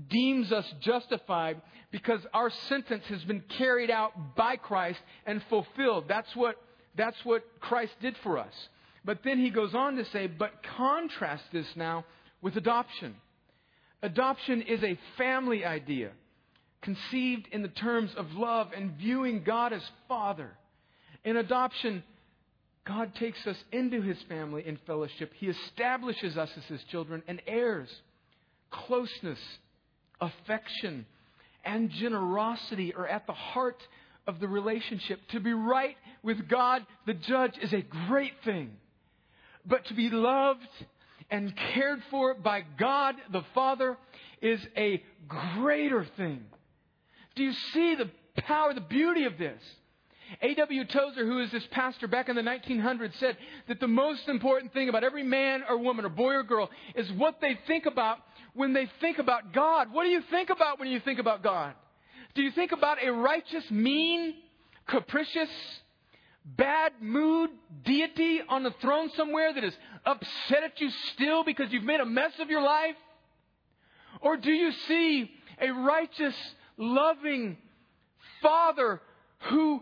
deems 0.08 0.52
us 0.52 0.66
justified 0.80 1.60
because 1.90 2.20
our 2.32 2.50
sentence 2.68 3.04
has 3.08 3.24
been 3.24 3.42
carried 3.58 3.90
out 3.90 4.36
by 4.36 4.56
Christ 4.56 5.00
and 5.26 5.42
fulfilled. 5.48 6.04
That's 6.08 6.34
what, 6.36 6.56
that's 6.96 7.16
what 7.24 7.42
Christ 7.60 7.94
did 8.00 8.16
for 8.22 8.38
us. 8.38 8.52
But 9.04 9.20
then 9.24 9.38
he 9.38 9.50
goes 9.50 9.74
on 9.74 9.96
to 9.96 10.04
say, 10.06 10.26
but 10.26 10.52
contrast 10.76 11.44
this 11.52 11.66
now 11.74 12.04
with 12.42 12.56
adoption. 12.56 13.16
Adoption 14.02 14.62
is 14.62 14.82
a 14.84 14.98
family 15.18 15.64
idea 15.64 16.10
conceived 16.82 17.48
in 17.52 17.62
the 17.62 17.68
terms 17.68 18.10
of 18.16 18.32
love 18.32 18.68
and 18.74 18.92
viewing 18.92 19.42
God 19.44 19.72
as 19.72 19.82
Father. 20.08 20.50
In 21.24 21.36
adoption, 21.36 22.02
God 22.86 23.14
takes 23.16 23.46
us 23.46 23.56
into 23.72 24.00
his 24.00 24.16
family 24.28 24.66
in 24.66 24.78
fellowship. 24.86 25.32
He 25.38 25.48
establishes 25.48 26.36
us 26.36 26.50
as 26.56 26.64
his 26.64 26.82
children 26.90 27.22
and 27.28 27.42
heirs. 27.46 27.90
Closeness, 28.70 29.38
affection, 30.20 31.06
and 31.64 31.90
generosity 31.90 32.94
are 32.94 33.06
at 33.06 33.26
the 33.26 33.34
heart 33.34 33.82
of 34.26 34.40
the 34.40 34.48
relationship. 34.48 35.20
To 35.32 35.40
be 35.40 35.52
right 35.52 35.96
with 36.22 36.48
God, 36.48 36.86
the 37.06 37.14
judge, 37.14 37.52
is 37.60 37.72
a 37.72 37.84
great 38.08 38.32
thing. 38.44 38.70
But 39.66 39.84
to 39.86 39.94
be 39.94 40.08
loved 40.08 40.68
and 41.30 41.54
cared 41.74 42.00
for 42.10 42.34
by 42.34 42.64
God 42.78 43.16
the 43.30 43.44
Father 43.54 43.98
is 44.40 44.60
a 44.76 45.02
greater 45.28 46.06
thing. 46.16 46.44
Do 47.34 47.44
you 47.44 47.52
see 47.52 47.94
the 47.94 48.10
power, 48.42 48.74
the 48.74 48.80
beauty 48.80 49.24
of 49.24 49.38
this? 49.38 49.60
A.W. 50.42 50.84
Tozer, 50.84 51.26
who 51.26 51.40
is 51.40 51.50
this 51.50 51.66
pastor 51.72 52.06
back 52.06 52.28
in 52.28 52.36
the 52.36 52.42
1900s, 52.42 53.18
said 53.18 53.36
that 53.68 53.80
the 53.80 53.88
most 53.88 54.28
important 54.28 54.72
thing 54.72 54.88
about 54.88 55.02
every 55.02 55.24
man 55.24 55.64
or 55.68 55.78
woman 55.78 56.04
or 56.04 56.08
boy 56.08 56.34
or 56.34 56.42
girl 56.44 56.70
is 56.94 57.10
what 57.12 57.40
they 57.40 57.58
think 57.66 57.86
about 57.86 58.18
when 58.54 58.72
they 58.72 58.88
think 59.00 59.18
about 59.18 59.52
God. 59.52 59.92
What 59.92 60.04
do 60.04 60.10
you 60.10 60.22
think 60.30 60.50
about 60.50 60.78
when 60.78 60.88
you 60.88 61.00
think 61.00 61.18
about 61.18 61.42
God? 61.42 61.74
Do 62.34 62.42
you 62.42 62.52
think 62.52 62.72
about 62.72 63.02
a 63.02 63.10
righteous, 63.10 63.68
mean, 63.70 64.34
capricious, 64.86 65.50
bad 66.44 66.92
mood 67.00 67.50
deity 67.84 68.40
on 68.48 68.62
the 68.62 68.72
throne 68.80 69.10
somewhere 69.16 69.52
that 69.52 69.64
is 69.64 69.74
upset 70.06 70.62
at 70.64 70.80
you 70.80 70.90
still 71.12 71.44
because 71.44 71.72
you've 71.72 71.84
made 71.84 72.00
a 72.00 72.06
mess 72.06 72.32
of 72.38 72.50
your 72.50 72.62
life? 72.62 72.96
Or 74.20 74.36
do 74.36 74.50
you 74.50 74.72
see 74.72 75.30
a 75.60 75.70
righteous, 75.70 76.34
loving 76.80 77.56
Father 78.42 79.00
who, 79.50 79.80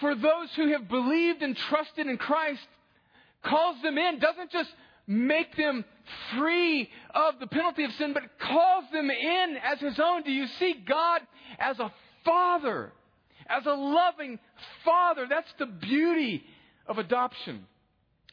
for 0.00 0.14
those 0.14 0.48
who 0.56 0.72
have 0.72 0.88
believed 0.88 1.42
and 1.42 1.56
trusted 1.68 2.06
in 2.06 2.16
Christ, 2.16 2.66
calls 3.44 3.76
them 3.82 3.96
in, 3.98 4.18
doesn't 4.18 4.50
just 4.50 4.70
make 5.06 5.56
them 5.56 5.84
free 6.36 6.88
of 7.14 7.34
the 7.40 7.46
penalty 7.46 7.84
of 7.84 7.92
sin, 7.92 8.12
but 8.12 8.24
calls 8.40 8.84
them 8.92 9.10
in 9.10 9.56
as 9.62 9.78
His 9.80 9.98
own. 10.02 10.22
Do 10.22 10.32
you 10.32 10.46
see 10.58 10.74
God 10.86 11.20
as 11.58 11.78
a 11.78 11.92
Father, 12.24 12.92
as 13.48 13.64
a 13.66 13.74
loving 13.74 14.38
Father? 14.84 15.26
That's 15.28 15.52
the 15.58 15.66
beauty 15.66 16.42
of 16.86 16.98
adoption. 16.98 17.64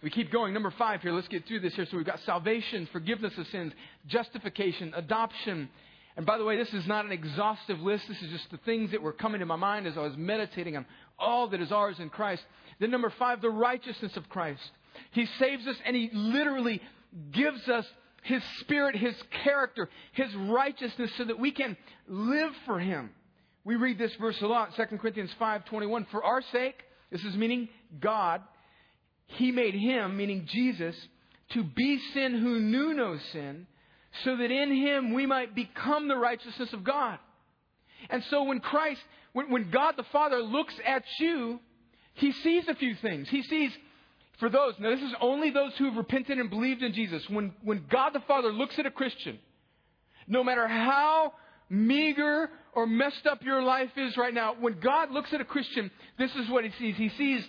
We 0.03 0.09
keep 0.09 0.31
going. 0.31 0.53
Number 0.53 0.73
five 0.77 1.01
here. 1.01 1.13
Let's 1.13 1.27
get 1.29 1.47
through 1.47 1.61
this 1.61 1.73
here. 1.73 1.87
So 1.89 1.97
we've 1.97 2.05
got 2.05 2.19
salvation, 2.25 2.87
forgiveness 2.91 3.33
of 3.37 3.47
sins, 3.47 3.73
justification, 4.07 4.93
adoption, 4.95 5.69
and 6.17 6.25
by 6.25 6.37
the 6.37 6.45
way, 6.45 6.55
this 6.55 6.73
is 6.73 6.87
not 6.87 7.05
an 7.05 7.11
exhaustive 7.11 7.79
list. 7.81 8.07
This 8.07 8.21
is 8.21 8.29
just 8.29 8.49
the 8.49 8.57
things 8.57 8.91
that 8.91 9.01
were 9.01 9.11
coming 9.11 9.39
to 9.39 9.45
my 9.45 9.57
mind 9.57 9.85
as 9.85 9.97
I 9.97 10.01
was 10.01 10.15
meditating 10.15 10.77
on 10.77 10.85
all 11.19 11.49
that 11.49 11.59
is 11.59 11.71
ours 11.71 11.97
in 11.99 12.09
Christ. 12.09 12.43
Then, 12.79 12.89
number 12.91 13.09
five, 13.19 13.41
the 13.41 13.49
righteousness 13.49 14.15
of 14.15 14.29
Christ. 14.29 14.71
He 15.11 15.25
saves 15.39 15.67
us 15.67 15.75
and 15.85 15.95
He 15.95 16.09
literally 16.13 16.81
gives 17.31 17.67
us 17.67 17.85
His 18.23 18.41
Spirit, 18.61 18.95
His 18.95 19.15
character, 19.43 19.89
His 20.13 20.33
righteousness 20.35 21.11
so 21.17 21.25
that 21.25 21.39
we 21.39 21.51
can 21.51 21.75
live 22.07 22.53
for 22.65 22.79
Him. 22.79 23.09
We 23.65 23.75
read 23.75 23.97
this 23.97 24.13
verse 24.15 24.39
a 24.41 24.47
lot, 24.47 24.75
2 24.75 24.97
Corinthians 24.97 25.31
5.21. 25.39 26.07
For 26.11 26.23
our 26.23 26.41
sake, 26.53 26.81
this 27.11 27.23
is 27.25 27.35
meaning 27.35 27.67
God, 27.99 28.41
He 29.25 29.51
made 29.51 29.73
Him, 29.73 30.15
meaning 30.15 30.47
Jesus, 30.47 30.95
to 31.49 31.63
be 31.63 31.99
sin 32.13 32.33
who 32.33 32.59
knew 32.59 32.93
no 32.93 33.17
sin, 33.33 33.67
so 34.23 34.37
that 34.37 34.51
in 34.51 34.71
him 34.71 35.13
we 35.13 35.25
might 35.25 35.55
become 35.55 36.07
the 36.07 36.15
righteousness 36.15 36.71
of 36.73 36.83
God. 36.83 37.19
And 38.09 38.23
so 38.29 38.43
when 38.43 38.59
Christ, 38.59 39.01
when, 39.33 39.49
when 39.51 39.71
God 39.71 39.95
the 39.97 40.05
Father 40.11 40.41
looks 40.41 40.73
at 40.85 41.03
you, 41.19 41.59
he 42.13 42.31
sees 42.31 42.67
a 42.67 42.75
few 42.75 42.95
things. 42.95 43.27
He 43.29 43.43
sees, 43.43 43.71
for 44.39 44.49
those, 44.49 44.75
now 44.79 44.89
this 44.89 45.01
is 45.01 45.13
only 45.21 45.49
those 45.49 45.73
who 45.77 45.85
have 45.85 45.97
repented 45.97 46.37
and 46.37 46.49
believed 46.49 46.83
in 46.83 46.93
Jesus. 46.93 47.27
When, 47.29 47.53
when 47.63 47.85
God 47.89 48.13
the 48.13 48.21
Father 48.21 48.51
looks 48.53 48.77
at 48.79 48.85
a 48.85 48.91
Christian, 48.91 49.39
no 50.27 50.43
matter 50.43 50.67
how 50.67 51.33
meager 51.69 52.49
or 52.73 52.85
messed 52.85 53.25
up 53.25 53.43
your 53.43 53.61
life 53.63 53.91
is 53.97 54.17
right 54.17 54.33
now, 54.33 54.55
when 54.59 54.79
God 54.79 55.11
looks 55.11 55.33
at 55.33 55.41
a 55.41 55.45
Christian, 55.45 55.91
this 56.17 56.33
is 56.35 56.49
what 56.49 56.63
he 56.63 56.71
sees. 56.79 56.95
He 56.95 57.09
sees, 57.09 57.43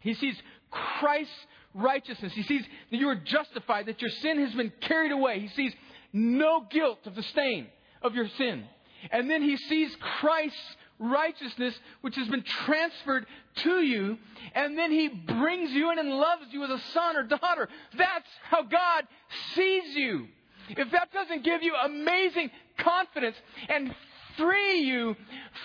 he 0.00 0.14
sees 0.14 0.36
Christ's 0.70 1.34
righteousness. 1.74 2.32
He 2.34 2.42
sees 2.42 2.62
that 2.90 2.96
you 2.96 3.08
are 3.08 3.16
justified, 3.16 3.86
that 3.86 4.00
your 4.00 4.10
sin 4.10 4.38
has 4.44 4.54
been 4.54 4.72
carried 4.80 5.12
away. 5.12 5.40
He 5.40 5.48
sees 5.48 5.72
no 6.16 6.66
guilt 6.70 7.00
of 7.06 7.14
the 7.14 7.22
stain 7.22 7.66
of 8.02 8.14
your 8.14 8.28
sin. 8.38 8.64
And 9.10 9.30
then 9.30 9.42
he 9.42 9.56
sees 9.56 9.94
Christ's 10.18 10.76
righteousness, 10.98 11.74
which 12.00 12.16
has 12.16 12.26
been 12.28 12.42
transferred 12.42 13.26
to 13.56 13.82
you, 13.82 14.16
and 14.54 14.78
then 14.78 14.90
he 14.90 15.08
brings 15.08 15.70
you 15.72 15.92
in 15.92 15.98
and 15.98 16.08
loves 16.08 16.46
you 16.50 16.64
as 16.64 16.70
a 16.70 16.80
son 16.92 17.16
or 17.16 17.22
daughter. 17.24 17.68
That's 17.96 18.28
how 18.44 18.62
God 18.62 19.04
sees 19.54 19.94
you. 19.94 20.28
If 20.70 20.90
that 20.92 21.12
doesn't 21.12 21.44
give 21.44 21.62
you 21.62 21.74
amazing 21.74 22.50
confidence 22.78 23.36
and 23.68 23.94
free 24.38 24.80
you 24.80 25.14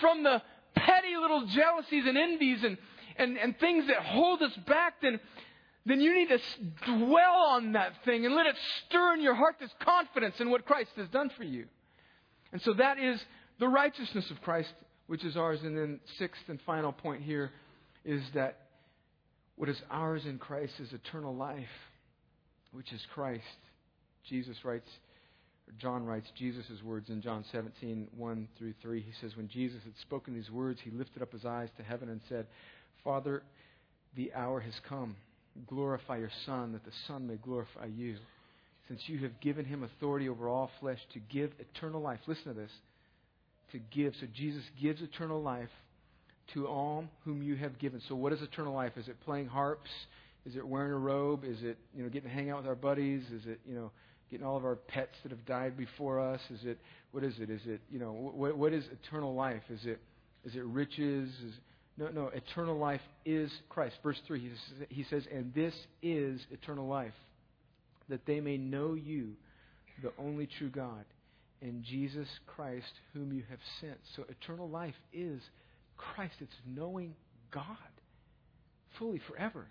from 0.00 0.22
the 0.22 0.42
petty 0.74 1.16
little 1.20 1.46
jealousies 1.46 2.04
and 2.06 2.18
envies 2.18 2.62
and, 2.62 2.76
and, 3.16 3.38
and 3.38 3.58
things 3.58 3.86
that 3.86 3.98
hold 3.98 4.42
us 4.42 4.52
back, 4.66 4.94
then 5.00 5.18
then 5.84 6.00
you 6.00 6.14
need 6.14 6.28
to 6.28 6.38
dwell 6.86 7.46
on 7.48 7.72
that 7.72 7.92
thing 8.04 8.24
and 8.24 8.34
let 8.34 8.46
it 8.46 8.54
stir 8.86 9.14
in 9.14 9.20
your 9.20 9.34
heart 9.34 9.56
this 9.58 9.70
confidence 9.80 10.36
in 10.38 10.50
what 10.50 10.64
Christ 10.64 10.90
has 10.96 11.08
done 11.08 11.30
for 11.36 11.42
you. 11.42 11.66
And 12.52 12.62
so 12.62 12.74
that 12.74 12.98
is 12.98 13.20
the 13.58 13.68
righteousness 13.68 14.30
of 14.30 14.40
Christ, 14.42 14.72
which 15.08 15.24
is 15.24 15.36
ours. 15.36 15.60
And 15.62 15.76
then, 15.76 16.00
sixth 16.18 16.42
and 16.48 16.60
final 16.64 16.92
point 16.92 17.22
here 17.22 17.50
is 18.04 18.22
that 18.34 18.58
what 19.56 19.68
is 19.68 19.80
ours 19.90 20.24
in 20.24 20.38
Christ 20.38 20.74
is 20.78 20.92
eternal 20.92 21.34
life, 21.34 21.64
which 22.72 22.92
is 22.92 23.00
Christ. 23.12 23.42
Jesus 24.28 24.64
writes, 24.64 24.88
or 25.66 25.74
John 25.78 26.04
writes 26.04 26.28
Jesus' 26.36 26.82
words 26.84 27.08
in 27.08 27.22
John 27.22 27.44
17, 27.50 28.08
1 28.16 28.48
through 28.56 28.74
3. 28.80 29.00
He 29.00 29.12
says, 29.20 29.36
When 29.36 29.48
Jesus 29.48 29.82
had 29.84 29.96
spoken 30.00 30.34
these 30.34 30.50
words, 30.50 30.80
he 30.82 30.90
lifted 30.90 31.22
up 31.22 31.32
his 31.32 31.44
eyes 31.44 31.70
to 31.76 31.82
heaven 31.82 32.08
and 32.08 32.20
said, 32.28 32.46
Father, 33.02 33.42
the 34.14 34.32
hour 34.32 34.60
has 34.60 34.74
come 34.88 35.16
glorify 35.66 36.18
your 36.18 36.30
Son, 36.46 36.72
that 36.72 36.84
the 36.84 36.92
Son 37.06 37.26
may 37.26 37.36
glorify 37.36 37.86
you. 37.86 38.16
since 38.88 39.00
you 39.06 39.18
have 39.20 39.40
given 39.40 39.64
him 39.64 39.82
authority 39.82 40.28
over 40.28 40.48
all 40.48 40.70
flesh 40.80 40.98
to 41.14 41.18
give 41.18 41.50
eternal 41.58 42.00
life. 42.00 42.18
Listen 42.26 42.44
to 42.46 42.52
this. 42.52 42.70
To 43.72 43.78
give. 43.90 44.14
So 44.20 44.26
Jesus 44.34 44.62
gives 44.80 45.00
eternal 45.00 45.40
life 45.42 45.70
to 46.54 46.66
all 46.66 47.04
whom 47.24 47.42
you 47.42 47.56
have 47.56 47.78
given. 47.78 48.02
So 48.08 48.14
what 48.14 48.32
is 48.32 48.42
eternal 48.42 48.74
life? 48.74 48.92
Is 48.96 49.08
it 49.08 49.16
playing 49.24 49.46
harps? 49.46 49.90
Is 50.44 50.56
it 50.56 50.66
wearing 50.66 50.92
a 50.92 50.98
robe? 50.98 51.44
Is 51.44 51.62
it, 51.62 51.78
you 51.94 52.02
know, 52.02 52.08
getting 52.08 52.28
to 52.28 52.34
hang 52.34 52.50
out 52.50 52.58
with 52.58 52.66
our 52.66 52.74
buddies? 52.74 53.22
Is 53.32 53.46
it, 53.46 53.60
you 53.66 53.74
know, 53.74 53.90
getting 54.30 54.44
all 54.44 54.56
of 54.56 54.64
our 54.64 54.76
pets 54.76 55.14
that 55.22 55.30
have 55.30 55.46
died 55.46 55.76
before 55.76 56.20
us? 56.20 56.40
Is 56.50 56.64
it, 56.64 56.78
what 57.12 57.22
is 57.22 57.34
it? 57.38 57.48
Is 57.48 57.60
it, 57.64 57.80
you 57.90 57.98
know, 57.98 58.12
what, 58.12 58.58
what 58.58 58.72
is 58.72 58.84
eternal 58.92 59.34
life? 59.34 59.62
Is 59.70 59.80
it, 59.84 60.00
is 60.44 60.54
it 60.56 60.64
riches? 60.64 61.28
Is, 61.28 61.54
no, 61.98 62.08
no, 62.08 62.28
eternal 62.28 62.78
life 62.78 63.02
is 63.24 63.50
Christ. 63.68 63.96
Verse 64.02 64.20
3, 64.26 64.50
he 64.88 65.04
says, 65.04 65.24
and 65.32 65.52
this 65.54 65.74
is 66.02 66.40
eternal 66.50 66.86
life, 66.86 67.12
that 68.08 68.24
they 68.26 68.40
may 68.40 68.56
know 68.56 68.94
you, 68.94 69.32
the 70.02 70.12
only 70.18 70.48
true 70.58 70.70
God, 70.70 71.04
and 71.60 71.84
Jesus 71.84 72.28
Christ, 72.46 72.92
whom 73.12 73.32
you 73.32 73.42
have 73.50 73.60
sent. 73.80 73.98
So 74.16 74.24
eternal 74.28 74.68
life 74.68 74.94
is 75.12 75.40
Christ. 75.96 76.34
It's 76.40 76.52
knowing 76.66 77.14
God 77.52 77.64
fully 78.98 79.20
forever. 79.28 79.66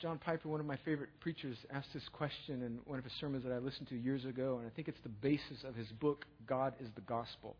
John 0.00 0.18
Piper, 0.18 0.48
one 0.48 0.60
of 0.60 0.66
my 0.66 0.78
favorite 0.84 1.08
preachers, 1.20 1.56
asked 1.72 1.88
this 1.94 2.08
question 2.12 2.62
in 2.62 2.78
one 2.84 2.98
of 2.98 3.04
his 3.04 3.12
sermons 3.20 3.44
that 3.44 3.52
I 3.52 3.58
listened 3.58 3.88
to 3.88 3.96
years 3.96 4.24
ago, 4.24 4.58
and 4.58 4.66
I 4.66 4.70
think 4.74 4.88
it's 4.88 5.00
the 5.02 5.08
basis 5.08 5.64
of 5.66 5.74
his 5.74 5.88
book, 5.88 6.26
God 6.46 6.74
is 6.80 6.88
the 6.94 7.00
Gospel. 7.00 7.56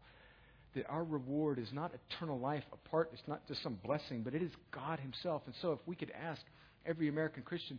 That 0.74 0.86
our 0.88 1.04
reward 1.04 1.58
is 1.58 1.68
not 1.72 1.92
eternal 2.10 2.38
life 2.38 2.64
apart, 2.72 3.10
it's 3.12 3.22
not 3.28 3.46
just 3.46 3.62
some 3.62 3.78
blessing, 3.84 4.22
but 4.22 4.34
it 4.34 4.42
is 4.42 4.50
God 4.72 4.98
Himself. 5.00 5.42
And 5.46 5.54
so, 5.62 5.72
if 5.72 5.78
we 5.86 5.94
could 5.94 6.10
ask 6.10 6.40
every 6.84 7.08
American 7.08 7.42
Christian, 7.42 7.78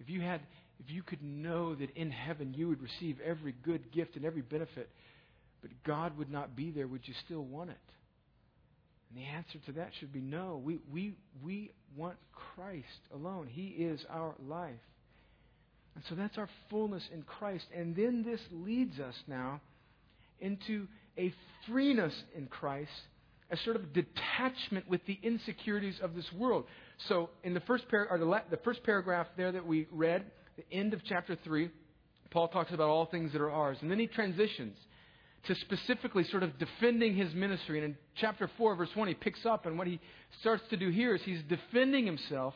if 0.00 0.08
you 0.08 0.20
had, 0.20 0.40
if 0.78 0.90
you 0.90 1.02
could 1.02 1.22
know 1.22 1.74
that 1.74 1.90
in 1.96 2.10
heaven 2.10 2.54
you 2.54 2.68
would 2.68 2.82
receive 2.82 3.18
every 3.24 3.54
good 3.62 3.92
gift 3.92 4.16
and 4.16 4.24
every 4.24 4.42
benefit, 4.42 4.90
but 5.62 5.70
God 5.86 6.18
would 6.18 6.30
not 6.30 6.54
be 6.54 6.70
there, 6.70 6.86
would 6.86 7.06
you 7.08 7.14
still 7.24 7.42
want 7.42 7.70
it? 7.70 7.76
And 9.08 9.18
the 9.22 9.26
answer 9.28 9.58
to 9.66 9.72
that 9.72 9.90
should 9.98 10.12
be 10.12 10.20
no. 10.20 10.60
We, 10.62 10.78
we, 10.92 11.14
we 11.42 11.70
want 11.96 12.16
Christ 12.54 12.84
alone. 13.14 13.48
He 13.50 13.68
is 13.68 14.04
our 14.10 14.34
life. 14.46 14.72
And 15.94 16.04
so 16.08 16.14
that's 16.16 16.36
our 16.38 16.48
fullness 16.68 17.04
in 17.12 17.22
Christ. 17.22 17.64
And 17.74 17.94
then 17.94 18.24
this 18.24 18.40
leads 18.50 18.98
us 18.98 19.14
now 19.26 19.60
into 20.40 20.88
a 21.18 21.32
freeness 21.68 22.14
in 22.36 22.46
Christ, 22.46 22.90
a 23.50 23.56
sort 23.58 23.76
of 23.76 23.92
detachment 23.92 24.88
with 24.88 25.00
the 25.06 25.18
insecurities 25.22 25.96
of 26.02 26.14
this 26.14 26.30
world. 26.32 26.64
So 27.08 27.30
in 27.42 27.54
the 27.54 27.60
first, 27.60 27.88
par- 27.88 28.08
or 28.10 28.18
the, 28.18 28.42
the 28.50 28.62
first 28.64 28.82
paragraph 28.84 29.26
there 29.36 29.52
that 29.52 29.66
we 29.66 29.86
read, 29.92 30.24
the 30.56 30.76
end 30.76 30.94
of 30.94 31.00
chapter 31.08 31.36
3, 31.44 31.70
Paul 32.30 32.48
talks 32.48 32.72
about 32.72 32.88
all 32.88 33.06
things 33.06 33.32
that 33.32 33.40
are 33.40 33.50
ours. 33.50 33.78
And 33.80 33.90
then 33.90 33.98
he 33.98 34.06
transitions 34.06 34.76
to 35.46 35.54
specifically 35.56 36.24
sort 36.24 36.42
of 36.42 36.58
defending 36.58 37.14
his 37.14 37.32
ministry. 37.34 37.78
And 37.78 37.90
in 37.90 37.96
chapter 38.16 38.50
4, 38.56 38.76
verse 38.76 38.88
1, 38.94 39.08
he 39.08 39.14
picks 39.14 39.44
up, 39.44 39.66
and 39.66 39.76
what 39.78 39.86
he 39.86 40.00
starts 40.40 40.62
to 40.70 40.76
do 40.76 40.88
here 40.90 41.14
is 41.14 41.22
he's 41.22 41.42
defending 41.48 42.06
himself 42.06 42.54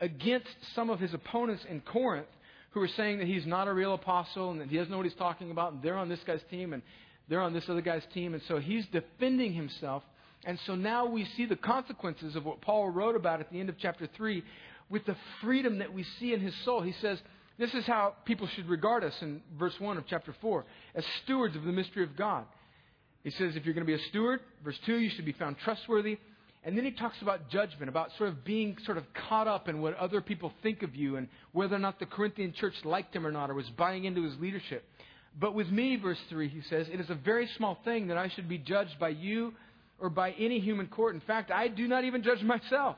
against 0.00 0.48
some 0.74 0.90
of 0.90 0.98
his 0.98 1.12
opponents 1.12 1.62
in 1.68 1.80
Corinth 1.80 2.26
who 2.70 2.80
are 2.80 2.88
saying 2.88 3.18
that 3.18 3.26
he's 3.26 3.46
not 3.46 3.68
a 3.68 3.72
real 3.72 3.94
apostle 3.94 4.50
and 4.50 4.60
that 4.60 4.68
he 4.68 4.76
doesn't 4.76 4.90
know 4.90 4.96
what 4.96 5.06
he's 5.06 5.14
talking 5.16 5.50
about, 5.50 5.72
and 5.72 5.82
they're 5.82 5.96
on 5.96 6.08
this 6.08 6.20
guy's 6.26 6.40
team 6.50 6.72
and 6.72 6.82
they're 7.30 7.40
on 7.40 7.54
this 7.54 7.64
other 7.68 7.80
guy's 7.80 8.02
team. 8.12 8.34
And 8.34 8.42
so 8.48 8.58
he's 8.58 8.84
defending 8.86 9.54
himself. 9.54 10.02
And 10.44 10.58
so 10.66 10.74
now 10.74 11.06
we 11.06 11.24
see 11.36 11.46
the 11.46 11.56
consequences 11.56 12.36
of 12.36 12.44
what 12.44 12.60
Paul 12.60 12.90
wrote 12.90 13.16
about 13.16 13.40
at 13.40 13.50
the 13.50 13.60
end 13.60 13.68
of 13.68 13.76
chapter 13.78 14.08
3 14.16 14.42
with 14.90 15.06
the 15.06 15.16
freedom 15.40 15.78
that 15.78 15.94
we 15.94 16.04
see 16.18 16.34
in 16.34 16.40
his 16.40 16.54
soul. 16.64 16.82
He 16.82 16.94
says, 17.00 17.18
this 17.56 17.72
is 17.72 17.86
how 17.86 18.14
people 18.24 18.48
should 18.48 18.68
regard 18.68 19.04
us 19.04 19.14
in 19.22 19.40
verse 19.58 19.78
1 19.78 19.96
of 19.96 20.04
chapter 20.08 20.34
4 20.40 20.64
as 20.94 21.04
stewards 21.22 21.54
of 21.56 21.62
the 21.62 21.72
mystery 21.72 22.02
of 22.02 22.16
God. 22.16 22.44
He 23.22 23.30
says, 23.30 23.54
if 23.54 23.64
you're 23.64 23.74
going 23.74 23.86
to 23.86 23.96
be 23.96 24.00
a 24.00 24.08
steward, 24.08 24.40
verse 24.64 24.78
2, 24.86 24.96
you 24.96 25.10
should 25.10 25.26
be 25.26 25.32
found 25.32 25.58
trustworthy. 25.58 26.18
And 26.64 26.76
then 26.76 26.84
he 26.84 26.90
talks 26.90 27.20
about 27.22 27.48
judgment, 27.48 27.88
about 27.88 28.10
sort 28.18 28.30
of 28.30 28.44
being 28.44 28.76
sort 28.84 28.98
of 28.98 29.04
caught 29.28 29.46
up 29.46 29.68
in 29.68 29.80
what 29.80 29.96
other 29.96 30.20
people 30.20 30.52
think 30.62 30.82
of 30.82 30.96
you 30.96 31.16
and 31.16 31.28
whether 31.52 31.76
or 31.76 31.78
not 31.78 31.98
the 31.98 32.06
Corinthian 32.06 32.52
church 32.54 32.74
liked 32.84 33.14
him 33.14 33.26
or 33.26 33.32
not 33.32 33.50
or 33.50 33.54
was 33.54 33.68
buying 33.70 34.04
into 34.04 34.24
his 34.24 34.36
leadership. 34.38 34.84
But 35.38 35.54
with 35.54 35.68
me, 35.68 35.96
verse 35.96 36.18
3, 36.28 36.48
he 36.48 36.62
says, 36.62 36.88
it 36.92 37.00
is 37.00 37.08
a 37.10 37.14
very 37.14 37.48
small 37.56 37.78
thing 37.84 38.08
that 38.08 38.18
I 38.18 38.28
should 38.28 38.48
be 38.48 38.58
judged 38.58 38.98
by 38.98 39.10
you 39.10 39.54
or 39.98 40.10
by 40.10 40.32
any 40.32 40.60
human 40.60 40.86
court. 40.86 41.14
In 41.14 41.20
fact, 41.20 41.50
I 41.50 41.68
do 41.68 41.86
not 41.86 42.04
even 42.04 42.22
judge 42.22 42.42
myself. 42.42 42.96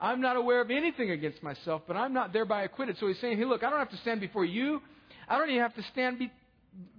I'm 0.00 0.20
not 0.20 0.36
aware 0.36 0.60
of 0.60 0.70
anything 0.70 1.10
against 1.10 1.42
myself, 1.42 1.82
but 1.86 1.96
I'm 1.96 2.12
not 2.12 2.32
thereby 2.32 2.62
acquitted. 2.62 2.98
So 2.98 3.08
he's 3.08 3.18
saying, 3.20 3.38
hey, 3.38 3.44
look, 3.44 3.62
I 3.62 3.70
don't 3.70 3.78
have 3.78 3.90
to 3.90 3.96
stand 3.98 4.20
before 4.20 4.44
you. 4.44 4.80
I 5.28 5.38
don't 5.38 5.50
even 5.50 5.62
have 5.62 5.74
to 5.74 5.82
stand 5.92 6.18
be- 6.18 6.32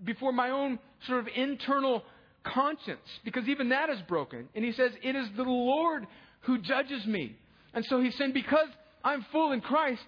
before 0.04 0.32
my 0.32 0.50
own 0.50 0.80
sort 1.08 1.20
of 1.20 1.28
internal 1.34 2.04
conscience, 2.44 3.00
because 3.24 3.48
even 3.48 3.70
that 3.70 3.90
is 3.90 4.00
broken. 4.08 4.50
And 4.56 4.66
he 4.66 4.72
says, 4.74 4.92
it 5.02 5.16
is 5.16 5.28
the 5.36 5.44
Lord 5.44 6.08
who 6.42 6.58
judges 6.58 7.06
me. 7.06 7.36
And 7.74 7.86
so 7.86 8.02
he's 8.02 8.16
saying, 8.18 8.34
because 8.34 8.68
I'm 9.04 9.26
full 9.32 9.52
in 9.52 9.62
Christ, 9.62 10.02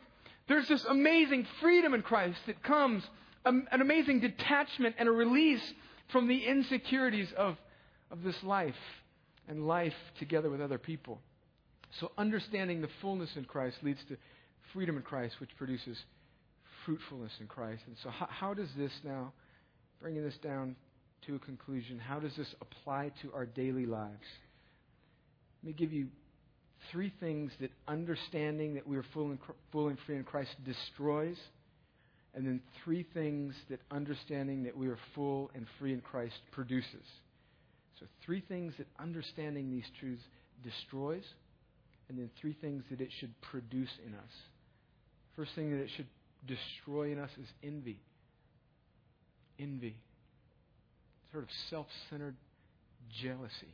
there's 0.47 0.67
this 0.67 0.83
amazing 0.85 1.47
freedom 1.61 1.93
in 1.93 2.01
Christ 2.01 2.39
that 2.47 2.61
comes, 2.63 3.03
an 3.45 3.81
amazing 3.81 4.19
detachment 4.19 4.95
and 4.97 5.07
a 5.07 5.11
release 5.11 5.61
from 6.11 6.27
the 6.27 6.45
insecurities 6.45 7.29
of, 7.37 7.55
of 8.11 8.23
this 8.23 8.35
life 8.43 8.75
and 9.47 9.67
life 9.67 9.93
together 10.19 10.49
with 10.49 10.61
other 10.61 10.77
people. 10.77 11.19
So, 11.99 12.11
understanding 12.17 12.81
the 12.81 12.89
fullness 13.01 13.29
in 13.35 13.45
Christ 13.45 13.77
leads 13.81 13.99
to 14.07 14.17
freedom 14.73 14.95
in 14.97 15.03
Christ, 15.03 15.35
which 15.39 15.49
produces 15.57 15.97
fruitfulness 16.85 17.33
in 17.39 17.47
Christ. 17.47 17.81
And 17.87 17.95
so, 18.01 18.09
how, 18.09 18.27
how, 18.29 18.53
does 18.53 18.69
this 18.77 18.91
now, 19.03 19.33
bringing 19.99 20.23
this 20.23 20.37
down 20.41 20.75
to 21.27 21.35
a 21.35 21.39
conclusion, 21.39 21.99
how 21.99 22.19
does 22.19 22.35
this 22.35 22.53
apply 22.61 23.11
to 23.21 23.33
our 23.33 23.45
daily 23.45 23.85
lives? 23.85 24.25
Let 25.61 25.67
me 25.67 25.73
give 25.73 25.91
you 25.91 26.07
three 26.91 27.13
things 27.19 27.51
that 27.59 27.71
understanding 27.87 28.75
that 28.75 28.87
we 28.87 28.97
are 28.97 29.05
full 29.13 29.31
and, 29.31 29.39
full 29.71 29.89
and 29.89 29.97
free 30.05 30.15
in 30.15 30.23
Christ 30.23 30.51
destroys, 30.65 31.37
and 32.33 32.45
then 32.45 32.61
three 32.83 33.05
things 33.13 33.53
that 33.69 33.79
understanding 33.91 34.63
that 34.63 34.77
we 34.77 34.87
are 34.87 34.97
full 35.15 35.51
and 35.53 35.65
free 35.79 35.93
in 35.93 36.01
Christ 36.01 36.39
produces. 36.51 37.05
So, 37.99 38.05
three 38.25 38.41
things 38.41 38.73
that 38.77 38.87
understanding 38.99 39.69
these 39.69 39.85
truths 39.99 40.23
destroys 40.63 41.23
and 42.09 42.17
then 42.17 42.29
three 42.39 42.57
things 42.59 42.83
that 42.89 42.99
it 42.99 43.09
should 43.19 43.33
produce 43.41 43.91
in 44.05 44.13
us. 44.13 44.31
First 45.35 45.51
thing 45.55 45.71
that 45.71 45.77
it 45.77 45.89
should 45.95 46.07
destroy 46.45 47.11
in 47.11 47.19
us 47.19 47.29
is 47.41 47.47
envy. 47.63 47.99
Envy. 49.59 49.95
Sort 51.31 51.43
of 51.43 51.49
self 51.69 51.87
centered 52.09 52.35
jealousy. 53.21 53.73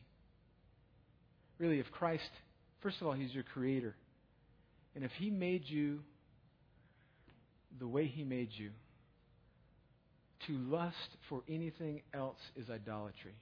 Really, 1.58 1.80
if 1.80 1.92
Christ, 1.92 2.30
first 2.82 3.02
of 3.02 3.08
all, 3.08 3.14
He's 3.14 3.34
your 3.34 3.44
creator. 3.44 3.96
And 4.96 5.04
if 5.04 5.12
He 5.14 5.30
made 5.30 5.64
you 5.66 6.02
the 7.80 7.88
way 7.88 8.08
He 8.08 8.24
made 8.24 8.50
you, 8.52 8.72
to 10.48 10.54
lust 10.54 11.18
for 11.30 11.42
anything 11.50 12.02
else 12.14 12.40
is 12.56 12.70
idolatry. 12.70 13.36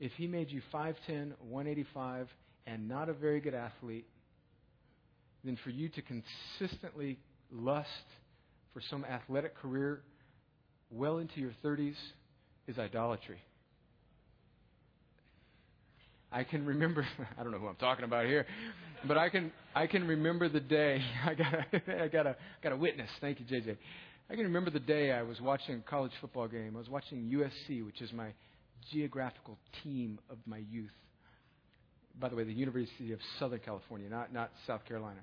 If 0.00 0.12
He 0.12 0.26
made 0.26 0.50
you 0.50 0.62
5'10, 0.72 1.32
185, 1.40 2.28
and 2.66 2.88
not 2.88 3.08
a 3.08 3.12
very 3.12 3.40
good 3.40 3.54
athlete, 3.54 4.06
then 5.44 5.58
for 5.62 5.70
you 5.70 5.88
to 5.90 6.02
consistently 6.02 7.18
lust 7.50 7.88
for 8.72 8.80
some 8.88 9.04
athletic 9.04 9.56
career 9.56 10.02
well 10.90 11.18
into 11.18 11.40
your 11.40 11.52
30s 11.64 11.96
is 12.66 12.78
idolatry. 12.78 13.38
I 16.32 16.44
can 16.44 16.64
remember, 16.64 17.06
I 17.38 17.42
don't 17.42 17.52
know 17.52 17.58
who 17.58 17.68
I'm 17.68 17.76
talking 17.76 18.04
about 18.04 18.26
here, 18.26 18.46
but 19.06 19.18
I 19.18 19.28
can, 19.28 19.52
I 19.74 19.86
can 19.86 20.06
remember 20.06 20.48
the 20.48 20.60
day, 20.60 21.02
I 21.26 21.34
got 21.34 21.54
a, 21.54 22.02
I 22.04 22.08
got 22.08 22.26
a, 22.26 22.36
got 22.62 22.72
a 22.72 22.76
witness. 22.76 23.10
Thank 23.20 23.40
you, 23.40 23.46
JJ. 23.46 23.76
I 24.30 24.34
can 24.34 24.44
remember 24.44 24.70
the 24.70 24.80
day 24.80 25.12
I 25.12 25.22
was 25.22 25.40
watching 25.40 25.76
a 25.76 25.90
college 25.90 26.12
football 26.20 26.48
game. 26.48 26.72
I 26.74 26.78
was 26.78 26.88
watching 26.88 27.30
USC, 27.30 27.84
which 27.84 28.00
is 28.00 28.12
my 28.12 28.28
geographical 28.90 29.58
team 29.82 30.18
of 30.30 30.38
my 30.46 30.58
youth 30.70 30.90
by 32.20 32.28
the 32.28 32.36
way, 32.36 32.44
the 32.44 32.52
University 32.52 33.12
of 33.12 33.20
Southern 33.38 33.60
California, 33.60 34.08
not, 34.08 34.32
not 34.32 34.50
South 34.66 34.84
Carolina. 34.84 35.20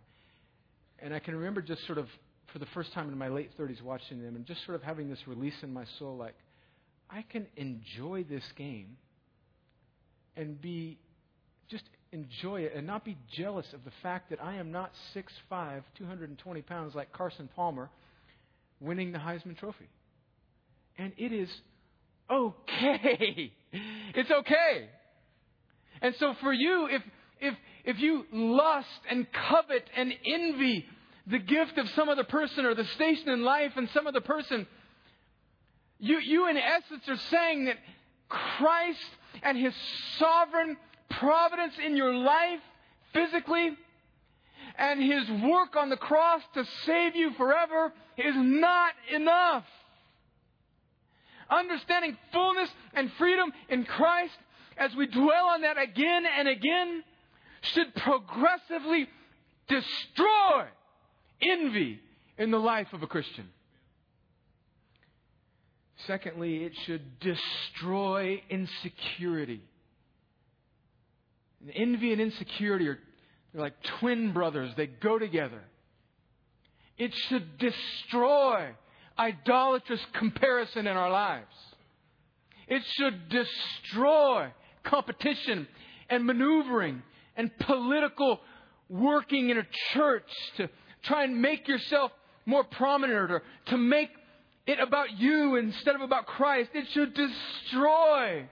And 1.00 1.14
I 1.14 1.20
can 1.20 1.36
remember 1.36 1.62
just 1.62 1.86
sort 1.86 1.98
of, 1.98 2.08
for 2.52 2.60
the 2.60 2.66
first 2.74 2.94
time 2.94 3.10
in 3.10 3.18
my 3.18 3.30
late 3.30 3.52
30s, 3.58 3.82
watching 3.82 4.22
them 4.22 4.36
and 4.36 4.46
just 4.46 4.66
sort 4.66 4.76
of 4.76 4.84
having 4.84 5.10
this 5.10 5.20
release 5.28 5.54
in 5.62 5.72
my 5.72 5.86
soul 5.98 6.18
like, 6.18 6.36
I 7.10 7.24
can 7.24 7.48
enjoy 7.56 8.24
this 8.24 8.44
game 8.58 8.98
and 10.36 10.60
be, 10.62 10.98
just 11.70 11.84
enjoy 12.12 12.62
it 12.62 12.74
and 12.76 12.88
not 12.88 13.06
be 13.06 13.18
jealous 13.32 13.66
of 13.74 13.84
the 13.84 13.92
fact 14.02 14.30
that 14.30 14.42
I 14.44 14.56
am 14.56 14.72
not 14.72 14.92
6'5, 15.16 15.84
220 15.98 16.62
pounds 16.64 16.96
like 16.96 17.12
Carson 17.12 17.50
Palmer 17.56 17.90
winning 18.80 19.12
the 19.12 19.20
Heisman 19.20 19.58
Trophy. 19.58 19.90
And 20.98 21.14
it 21.18 21.32
is 21.32 21.50
okay. 22.30 23.54
It's 24.16 24.32
okay. 24.32 24.90
And 26.02 26.16
so 26.16 26.34
for 26.42 26.52
you, 26.52 26.88
if, 26.90 27.04
if, 27.40 27.54
if 27.86 28.00
you 28.00 28.26
lust 28.34 28.88
and 29.08 29.28
covet 29.32 29.88
and 29.96 30.12
envy 30.26 30.88
the 31.30 31.40
gift 31.40 31.78
of 31.78 31.88
some 31.90 32.10
other 32.10 32.24
person 32.24 32.66
or 32.66 32.74
the 32.74 32.86
station 32.86 33.30
in 33.30 33.44
life 33.44 33.74
and 33.76 33.88
some 33.94 34.08
other 34.08 34.22
person. 34.22 34.66
You, 36.00 36.20
you 36.20 36.50
in 36.50 36.58
essence 36.58 37.04
are 37.08 37.30
saying 37.30 37.66
that 37.66 37.76
Christ 38.28 39.00
and 39.44 39.58
His 39.58 39.74
sovereign 40.18 40.78
providence 41.10 41.74
in 41.84 41.96
your 41.96 42.14
life, 42.14 42.60
physically, 43.14 43.72
and 44.78 45.02
His 45.02 45.30
work 45.44 45.76
on 45.76 45.90
the 45.90 45.98
cross 45.98 46.42
to 46.54 46.66
save 46.86 47.16
you 47.16 47.32
forever 47.34 47.94
is 48.18 48.36
not 48.36 48.94
enough. 49.14 49.66
Understanding 51.50 52.18
fullness 52.32 52.70
and 52.94 53.12
freedom 53.18 53.52
in 53.70 53.84
Christ 53.86 54.38
as 54.78 54.96
we 54.96 55.08
dwell 55.08 55.46
on 55.48 55.62
that 55.62 55.82
again 55.82 56.24
and 56.26 56.48
again 56.48 57.04
should 57.62 57.94
progressively 57.96 59.08
destroy 59.68 60.66
envy 61.42 62.00
in 62.38 62.52
the 62.52 62.60
life 62.60 62.88
of 62.94 63.04
a 63.04 63.08
Christian. 63.08 63.50
Secondly, 66.08 66.64
it 66.64 66.74
should 66.86 67.20
destroy 67.20 68.42
insecurity. 68.50 69.62
Envy 71.74 72.14
and 72.14 72.22
insecurity 72.22 72.88
are 72.88 73.00
like 73.54 73.74
twin 74.00 74.32
brothers, 74.32 74.72
they 74.78 74.88
go 74.88 75.20
together. 75.20 75.62
It 76.98 77.14
should 77.28 77.58
destroy 77.58 78.70
idolatrous 79.18 80.02
comparison 80.14 80.88
in 80.88 80.96
our 80.96 81.10
lives. 81.10 81.56
It 82.68 82.84
should 82.98 83.30
destroy 83.30 84.52
competition 84.84 85.68
and 86.10 86.26
maneuvering 86.26 87.02
and 87.36 87.52
political 87.60 88.40
working 88.90 89.50
in 89.50 89.58
a 89.58 89.68
church 89.94 90.30
to 90.58 90.70
try 91.04 91.24
and 91.24 91.42
make 91.42 91.68
yourself 91.68 92.12
more 92.46 92.64
prominent 92.64 93.32
or 93.32 93.44
to 93.68 93.78
make 93.78 94.10
it 94.70 94.80
about 94.80 95.18
you 95.18 95.56
instead 95.56 95.96
of 95.96 96.02
about 96.02 96.28
Christ. 96.28 96.70
It 96.76 96.86
should 96.94 97.16
destroy 97.16 98.48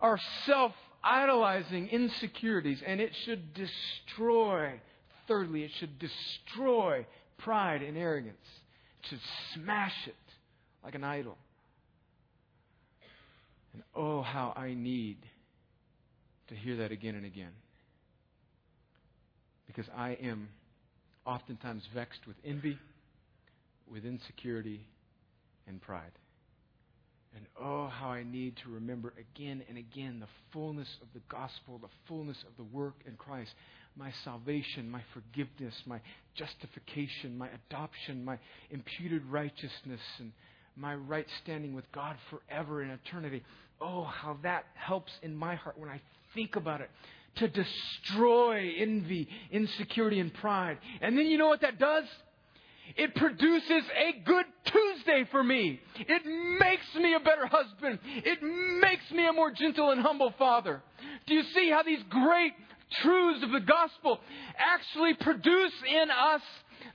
our 0.00 0.18
self 0.46 0.72
idolizing 1.04 1.88
insecurities 1.88 2.82
and 2.86 3.00
it 3.00 3.12
should 3.24 3.52
destroy, 3.52 4.80
thirdly, 5.28 5.64
it 5.64 5.72
should 5.78 5.98
destroy 5.98 7.06
pride 7.38 7.82
and 7.82 7.98
arrogance. 7.98 8.36
It 9.02 9.08
should 9.10 9.20
smash 9.54 9.94
it 10.06 10.14
like 10.82 10.94
an 10.94 11.04
idol. 11.04 11.36
And 13.74 13.82
oh, 13.94 14.22
how 14.22 14.54
I 14.56 14.72
need 14.72 15.18
to 16.48 16.54
hear 16.54 16.78
that 16.78 16.92
again 16.92 17.14
and 17.14 17.26
again. 17.26 17.52
Because 19.66 19.86
I 19.94 20.12
am 20.22 20.48
oftentimes 21.26 21.82
vexed 21.94 22.26
with 22.26 22.36
envy, 22.44 22.78
with 23.88 24.04
insecurity, 24.04 24.80
and 25.70 25.80
pride. 25.80 26.12
And 27.34 27.46
oh, 27.60 27.86
how 27.86 28.08
I 28.08 28.24
need 28.24 28.56
to 28.64 28.70
remember 28.70 29.14
again 29.16 29.62
and 29.68 29.78
again 29.78 30.18
the 30.20 30.26
fullness 30.52 30.88
of 31.00 31.08
the 31.14 31.20
gospel, 31.28 31.78
the 31.78 31.88
fullness 32.08 32.36
of 32.46 32.56
the 32.56 32.76
work 32.76 32.94
in 33.06 33.14
Christ, 33.14 33.52
my 33.96 34.12
salvation, 34.24 34.90
my 34.90 35.02
forgiveness, 35.14 35.74
my 35.86 36.00
justification, 36.34 37.38
my 37.38 37.48
adoption, 37.68 38.24
my 38.24 38.38
imputed 38.70 39.24
righteousness, 39.26 40.00
and 40.18 40.32
my 40.76 40.94
right 40.94 41.26
standing 41.42 41.74
with 41.74 41.90
God 41.92 42.16
forever 42.30 42.82
in 42.82 42.90
eternity. 42.90 43.42
Oh, 43.80 44.04
how 44.04 44.36
that 44.42 44.64
helps 44.74 45.12
in 45.22 45.34
my 45.34 45.54
heart 45.54 45.78
when 45.78 45.88
I 45.88 46.00
think 46.34 46.56
about 46.56 46.80
it 46.80 46.90
to 47.36 47.48
destroy 47.48 48.72
envy, 48.78 49.28
insecurity, 49.52 50.18
and 50.18 50.34
pride. 50.34 50.78
And 51.00 51.16
then 51.16 51.26
you 51.26 51.38
know 51.38 51.48
what 51.48 51.60
that 51.60 51.78
does? 51.78 52.04
It 52.96 53.14
produces 53.14 53.84
a 53.96 54.20
good 54.24 54.46
Tuesday 55.00 55.24
for 55.30 55.42
me. 55.42 55.80
It 55.96 56.22
makes 56.60 56.86
me 56.96 57.14
a 57.14 57.20
better 57.20 57.46
husband. 57.46 57.98
It 58.04 58.42
makes 58.42 59.10
me 59.12 59.26
a 59.26 59.32
more 59.32 59.50
gentle 59.50 59.90
and 59.90 60.00
humble 60.00 60.32
father. 60.38 60.82
Do 61.26 61.34
you 61.34 61.42
see 61.54 61.70
how 61.70 61.82
these 61.82 62.02
great 62.08 62.52
truths 63.02 63.42
of 63.42 63.50
the 63.50 63.60
gospel 63.60 64.20
actually 64.56 65.14
produce 65.14 65.72
in 65.88 66.10
us 66.10 66.42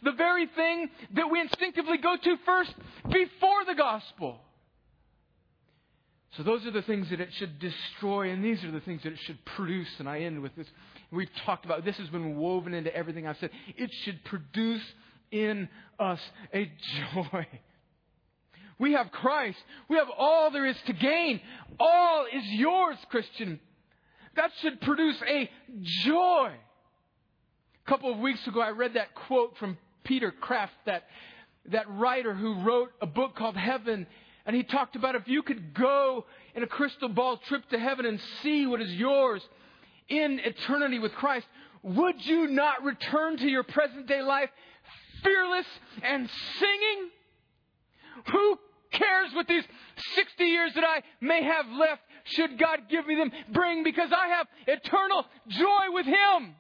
the 0.04 0.12
very 0.12 0.48
thing 0.56 0.90
that 1.16 1.30
we 1.30 1.40
instinctively 1.40 1.98
go 1.98 2.16
to 2.22 2.36
first 2.46 2.74
before 3.06 3.66
the 3.68 3.76
gospel? 3.76 4.40
So 6.38 6.44
those 6.44 6.66
are 6.66 6.72
the 6.72 6.82
things 6.82 7.10
that 7.12 7.22
it 7.22 7.30
should 7.38 7.60
destroy, 7.60 8.32
and 8.32 8.44
these 8.44 8.62
are 8.66 8.72
the 8.72 8.82
things 8.82 9.02
that 9.04 9.14
it 9.14 9.20
should 9.26 9.44
produce. 9.56 9.88
And 10.00 10.10
I 10.10 10.20
end 10.20 10.42
with 10.42 10.54
this. 10.56 10.68
We've 11.12 11.30
talked 11.46 11.64
about 11.64 11.86
this 11.86 11.96
has 11.98 12.10
been 12.10 12.36
woven 12.36 12.74
into 12.74 12.94
everything 12.94 13.26
I've 13.26 13.38
said. 13.40 13.52
It 13.78 13.90
should 14.04 14.24
produce 14.26 14.82
in 15.32 15.70
us 15.98 16.20
a 16.54 16.70
joy. 17.14 17.48
We 18.78 18.94
have 18.94 19.12
Christ. 19.12 19.58
We 19.90 19.98
have 19.98 20.08
all 20.18 20.52
there 20.52 20.66
is 20.66 20.78
to 20.88 20.94
gain. 20.94 21.40
All 21.80 22.26
is 22.26 22.44
yours, 22.46 22.98
Christian. 23.10 23.60
That 24.36 24.52
should 24.62 24.82
produce 24.82 25.18
a 25.28 25.50
joy. 26.04 26.52
A 27.86 27.90
couple 27.90 28.12
of 28.12 28.20
weeks 28.20 28.46
ago, 28.48 28.62
I 28.62 28.72
read 28.72 28.96
that 28.96 29.16
quote 29.16 29.58
from 29.58 29.78
Peter 30.04 30.34
Kreeft, 30.44 30.70
that, 30.86 31.04
that 31.72 31.90
writer 31.90 32.34
who 32.34 32.62
wrote 32.64 32.92
a 33.02 33.06
book 33.06 33.36
called 33.36 33.56
Heaven 33.56 34.08
and 34.46 34.56
he 34.56 34.64
talked 34.64 34.96
about 34.96 35.16
if 35.16 35.28
you 35.28 35.42
could 35.42 35.74
go 35.74 36.26
in 36.54 36.62
a 36.62 36.68
crystal 36.68 37.10
ball 37.10 37.38
trip 37.48 37.68
to 37.70 37.80
heaven 37.80 38.06
and 38.06 38.20
see 38.44 38.68
what 38.68 38.82
is 38.82 38.92
yours 38.92 39.42
in 40.08 40.40
eternity 40.40 41.00
with 41.00 41.14
Christ, 41.14 41.48
would 41.82 42.24
you 42.26 42.48
not 42.48 42.84
return 42.84 43.38
to 43.38 43.48
your 43.48 43.64
present 43.64 44.08
day 44.08 44.22
life 44.22 44.50
fearless 45.24 45.66
and 46.04 46.30
singing? 46.60 47.10
Who 48.32 48.60
cares 48.98 49.34
what 49.34 49.48
these 49.48 49.64
60 50.16 50.44
years 50.44 50.74
that 50.76 50.84
I 50.84 51.02
may 51.22 51.44
have 51.44 51.68
left 51.78 52.02
should 52.26 52.58
God 52.58 52.90
give 52.90 53.06
me 53.06 53.16
them 53.16 53.32
bring 53.54 53.84
because 53.84 54.10
I 54.12 54.28
have 54.30 54.48
eternal 54.68 55.26
joy 55.48 55.94
with 55.94 56.06
Him. 56.06 56.56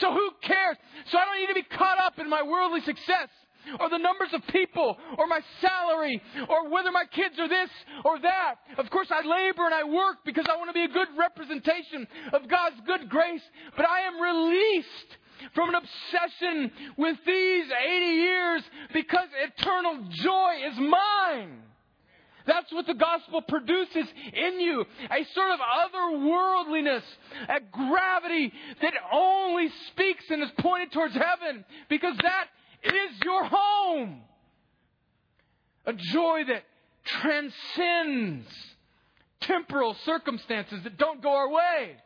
So 0.00 0.12
who 0.12 0.30
cares? 0.42 0.76
So 1.10 1.18
I 1.18 1.24
don't 1.24 1.40
need 1.40 1.48
to 1.48 1.54
be 1.54 1.76
caught 1.76 1.98
up 1.98 2.18
in 2.18 2.28
my 2.28 2.42
worldly 2.42 2.80
success 2.80 3.28
or 3.80 3.88
the 3.90 3.98
numbers 3.98 4.28
of 4.32 4.46
people 4.48 4.96
or 5.18 5.26
my 5.26 5.40
salary 5.60 6.22
or 6.48 6.68
whether 6.68 6.92
my 6.92 7.04
kids 7.04 7.38
are 7.38 7.48
this 7.48 7.70
or 8.04 8.18
that. 8.20 8.56
Of 8.78 8.90
course, 8.90 9.08
I 9.10 9.26
labor 9.26 9.64
and 9.64 9.74
I 9.74 9.84
work 9.84 10.18
because 10.24 10.46
I 10.50 10.56
want 10.56 10.70
to 10.70 10.74
be 10.74 10.84
a 10.84 10.88
good 10.88 11.08
representation 11.16 12.06
of 12.32 12.48
God's 12.48 12.76
good 12.86 13.08
grace, 13.08 13.42
but 13.76 13.86
I 13.86 14.00
am 14.00 14.20
released 14.20 15.18
from 15.54 15.70
an 15.70 15.74
obsession 15.76 16.70
with 16.96 17.16
these 17.26 17.66
80 17.66 18.06
years 18.06 18.62
because 18.92 19.28
eternal 19.42 20.08
joy 20.10 20.54
is 20.70 20.78
mine. 20.78 21.62
That's 22.46 22.72
what 22.72 22.86
the 22.86 22.94
gospel 22.94 23.42
produces 23.42 24.06
in 24.32 24.60
you. 24.60 24.84
A 25.10 25.24
sort 25.34 25.50
of 25.50 25.58
otherworldliness, 25.60 27.02
a 27.48 27.60
gravity 27.72 28.52
that 28.82 28.94
only 29.12 29.68
speaks 29.88 30.24
and 30.30 30.42
is 30.42 30.50
pointed 30.60 30.92
towards 30.92 31.14
heaven 31.14 31.64
because 31.88 32.16
that 32.22 32.46
is 32.84 33.20
your 33.24 33.44
home. 33.44 34.20
A 35.86 35.92
joy 35.92 36.42
that 36.46 36.62
transcends 37.04 38.46
temporal 39.40 39.94
circumstances 40.04 40.82
that 40.84 40.96
don't 40.96 41.22
go 41.22 41.30
our 41.34 41.50
way. 41.50 41.96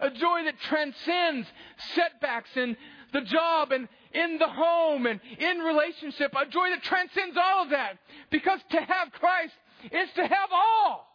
A 0.00 0.10
joy 0.10 0.44
that 0.44 0.58
transcends 0.60 1.46
setbacks 1.94 2.50
in 2.56 2.76
the 3.12 3.22
job 3.22 3.72
and 3.72 3.88
in 4.14 4.38
the 4.38 4.48
home 4.48 5.06
and 5.06 5.20
in 5.38 5.58
relationship. 5.58 6.32
A 6.34 6.46
joy 6.46 6.70
that 6.70 6.82
transcends 6.82 7.36
all 7.36 7.64
of 7.64 7.70
that. 7.70 7.98
Because 8.30 8.60
to 8.70 8.80
have 8.80 9.12
Christ 9.12 9.54
is 9.90 10.08
to 10.16 10.22
have 10.22 10.50
all. 10.52 11.08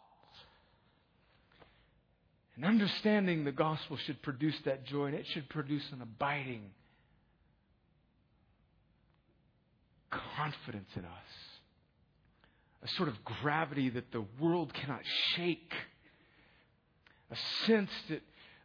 And 2.56 2.64
understanding 2.64 3.44
the 3.44 3.52
gospel 3.52 3.96
should 3.98 4.20
produce 4.20 4.56
that 4.64 4.84
joy, 4.84 5.06
and 5.06 5.14
it 5.14 5.26
should 5.28 5.48
produce 5.48 5.84
an 5.92 6.02
abiding 6.02 6.70
confidence 10.10 10.88
in 10.96 11.04
us, 11.04 11.30
a 12.82 12.88
sort 12.88 13.08
of 13.08 13.24
gravity 13.24 13.90
that 13.90 14.10
the 14.10 14.24
world 14.40 14.74
cannot 14.74 15.02
shake, 15.34 15.72
a 17.30 17.36
sense 17.66 17.90
that 18.08 18.22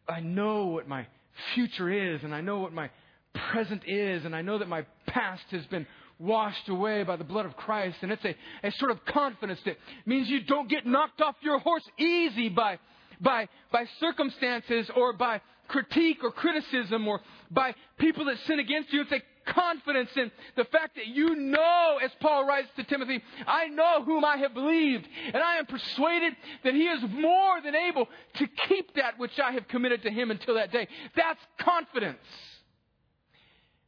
I 0.07 0.19
know 0.19 0.67
what 0.67 0.87
my 0.87 1.07
future 1.55 1.89
is, 1.89 2.23
and 2.23 2.33
I 2.33 2.41
know 2.41 2.59
what 2.59 2.73
my 2.73 2.89
present 3.51 3.83
is, 3.87 4.25
and 4.25 4.35
I 4.35 4.41
know 4.41 4.59
that 4.59 4.67
my 4.67 4.85
past 5.07 5.43
has 5.51 5.65
been 5.67 5.87
washed 6.19 6.69
away 6.69 7.03
by 7.03 7.15
the 7.15 7.23
blood 7.23 7.45
of 7.45 7.55
Christ. 7.55 7.97
And 8.01 8.11
it's 8.11 8.23
a, 8.23 8.35
a 8.63 8.71
sort 8.73 8.91
of 8.91 9.03
confidence 9.05 9.59
that 9.65 9.77
means 10.05 10.29
you 10.29 10.43
don't 10.43 10.69
get 10.69 10.85
knocked 10.85 11.21
off 11.21 11.35
your 11.41 11.59
horse 11.59 11.83
easy 11.97 12.49
by, 12.49 12.79
by, 13.19 13.47
by 13.71 13.85
circumstances 13.99 14.89
or 14.95 15.13
by 15.13 15.41
critique 15.67 16.19
or 16.23 16.31
criticism 16.31 17.07
or 17.07 17.21
by 17.49 17.73
people 17.97 18.25
that 18.25 18.37
sin 18.47 18.59
against 18.59 18.91
you. 18.93 19.01
It's 19.01 19.11
a 19.11 19.21
confidence 19.45 20.09
in 20.15 20.31
the 20.55 20.65
fact 20.65 20.95
that 20.95 21.07
you 21.07 21.35
know, 21.35 21.99
as 22.03 22.11
Paul 22.19 22.45
writes 22.45 22.69
to 22.75 22.83
Timothy, 22.83 23.21
I 23.45 23.67
know 23.67 24.03
whom 24.03 24.25
I 24.25 24.37
have 24.37 24.53
believed, 24.53 25.07
and 25.33 25.37
I 25.37 25.57
am 25.57 25.65
persuaded 25.65 26.33
that 26.63 26.73
he 26.73 26.83
is 26.83 27.01
more 27.09 27.61
than 27.61 27.75
able 27.75 28.07
to 28.35 28.47
keep 28.67 28.95
that 28.95 29.19
which 29.19 29.39
I 29.39 29.51
have 29.53 29.67
committed 29.67 30.03
to 30.03 30.09
him 30.09 30.31
until 30.31 30.55
that 30.55 30.71
day. 30.71 30.87
That's 31.15 31.39
confidence. 31.59 32.19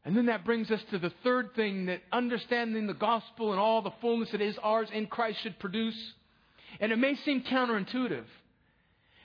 And 0.06 0.16
then 0.16 0.28
that 0.28 0.46
brings 0.46 0.70
us 0.70 0.82
to 0.92 1.00
the 1.00 1.12
third 1.24 1.56
thing 1.56 1.88
that 1.88 2.02
understanding 2.12 2.86
the 2.86 2.94
gospel 2.94 3.52
and 3.52 3.60
all 3.60 3.82
the 3.82 3.94
fullness 4.02 4.30
that 4.32 4.42
is 4.42 4.56
ours 4.62 4.88
in 4.94 5.08
Christ 5.08 5.42
should 5.42 5.58
produce. 5.58 5.98
And 6.80 6.92
it 6.92 6.98
may 6.98 7.16
seem 7.16 7.42
counterintuitive. 7.42 8.26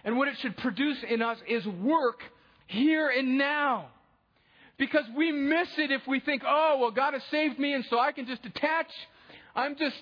And 0.05 0.17
what 0.17 0.29
it 0.29 0.39
should 0.39 0.57
produce 0.57 0.97
in 1.09 1.21
us 1.21 1.37
is 1.47 1.67
work 1.67 2.23
here 2.67 3.11
and 3.11 3.37
now. 3.37 3.89
Because 4.81 5.05
we 5.15 5.31
miss 5.31 5.69
it 5.77 5.91
if 5.91 6.01
we 6.09 6.21
think, 6.21 6.41
oh, 6.45 6.79
well, 6.81 6.91
God 6.91 7.13
has 7.13 7.23
saved 7.31 7.59
me 7.59 7.75
and 7.75 7.85
so 7.91 7.99
I 7.99 8.13
can 8.13 8.27
just 8.27 8.43
detach. 8.43 8.87
I'm 9.55 9.77
just, 9.77 9.95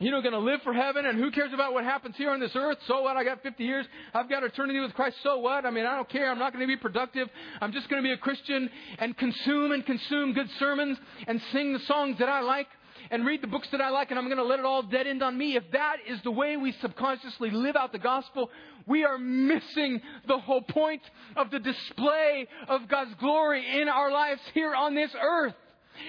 you 0.00 0.10
know, 0.10 0.20
going 0.20 0.32
to 0.32 0.40
live 0.40 0.62
for 0.64 0.72
heaven 0.72 1.06
and 1.06 1.16
who 1.16 1.30
cares 1.30 1.52
about 1.54 1.72
what 1.72 1.84
happens 1.84 2.16
here 2.16 2.30
on 2.30 2.40
this 2.40 2.50
earth? 2.56 2.78
So 2.88 3.02
what? 3.02 3.16
I 3.16 3.22
got 3.22 3.44
50 3.44 3.62
years. 3.62 3.86
I've 4.12 4.28
got 4.28 4.42
eternity 4.42 4.80
with 4.80 4.94
Christ. 4.94 5.18
So 5.22 5.38
what? 5.38 5.64
I 5.64 5.70
mean, 5.70 5.86
I 5.86 5.94
don't 5.94 6.08
care. 6.08 6.28
I'm 6.28 6.40
not 6.40 6.52
going 6.52 6.60
to 6.60 6.66
be 6.66 6.76
productive. 6.76 7.28
I'm 7.60 7.70
just 7.70 7.88
going 7.88 8.02
to 8.02 8.06
be 8.06 8.12
a 8.12 8.16
Christian 8.16 8.68
and 8.98 9.16
consume 9.16 9.70
and 9.70 9.86
consume 9.86 10.32
good 10.32 10.50
sermons 10.58 10.98
and 11.28 11.40
sing 11.52 11.72
the 11.72 11.78
songs 11.86 12.18
that 12.18 12.28
I 12.28 12.40
like 12.40 12.66
and 13.10 13.24
read 13.24 13.42
the 13.42 13.46
books 13.46 13.68
that 13.72 13.80
I 13.80 13.90
like 13.90 14.10
and 14.10 14.18
I'm 14.18 14.26
going 14.26 14.36
to 14.38 14.44
let 14.44 14.58
it 14.58 14.64
all 14.64 14.82
dead 14.82 15.06
end 15.06 15.22
on 15.22 15.36
me. 15.36 15.56
If 15.56 15.64
that 15.72 15.96
is 16.06 16.20
the 16.22 16.30
way 16.30 16.56
we 16.56 16.72
subconsciously 16.80 17.50
live 17.50 17.76
out 17.76 17.92
the 17.92 17.98
gospel, 17.98 18.50
we 18.86 19.04
are 19.04 19.18
missing 19.18 20.00
the 20.26 20.38
whole 20.38 20.62
point 20.62 21.02
of 21.36 21.50
the 21.50 21.58
display 21.58 22.46
of 22.68 22.88
God's 22.88 23.14
glory 23.20 23.80
in 23.80 23.88
our 23.88 24.10
lives 24.10 24.40
here 24.54 24.74
on 24.74 24.94
this 24.94 25.10
earth. 25.20 25.54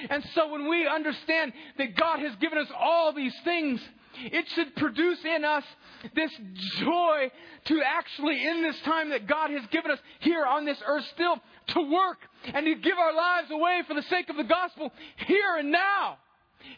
And 0.09 0.23
so 0.35 0.51
when 0.51 0.69
we 0.69 0.87
understand 0.87 1.53
that 1.77 1.95
God 1.95 2.19
has 2.19 2.35
given 2.35 2.57
us 2.57 2.67
all 2.77 3.13
these 3.13 3.35
things, 3.43 3.81
it 4.19 4.45
should 4.49 4.75
produce 4.75 5.19
in 5.23 5.45
us 5.45 5.63
this 6.15 6.31
joy 6.79 7.31
to 7.65 7.81
actually, 7.85 8.47
in 8.47 8.63
this 8.63 8.79
time 8.81 9.09
that 9.11 9.27
God 9.27 9.51
has 9.51 9.65
given 9.71 9.91
us 9.91 9.99
here 10.19 10.45
on 10.45 10.65
this 10.65 10.77
earth, 10.85 11.05
still 11.13 11.37
to 11.67 11.81
work 11.81 12.17
and 12.45 12.65
to 12.65 12.75
give 12.75 12.97
our 12.97 13.13
lives 13.13 13.49
away 13.51 13.81
for 13.87 13.93
the 13.93 14.03
sake 14.03 14.29
of 14.29 14.37
the 14.37 14.43
gospel 14.43 14.91
here 15.27 15.57
and 15.57 15.71
now. 15.71 16.17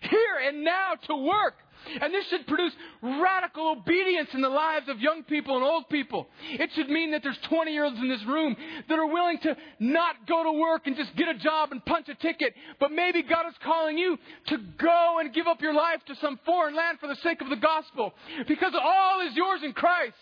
Here 0.02 0.48
and 0.48 0.64
now 0.64 0.94
to 1.08 1.16
work. 1.16 1.56
And 2.02 2.14
this 2.14 2.28
should 2.28 2.46
produce 2.46 2.74
radical 3.02 3.72
obedience 3.72 4.30
in 4.34 4.42
the 4.42 4.50
lives 4.50 4.90
of 4.90 5.00
young 5.00 5.24
people 5.24 5.56
and 5.56 5.64
old 5.64 5.90
people. 5.90 6.28
It 6.52 6.70
should 6.76 6.90
mean 6.90 7.12
that 7.12 7.24
there's 7.24 7.38
20 7.50 7.72
year 7.72 7.86
olds 7.86 7.98
in 7.98 8.10
this 8.10 8.24
room 8.26 8.56
that 8.88 9.00
are 9.00 9.08
willing 9.08 9.40
to 9.40 9.56
not 9.80 10.28
go 10.28 10.44
to 10.44 10.52
work 10.52 10.88
and 10.88 10.96
just 10.96 11.16
get 11.16 11.30
a 11.30 11.36
job 11.36 11.72
and 11.72 11.84
punch 11.86 12.10
a 12.10 12.16
ticket, 12.16 12.54
but 12.80 12.92
maybe 12.92 13.24
God 13.24 13.48
is 13.48 13.56
calling 13.64 13.98
you 13.98 14.18
to 14.48 14.58
go 14.78 15.18
and 15.20 15.34
give 15.34 15.48
up 15.48 15.62
your 15.62 15.74
life 15.74 16.04
to 16.08 16.16
some 16.16 16.40
foreign 16.46 16.76
land 16.76 17.00
for 17.00 17.08
the 17.08 17.16
sake 17.24 17.42
of 17.42 17.50
the 17.50 17.56
gospel. 17.56 18.14
Because 18.48 18.74
all 18.76 19.22
is 19.28 19.36
yours 19.36 19.62
in 19.64 19.74
Christ. 19.74 20.16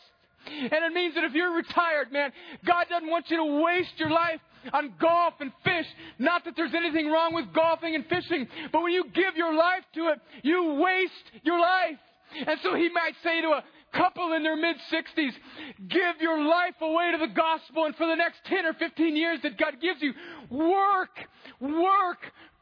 And 0.45 0.72
it 0.72 0.93
means 0.93 1.15
that 1.15 1.24
if 1.24 1.34
you're 1.34 1.53
retired, 1.53 2.11
man, 2.11 2.32
God 2.65 2.86
doesn't 2.89 3.09
want 3.09 3.30
you 3.30 3.38
to 3.38 3.63
waste 3.63 3.93
your 3.97 4.09
life 4.09 4.39
on 4.74 4.93
golf 4.99 5.36
and 5.39 5.51
fish. 5.63 5.86
Not 6.20 6.45
that 6.45 6.55
there's 6.55 6.74
anything 6.76 7.09
wrong 7.09 7.34
with 7.34 7.53
golfing 7.53 7.95
and 7.95 8.05
fishing, 8.07 8.47
but 8.72 8.82
when 8.82 8.93
you 8.93 9.05
give 9.13 9.36
your 9.36 9.53
life 9.53 9.84
to 9.95 10.09
it, 10.09 10.20
you 10.43 10.80
waste 10.82 11.43
your 11.43 11.59
life. 11.59 11.99
And 12.45 12.59
so 12.63 12.76
he 12.76 12.89
might 12.89 13.13
say 13.24 13.41
to 13.41 13.47
a 13.47 13.63
couple 13.93 14.34
in 14.34 14.43
their 14.43 14.57
mid 14.57 14.76
60s, 14.91 15.32
give 15.88 16.22
your 16.22 16.45
life 16.45 16.76
away 16.82 17.11
to 17.11 17.18
the 17.18 17.34
gospel, 17.34 17.86
and 17.86 17.95
for 17.95 18.05
the 18.05 18.15
next 18.15 18.39
10 18.45 18.65
or 18.65 18.74
15 18.74 19.15
years 19.15 19.39
that 19.43 19.57
God 19.57 19.76
gives 19.82 20.01
you, 20.01 20.13
work, 20.49 21.18
work, 21.61 22.20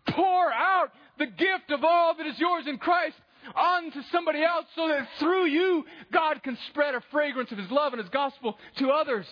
pour 0.10 0.52
out 0.52 0.92
the 1.18 1.26
gift 1.26 1.72
of 1.72 1.84
all 1.84 2.16
that 2.16 2.28
is 2.28 2.38
yours 2.40 2.66
in 2.68 2.78
Christ 2.78 3.16
on 3.56 3.92
to 3.92 4.02
somebody 4.12 4.44
else 4.44 4.66
so 4.76 4.88
that 4.88 5.08
through 5.20 5.46
you, 5.46 5.86
God 6.12 6.42
can 6.44 6.58
spread 6.70 6.96
a 6.96 7.02
fragrance 7.12 7.52
of 7.52 7.58
His 7.58 7.70
love 7.70 7.94
and 7.94 8.02
His 8.02 8.10
gospel 8.10 8.58
to 8.78 8.90
others. 8.90 9.26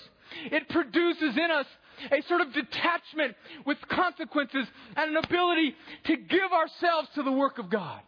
It 0.45 0.69
produces 0.69 1.35
in 1.37 1.51
us 1.51 1.65
a 2.11 2.21
sort 2.27 2.41
of 2.41 2.53
detachment 2.53 3.35
with 3.65 3.77
consequences 3.89 4.65
and 4.95 5.15
an 5.15 5.23
ability 5.23 5.75
to 6.05 6.15
give 6.17 6.51
ourselves 6.51 7.09
to 7.15 7.23
the 7.23 7.31
work 7.31 7.59
of 7.59 7.69
God 7.69 8.01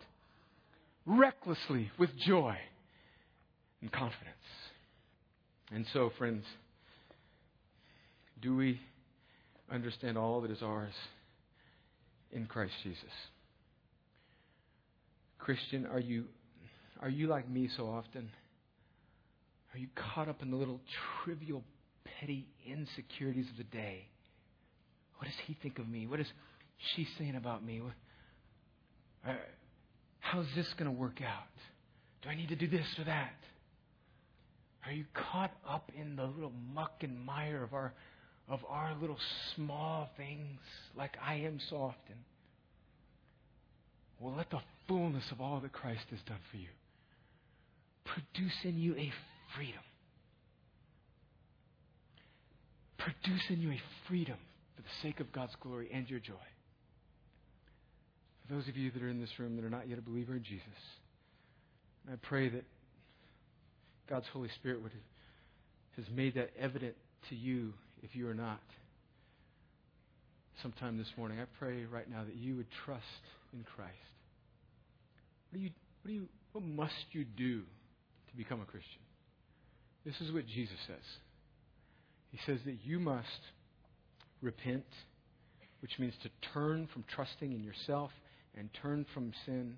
recklessly 1.06 1.92
with 1.98 2.10
joy 2.18 2.56
and 3.82 3.92
confidence. 3.92 4.36
And 5.72 5.86
so, 5.94 6.12
friends, 6.18 6.44
do 8.42 8.56
we 8.56 8.80
understand 9.72 10.18
all 10.18 10.42
that 10.42 10.52
is 10.52 10.62
ours 10.62 10.94
in 12.32 12.46
Christ 12.46 12.74
Jesus? 12.84 13.04
Christian, 15.40 15.86
are 15.86 16.00
you, 16.00 16.26
are 17.02 17.10
you 17.10 17.28
like 17.28 17.50
me 17.50 17.70
so 17.76 17.88
often? 17.88 18.30
Are 19.74 19.78
you 19.78 19.88
caught 19.96 20.30
up 20.30 20.42
in 20.42 20.52
the 20.52 20.58
little 20.58 20.80
trivial 21.24 21.64
petty 22.20 22.47
insecurities 22.66 23.47
of 23.49 23.58
the 23.58 23.64
day. 23.64 24.08
What 25.18 25.26
does 25.26 25.39
he 25.45 25.58
think 25.62 25.80
of 25.80 25.88
me? 25.88 26.08
What 26.08 26.20
is 26.20 26.28
she 26.95 27.08
saying 27.18 27.36
about 27.36 27.66
me? 27.66 27.82
Uh, 29.28 29.34
how's 30.20 30.47
this 30.56 30.68
going 30.78 30.91
to 30.91 30.97
work 30.97 31.22
out? 31.22 31.43
Do 32.22 32.30
I 32.30 32.36
need 32.36 32.49
to 32.49 32.56
do 32.56 32.68
this 32.68 32.86
or 32.99 33.06
that? 33.06 33.34
Are 34.86 34.91
you 34.91 35.06
caught 35.14 35.51
up 35.68 35.91
in 35.99 36.16
the 36.16 36.26
little 36.26 36.53
muck 36.74 37.01
and 37.01 37.26
mire 37.26 37.64
of 37.64 37.74
our 37.74 37.93
of 38.47 38.60
our 38.70 38.93
little 39.01 39.18
small 39.56 40.08
things 40.18 40.60
like 40.95 41.18
I 41.26 41.36
am 41.36 41.60
so 41.70 41.78
often? 41.78 42.16
Well, 44.20 44.36
let 44.38 44.51
the 44.51 44.62
fullness 44.88 45.24
of 45.32 45.41
all 45.41 45.60
that 45.62 45.74
Christ 45.74 46.03
has 46.12 46.20
done 46.28 46.38
for 46.51 46.58
you 46.58 46.68
produce 48.06 48.53
in 48.64 48.78
you 48.78 48.95
a 48.95 49.12
freedom 49.56 49.82
produce 52.98 53.43
in 53.50 53.62
you 53.62 53.72
a 53.72 53.82
freedom 54.08 54.38
for 54.76 54.82
the 54.82 54.89
sake 55.02 55.20
of 55.20 55.32
God's 55.32 55.56
glory 55.62 55.89
and 55.93 56.10
your 56.10 56.20
joy. 56.20 56.34
For 58.48 58.54
those 58.54 58.68
of 58.68 58.78
you 58.78 58.91
that 58.91 59.02
are 59.02 59.10
in 59.10 59.20
this 59.20 59.39
room 59.39 59.56
that 59.56 59.66
are 59.66 59.70
not 59.70 59.89
yet 59.89 59.98
a 59.98 60.02
believer 60.02 60.36
in 60.36 60.43
Jesus, 60.43 60.62
I 62.12 62.16
pray 62.22 62.50
that 62.50 62.64
God's 64.08 64.28
Holy 64.32 64.50
Spirit 64.50 64.82
would 64.84 64.91
has 65.96 66.06
made 66.14 66.36
that 66.36 66.52
evident 66.60 66.96
to 67.30 67.36
you 67.36 67.74
if 68.04 68.16
you 68.16 68.28
are 68.28 68.34
not. 68.34 68.62
Sometime 70.62 70.98
this 70.98 71.08
morning, 71.18 71.39
I 71.39 71.46
pray 71.60 71.86
right 71.86 72.10
now 72.10 72.24
that 72.24 72.36
you 72.36 72.56
would 72.58 72.68
trust 72.86 73.04
in 73.54 73.64
Christ. 73.64 73.91
What 75.50 75.60
do 75.60 75.64
you, 75.64 75.70
what 76.02 76.10
do 76.10 76.14
you, 76.14 76.28
what 76.52 76.64
must 76.64 77.06
you 77.12 77.26
do 77.26 77.62
to 77.62 78.38
become 78.38 78.62
a 78.62 78.66
Christian? 78.66 79.02
This 80.06 80.20
is 80.22 80.32
what 80.32 80.46
Jesus 80.48 80.78
says. 80.86 81.04
He 82.32 82.39
says 82.45 82.59
that 82.65 82.78
you 82.84 82.99
must 82.99 83.41
repent, 84.41 84.86
which 85.82 85.97
means 85.99 86.13
to 86.23 86.30
turn 86.53 86.88
from 86.93 87.03
trusting 87.13 87.51
in 87.51 87.63
yourself 87.63 88.11
and 88.57 88.69
turn 88.82 89.05
from 89.13 89.34
sin, 89.45 89.78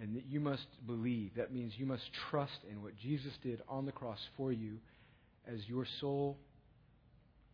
and 0.00 0.16
that 0.16 0.24
you 0.26 0.40
must 0.40 0.66
believe. 0.86 1.32
That 1.36 1.52
means 1.52 1.72
you 1.76 1.86
must 1.86 2.04
trust 2.30 2.58
in 2.70 2.82
what 2.82 2.96
Jesus 2.96 3.32
did 3.42 3.60
on 3.68 3.86
the 3.86 3.92
cross 3.92 4.18
for 4.36 4.52
you 4.52 4.78
as 5.46 5.60
your 5.68 5.86
sole 6.00 6.38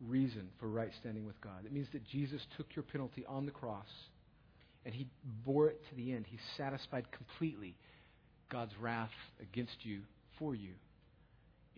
reason 0.06 0.48
for 0.60 0.68
right 0.68 0.90
standing 1.00 1.26
with 1.26 1.40
God. 1.40 1.64
It 1.64 1.72
means 1.72 1.88
that 1.92 2.06
Jesus 2.06 2.40
took 2.56 2.66
your 2.76 2.84
penalty 2.84 3.24
on 3.26 3.46
the 3.46 3.52
cross 3.52 3.88
and 4.84 4.94
he 4.94 5.06
bore 5.44 5.68
it 5.68 5.80
to 5.88 5.94
the 5.96 6.12
end. 6.12 6.26
He 6.28 6.38
satisfied 6.56 7.06
completely 7.10 7.76
God's 8.50 8.72
wrath 8.80 9.10
against 9.40 9.76
you 9.84 10.00
for 10.38 10.54
you 10.54 10.70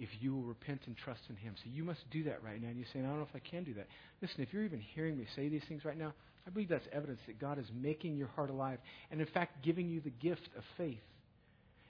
if 0.00 0.08
you 0.18 0.34
will 0.34 0.42
repent 0.42 0.80
and 0.86 0.96
trust 0.96 1.20
in 1.28 1.36
Him. 1.36 1.54
So 1.62 1.70
you 1.72 1.84
must 1.84 2.00
do 2.10 2.24
that 2.24 2.42
right 2.42 2.60
now. 2.60 2.68
And 2.68 2.78
you're 2.78 2.88
saying, 2.92 3.04
I 3.04 3.08
don't 3.08 3.18
know 3.18 3.28
if 3.28 3.36
I 3.36 3.46
can 3.46 3.64
do 3.64 3.74
that. 3.74 3.86
Listen, 4.22 4.40
if 4.40 4.52
you're 4.52 4.64
even 4.64 4.80
hearing 4.80 5.18
me 5.18 5.26
say 5.36 5.48
these 5.48 5.62
things 5.68 5.84
right 5.84 5.98
now, 5.98 6.14
I 6.46 6.50
believe 6.50 6.70
that's 6.70 6.86
evidence 6.90 7.20
that 7.26 7.38
God 7.38 7.58
is 7.58 7.66
making 7.78 8.16
your 8.16 8.28
heart 8.28 8.48
alive 8.48 8.78
and, 9.10 9.20
in 9.20 9.26
fact, 9.26 9.62
giving 9.62 9.90
you 9.90 10.00
the 10.00 10.10
gift 10.10 10.48
of 10.56 10.64
faith. 10.78 11.02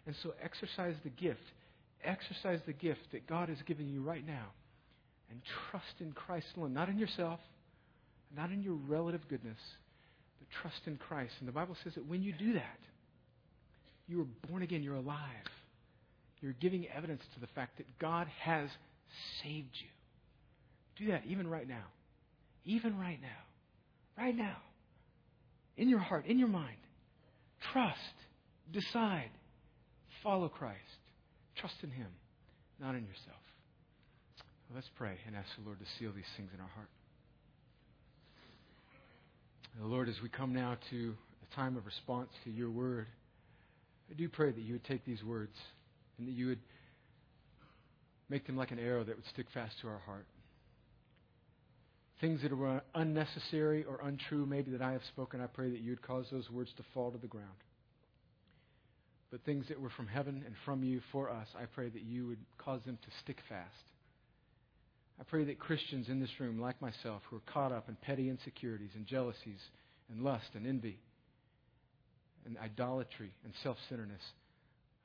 And 0.06 0.16
so 0.24 0.34
exercise 0.42 0.96
the 1.04 1.11
gift. 1.11 1.40
Exercise 2.02 2.58
the 2.66 2.72
gift 2.72 3.00
that 3.12 3.28
God 3.28 3.48
is 3.48 3.58
giving 3.64 3.88
you 3.88 4.02
right 4.02 4.26
now. 4.26 4.46
And 5.30 5.40
trust 5.70 6.00
in 6.00 6.11
Christ 6.11 6.46
alone, 6.56 6.74
not 6.74 6.88
in 6.88 6.98
yourself, 6.98 7.38
not 8.36 8.50
in 8.50 8.61
your 8.61 8.74
relative 8.74 9.20
goodness, 9.28 9.58
but 10.40 10.48
trust 10.61 10.80
in 10.86 10.96
Christ. 10.96 11.34
And 11.38 11.46
the 11.46 11.52
Bible 11.52 11.76
says 11.84 11.94
that 11.94 12.08
when 12.08 12.24
you 12.24 12.32
do 12.32 12.54
that, 12.54 12.78
you 14.08 14.22
are 14.22 14.48
born 14.48 14.62
again, 14.62 14.82
you're 14.82 14.96
alive 14.96 15.46
you're 16.41 16.55
giving 16.55 16.86
evidence 16.88 17.22
to 17.34 17.41
the 17.41 17.47
fact 17.49 17.78
that 17.78 17.86
God 17.99 18.26
has 18.41 18.68
saved 19.43 19.74
you. 19.74 19.88
Do 21.05 21.12
that 21.12 21.24
even 21.26 21.49
right 21.49 21.68
now. 21.68 21.84
Even 22.64 22.99
right 22.99 23.18
now. 23.20 24.22
Right 24.22 24.36
now. 24.36 24.57
In 25.76 25.88
your 25.88 25.99
heart, 25.99 26.26
in 26.26 26.38
your 26.38 26.49
mind. 26.49 26.76
Trust. 27.72 27.99
Decide. 28.72 29.30
Follow 30.22 30.49
Christ. 30.49 30.78
Trust 31.57 31.76
in 31.82 31.91
Him, 31.91 32.09
not 32.80 32.95
in 32.95 33.05
yourself. 33.05 33.41
Let's 34.74 34.88
pray 34.97 35.16
and 35.26 35.34
ask 35.34 35.49
the 35.59 35.64
Lord 35.64 35.80
to 35.80 35.86
seal 35.99 36.12
these 36.14 36.24
things 36.36 36.51
in 36.55 36.61
our 36.61 36.68
heart. 36.68 36.88
Lord, 39.82 40.09
as 40.09 40.16
we 40.22 40.28
come 40.28 40.53
now 40.53 40.76
to 40.91 41.14
a 41.51 41.55
time 41.57 41.76
of 41.76 41.86
response 41.86 42.28
to 42.45 42.51
your 42.51 42.70
word, 42.70 43.07
I 44.11 44.14
do 44.14 44.28
pray 44.28 44.53
that 44.53 44.61
you 44.61 44.74
would 44.74 44.84
take 44.84 45.05
these 45.05 45.22
words 45.24 45.57
and 46.20 46.28
that 46.28 46.32
you 46.32 46.46
would 46.48 46.60
make 48.28 48.46
them 48.46 48.56
like 48.56 48.70
an 48.70 48.78
arrow 48.78 49.02
that 49.02 49.16
would 49.16 49.26
stick 49.32 49.46
fast 49.52 49.74
to 49.80 49.88
our 49.88 49.98
heart. 50.06 50.26
things 52.20 52.42
that 52.42 52.52
are 52.52 52.82
unnecessary 52.94 53.82
or 53.84 53.98
untrue, 54.04 54.44
maybe 54.44 54.70
that 54.72 54.82
I 54.82 54.92
have 54.92 55.00
spoken, 55.08 55.40
I 55.40 55.46
pray 55.46 55.70
that 55.70 55.80
you 55.80 55.90
would 55.92 56.02
cause 56.02 56.26
those 56.30 56.50
words 56.50 56.70
to 56.76 56.82
fall 56.92 57.10
to 57.10 57.18
the 57.18 57.26
ground. 57.26 57.48
But 59.30 59.42
things 59.44 59.64
that 59.68 59.80
were 59.80 59.90
from 59.90 60.06
heaven 60.06 60.42
and 60.44 60.54
from 60.66 60.84
you 60.84 61.00
for 61.12 61.30
us, 61.30 61.46
I 61.56 61.64
pray 61.64 61.88
that 61.88 62.02
you 62.02 62.26
would 62.26 62.38
cause 62.58 62.82
them 62.84 62.98
to 63.00 63.10
stick 63.24 63.38
fast. 63.48 63.72
I 65.18 65.22
pray 65.24 65.44
that 65.44 65.58
Christians 65.58 66.08
in 66.10 66.20
this 66.20 66.38
room, 66.38 66.60
like 66.60 66.80
myself, 66.82 67.22
who 67.30 67.36
are 67.36 67.52
caught 67.52 67.72
up 67.72 67.88
in 67.88 67.96
petty 68.02 68.28
insecurities 68.28 68.90
and 68.94 69.06
jealousies 69.06 69.60
and 70.10 70.22
lust 70.22 70.50
and 70.54 70.66
envy 70.66 70.98
and 72.44 72.58
idolatry 72.58 73.30
and 73.44 73.54
self 73.62 73.78
centeredness, 73.88 74.22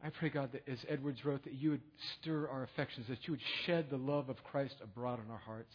I 0.03 0.09
pray, 0.09 0.29
God, 0.29 0.51
that 0.51 0.67
as 0.67 0.77
Edwards 0.87 1.23
wrote, 1.25 1.43
that 1.45 1.53
you 1.53 1.71
would 1.71 1.81
stir 2.19 2.47
our 2.47 2.63
affections, 2.63 3.07
that 3.09 3.25
you 3.25 3.33
would 3.33 3.41
shed 3.65 3.87
the 3.89 3.97
love 3.97 4.29
of 4.29 4.43
Christ 4.43 4.75
abroad 4.83 5.19
in 5.23 5.31
our 5.31 5.39
hearts, 5.39 5.73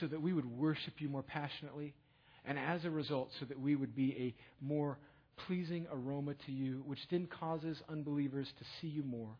so 0.00 0.06
that 0.06 0.22
we 0.22 0.32
would 0.32 0.46
worship 0.46 0.94
you 0.98 1.08
more 1.08 1.22
passionately, 1.22 1.94
and 2.44 2.58
as 2.58 2.84
a 2.84 2.90
result, 2.90 3.30
so 3.38 3.46
that 3.46 3.60
we 3.60 3.74
would 3.74 3.94
be 3.94 4.12
a 4.18 4.64
more 4.64 4.98
pleasing 5.46 5.86
aroma 5.92 6.34
to 6.46 6.52
you, 6.52 6.82
which 6.86 7.00
then 7.10 7.26
causes 7.26 7.76
unbelievers 7.88 8.48
to 8.58 8.64
see 8.80 8.88
you 8.88 9.02
more. 9.02 9.36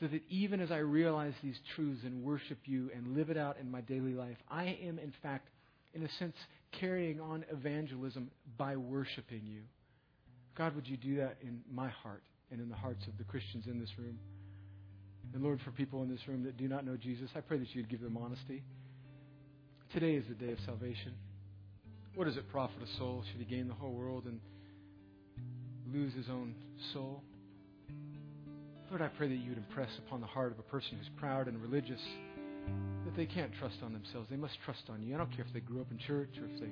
So 0.00 0.06
that 0.06 0.22
even 0.28 0.60
as 0.60 0.70
I 0.70 0.78
realize 0.78 1.34
these 1.42 1.58
truths 1.74 2.02
and 2.04 2.22
worship 2.22 2.58
you 2.64 2.90
and 2.94 3.16
live 3.16 3.30
it 3.30 3.36
out 3.36 3.56
in 3.60 3.70
my 3.70 3.82
daily 3.82 4.14
life, 4.14 4.38
I 4.48 4.78
am, 4.82 4.98
in 4.98 5.12
fact, 5.22 5.48
in 5.94 6.02
a 6.02 6.08
sense, 6.18 6.36
carrying 6.72 7.20
on 7.20 7.44
evangelism 7.50 8.30
by 8.56 8.76
worshiping 8.76 9.42
you. 9.44 9.62
God, 10.56 10.74
would 10.74 10.88
you 10.88 10.96
do 10.96 11.16
that 11.16 11.36
in 11.42 11.60
my 11.70 11.88
heart 11.88 12.22
and 12.52 12.60
in 12.60 12.68
the 12.68 12.76
hearts 12.76 13.04
of 13.08 13.18
the 13.18 13.24
Christians 13.24 13.64
in 13.66 13.80
this 13.80 13.90
room? 13.98 14.18
And 15.34 15.42
Lord, 15.42 15.60
for 15.64 15.70
people 15.70 16.02
in 16.02 16.10
this 16.10 16.20
room 16.28 16.44
that 16.44 16.56
do 16.56 16.68
not 16.68 16.84
know 16.84 16.96
Jesus, 16.96 17.30
I 17.34 17.40
pray 17.40 17.58
that 17.58 17.74
you'd 17.74 17.88
give 17.88 18.02
them 18.02 18.16
honesty. 18.16 18.62
Today 19.92 20.14
is 20.14 20.24
the 20.28 20.34
day 20.34 20.52
of 20.52 20.58
salvation. 20.66 21.14
What 22.14 22.26
does 22.26 22.36
it 22.36 22.48
profit 22.50 22.76
a 22.82 22.98
soul 22.98 23.24
should 23.30 23.40
he 23.40 23.46
gain 23.46 23.68
the 23.68 23.74
whole 23.74 23.92
world 23.92 24.26
and 24.26 24.40
lose 25.92 26.12
his 26.14 26.26
own 26.28 26.54
soul? 26.92 27.22
Lord, 28.90 29.00
I 29.00 29.08
pray 29.08 29.28
that 29.28 29.36
you 29.36 29.48
would 29.48 29.58
impress 29.58 29.88
upon 30.06 30.20
the 30.20 30.26
heart 30.26 30.52
of 30.52 30.58
a 30.58 30.62
person 30.62 30.98
who's 30.98 31.08
proud 31.16 31.48
and 31.48 31.60
religious 31.62 32.00
that 33.04 33.16
they 33.16 33.26
can't 33.26 33.50
trust 33.58 33.76
on 33.82 33.94
themselves. 33.94 34.28
They 34.30 34.36
must 34.36 34.54
trust 34.64 34.82
on 34.90 35.02
you. 35.02 35.14
I 35.14 35.18
don't 35.18 35.34
care 35.34 35.46
if 35.46 35.52
they 35.54 35.60
grew 35.60 35.80
up 35.80 35.90
in 35.90 35.98
church 35.98 36.30
or 36.38 36.44
if 36.44 36.60
they 36.60 36.70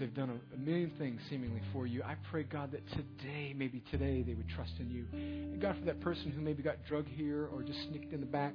they've 0.00 0.14
done 0.14 0.30
a, 0.30 0.54
a 0.54 0.58
million 0.58 0.90
things 0.98 1.20
seemingly 1.30 1.60
for 1.72 1.86
you. 1.86 2.02
I 2.02 2.16
pray, 2.30 2.42
God, 2.42 2.72
that 2.72 2.88
today, 2.90 3.54
maybe 3.56 3.82
today, 3.90 4.22
they 4.22 4.34
would 4.34 4.48
trust 4.48 4.72
in 4.80 4.90
you. 4.90 5.06
And 5.12 5.60
God, 5.60 5.76
for 5.78 5.84
that 5.84 6.00
person 6.00 6.32
who 6.32 6.40
maybe 6.40 6.62
got 6.62 6.84
drug 6.88 7.06
here 7.06 7.48
or 7.54 7.62
just 7.62 7.78
sneaked 7.88 8.12
in 8.12 8.20
the 8.20 8.26
back, 8.26 8.54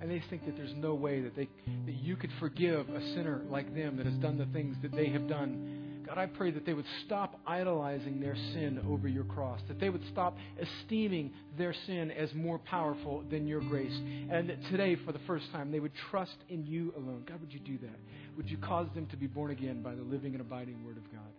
and 0.00 0.10
they 0.10 0.22
think 0.30 0.44
that 0.46 0.56
there's 0.56 0.74
no 0.76 0.94
way 0.94 1.20
that 1.20 1.36
they 1.36 1.48
that 1.86 1.94
you 1.94 2.16
could 2.16 2.30
forgive 2.40 2.88
a 2.88 3.00
sinner 3.14 3.42
like 3.48 3.74
them 3.74 3.96
that 3.96 4.06
has 4.06 4.16
done 4.16 4.38
the 4.38 4.46
things 4.46 4.76
that 4.82 4.92
they 4.92 5.08
have 5.08 5.28
done. 5.28 5.80
God, 6.06 6.18
I 6.18 6.26
pray 6.26 6.50
that 6.50 6.66
they 6.66 6.74
would 6.74 6.84
stop 7.06 7.40
idolizing 7.46 8.20
their 8.20 8.34
sin 8.34 8.84
over 8.86 9.08
your 9.08 9.24
cross, 9.24 9.60
that 9.68 9.80
they 9.80 9.88
would 9.88 10.02
stop 10.12 10.36
esteeming 10.60 11.32
their 11.56 11.74
sin 11.86 12.10
as 12.10 12.28
more 12.34 12.58
powerful 12.58 13.24
than 13.30 13.46
your 13.46 13.62
grace, 13.62 13.98
and 14.30 14.50
that 14.50 14.62
today, 14.70 14.96
for 15.06 15.12
the 15.12 15.20
first 15.26 15.50
time, 15.52 15.72
they 15.72 15.80
would 15.80 15.94
trust 16.10 16.36
in 16.50 16.66
you 16.66 16.92
alone. 16.96 17.24
God, 17.26 17.40
would 17.40 17.52
you 17.52 17.60
do 17.60 17.78
that? 17.78 17.98
Would 18.36 18.50
you 18.50 18.58
cause 18.58 18.88
them 18.94 19.06
to 19.06 19.16
be 19.16 19.26
born 19.26 19.50
again 19.50 19.82
by 19.82 19.94
the 19.94 20.02
living 20.02 20.32
and 20.32 20.40
abiding 20.40 20.84
Word 20.84 20.96
of 20.96 21.10
God? 21.12 21.32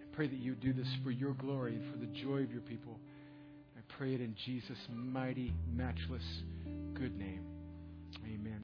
I 0.00 0.16
pray 0.16 0.28
that 0.28 0.38
you 0.38 0.54
do 0.54 0.72
this 0.72 0.88
for 1.02 1.10
your 1.10 1.34
glory 1.34 1.76
and 1.76 1.92
for 1.92 1.98
the 1.98 2.12
joy 2.24 2.42
of 2.42 2.50
your 2.50 2.60
people. 2.60 2.98
I 3.76 3.80
pray 3.96 4.14
it 4.14 4.20
in 4.20 4.34
Jesus' 4.44 4.78
mighty, 4.90 5.54
matchless, 5.72 6.24
good 6.94 7.16
name. 7.18 7.44
Amen. 8.24 8.62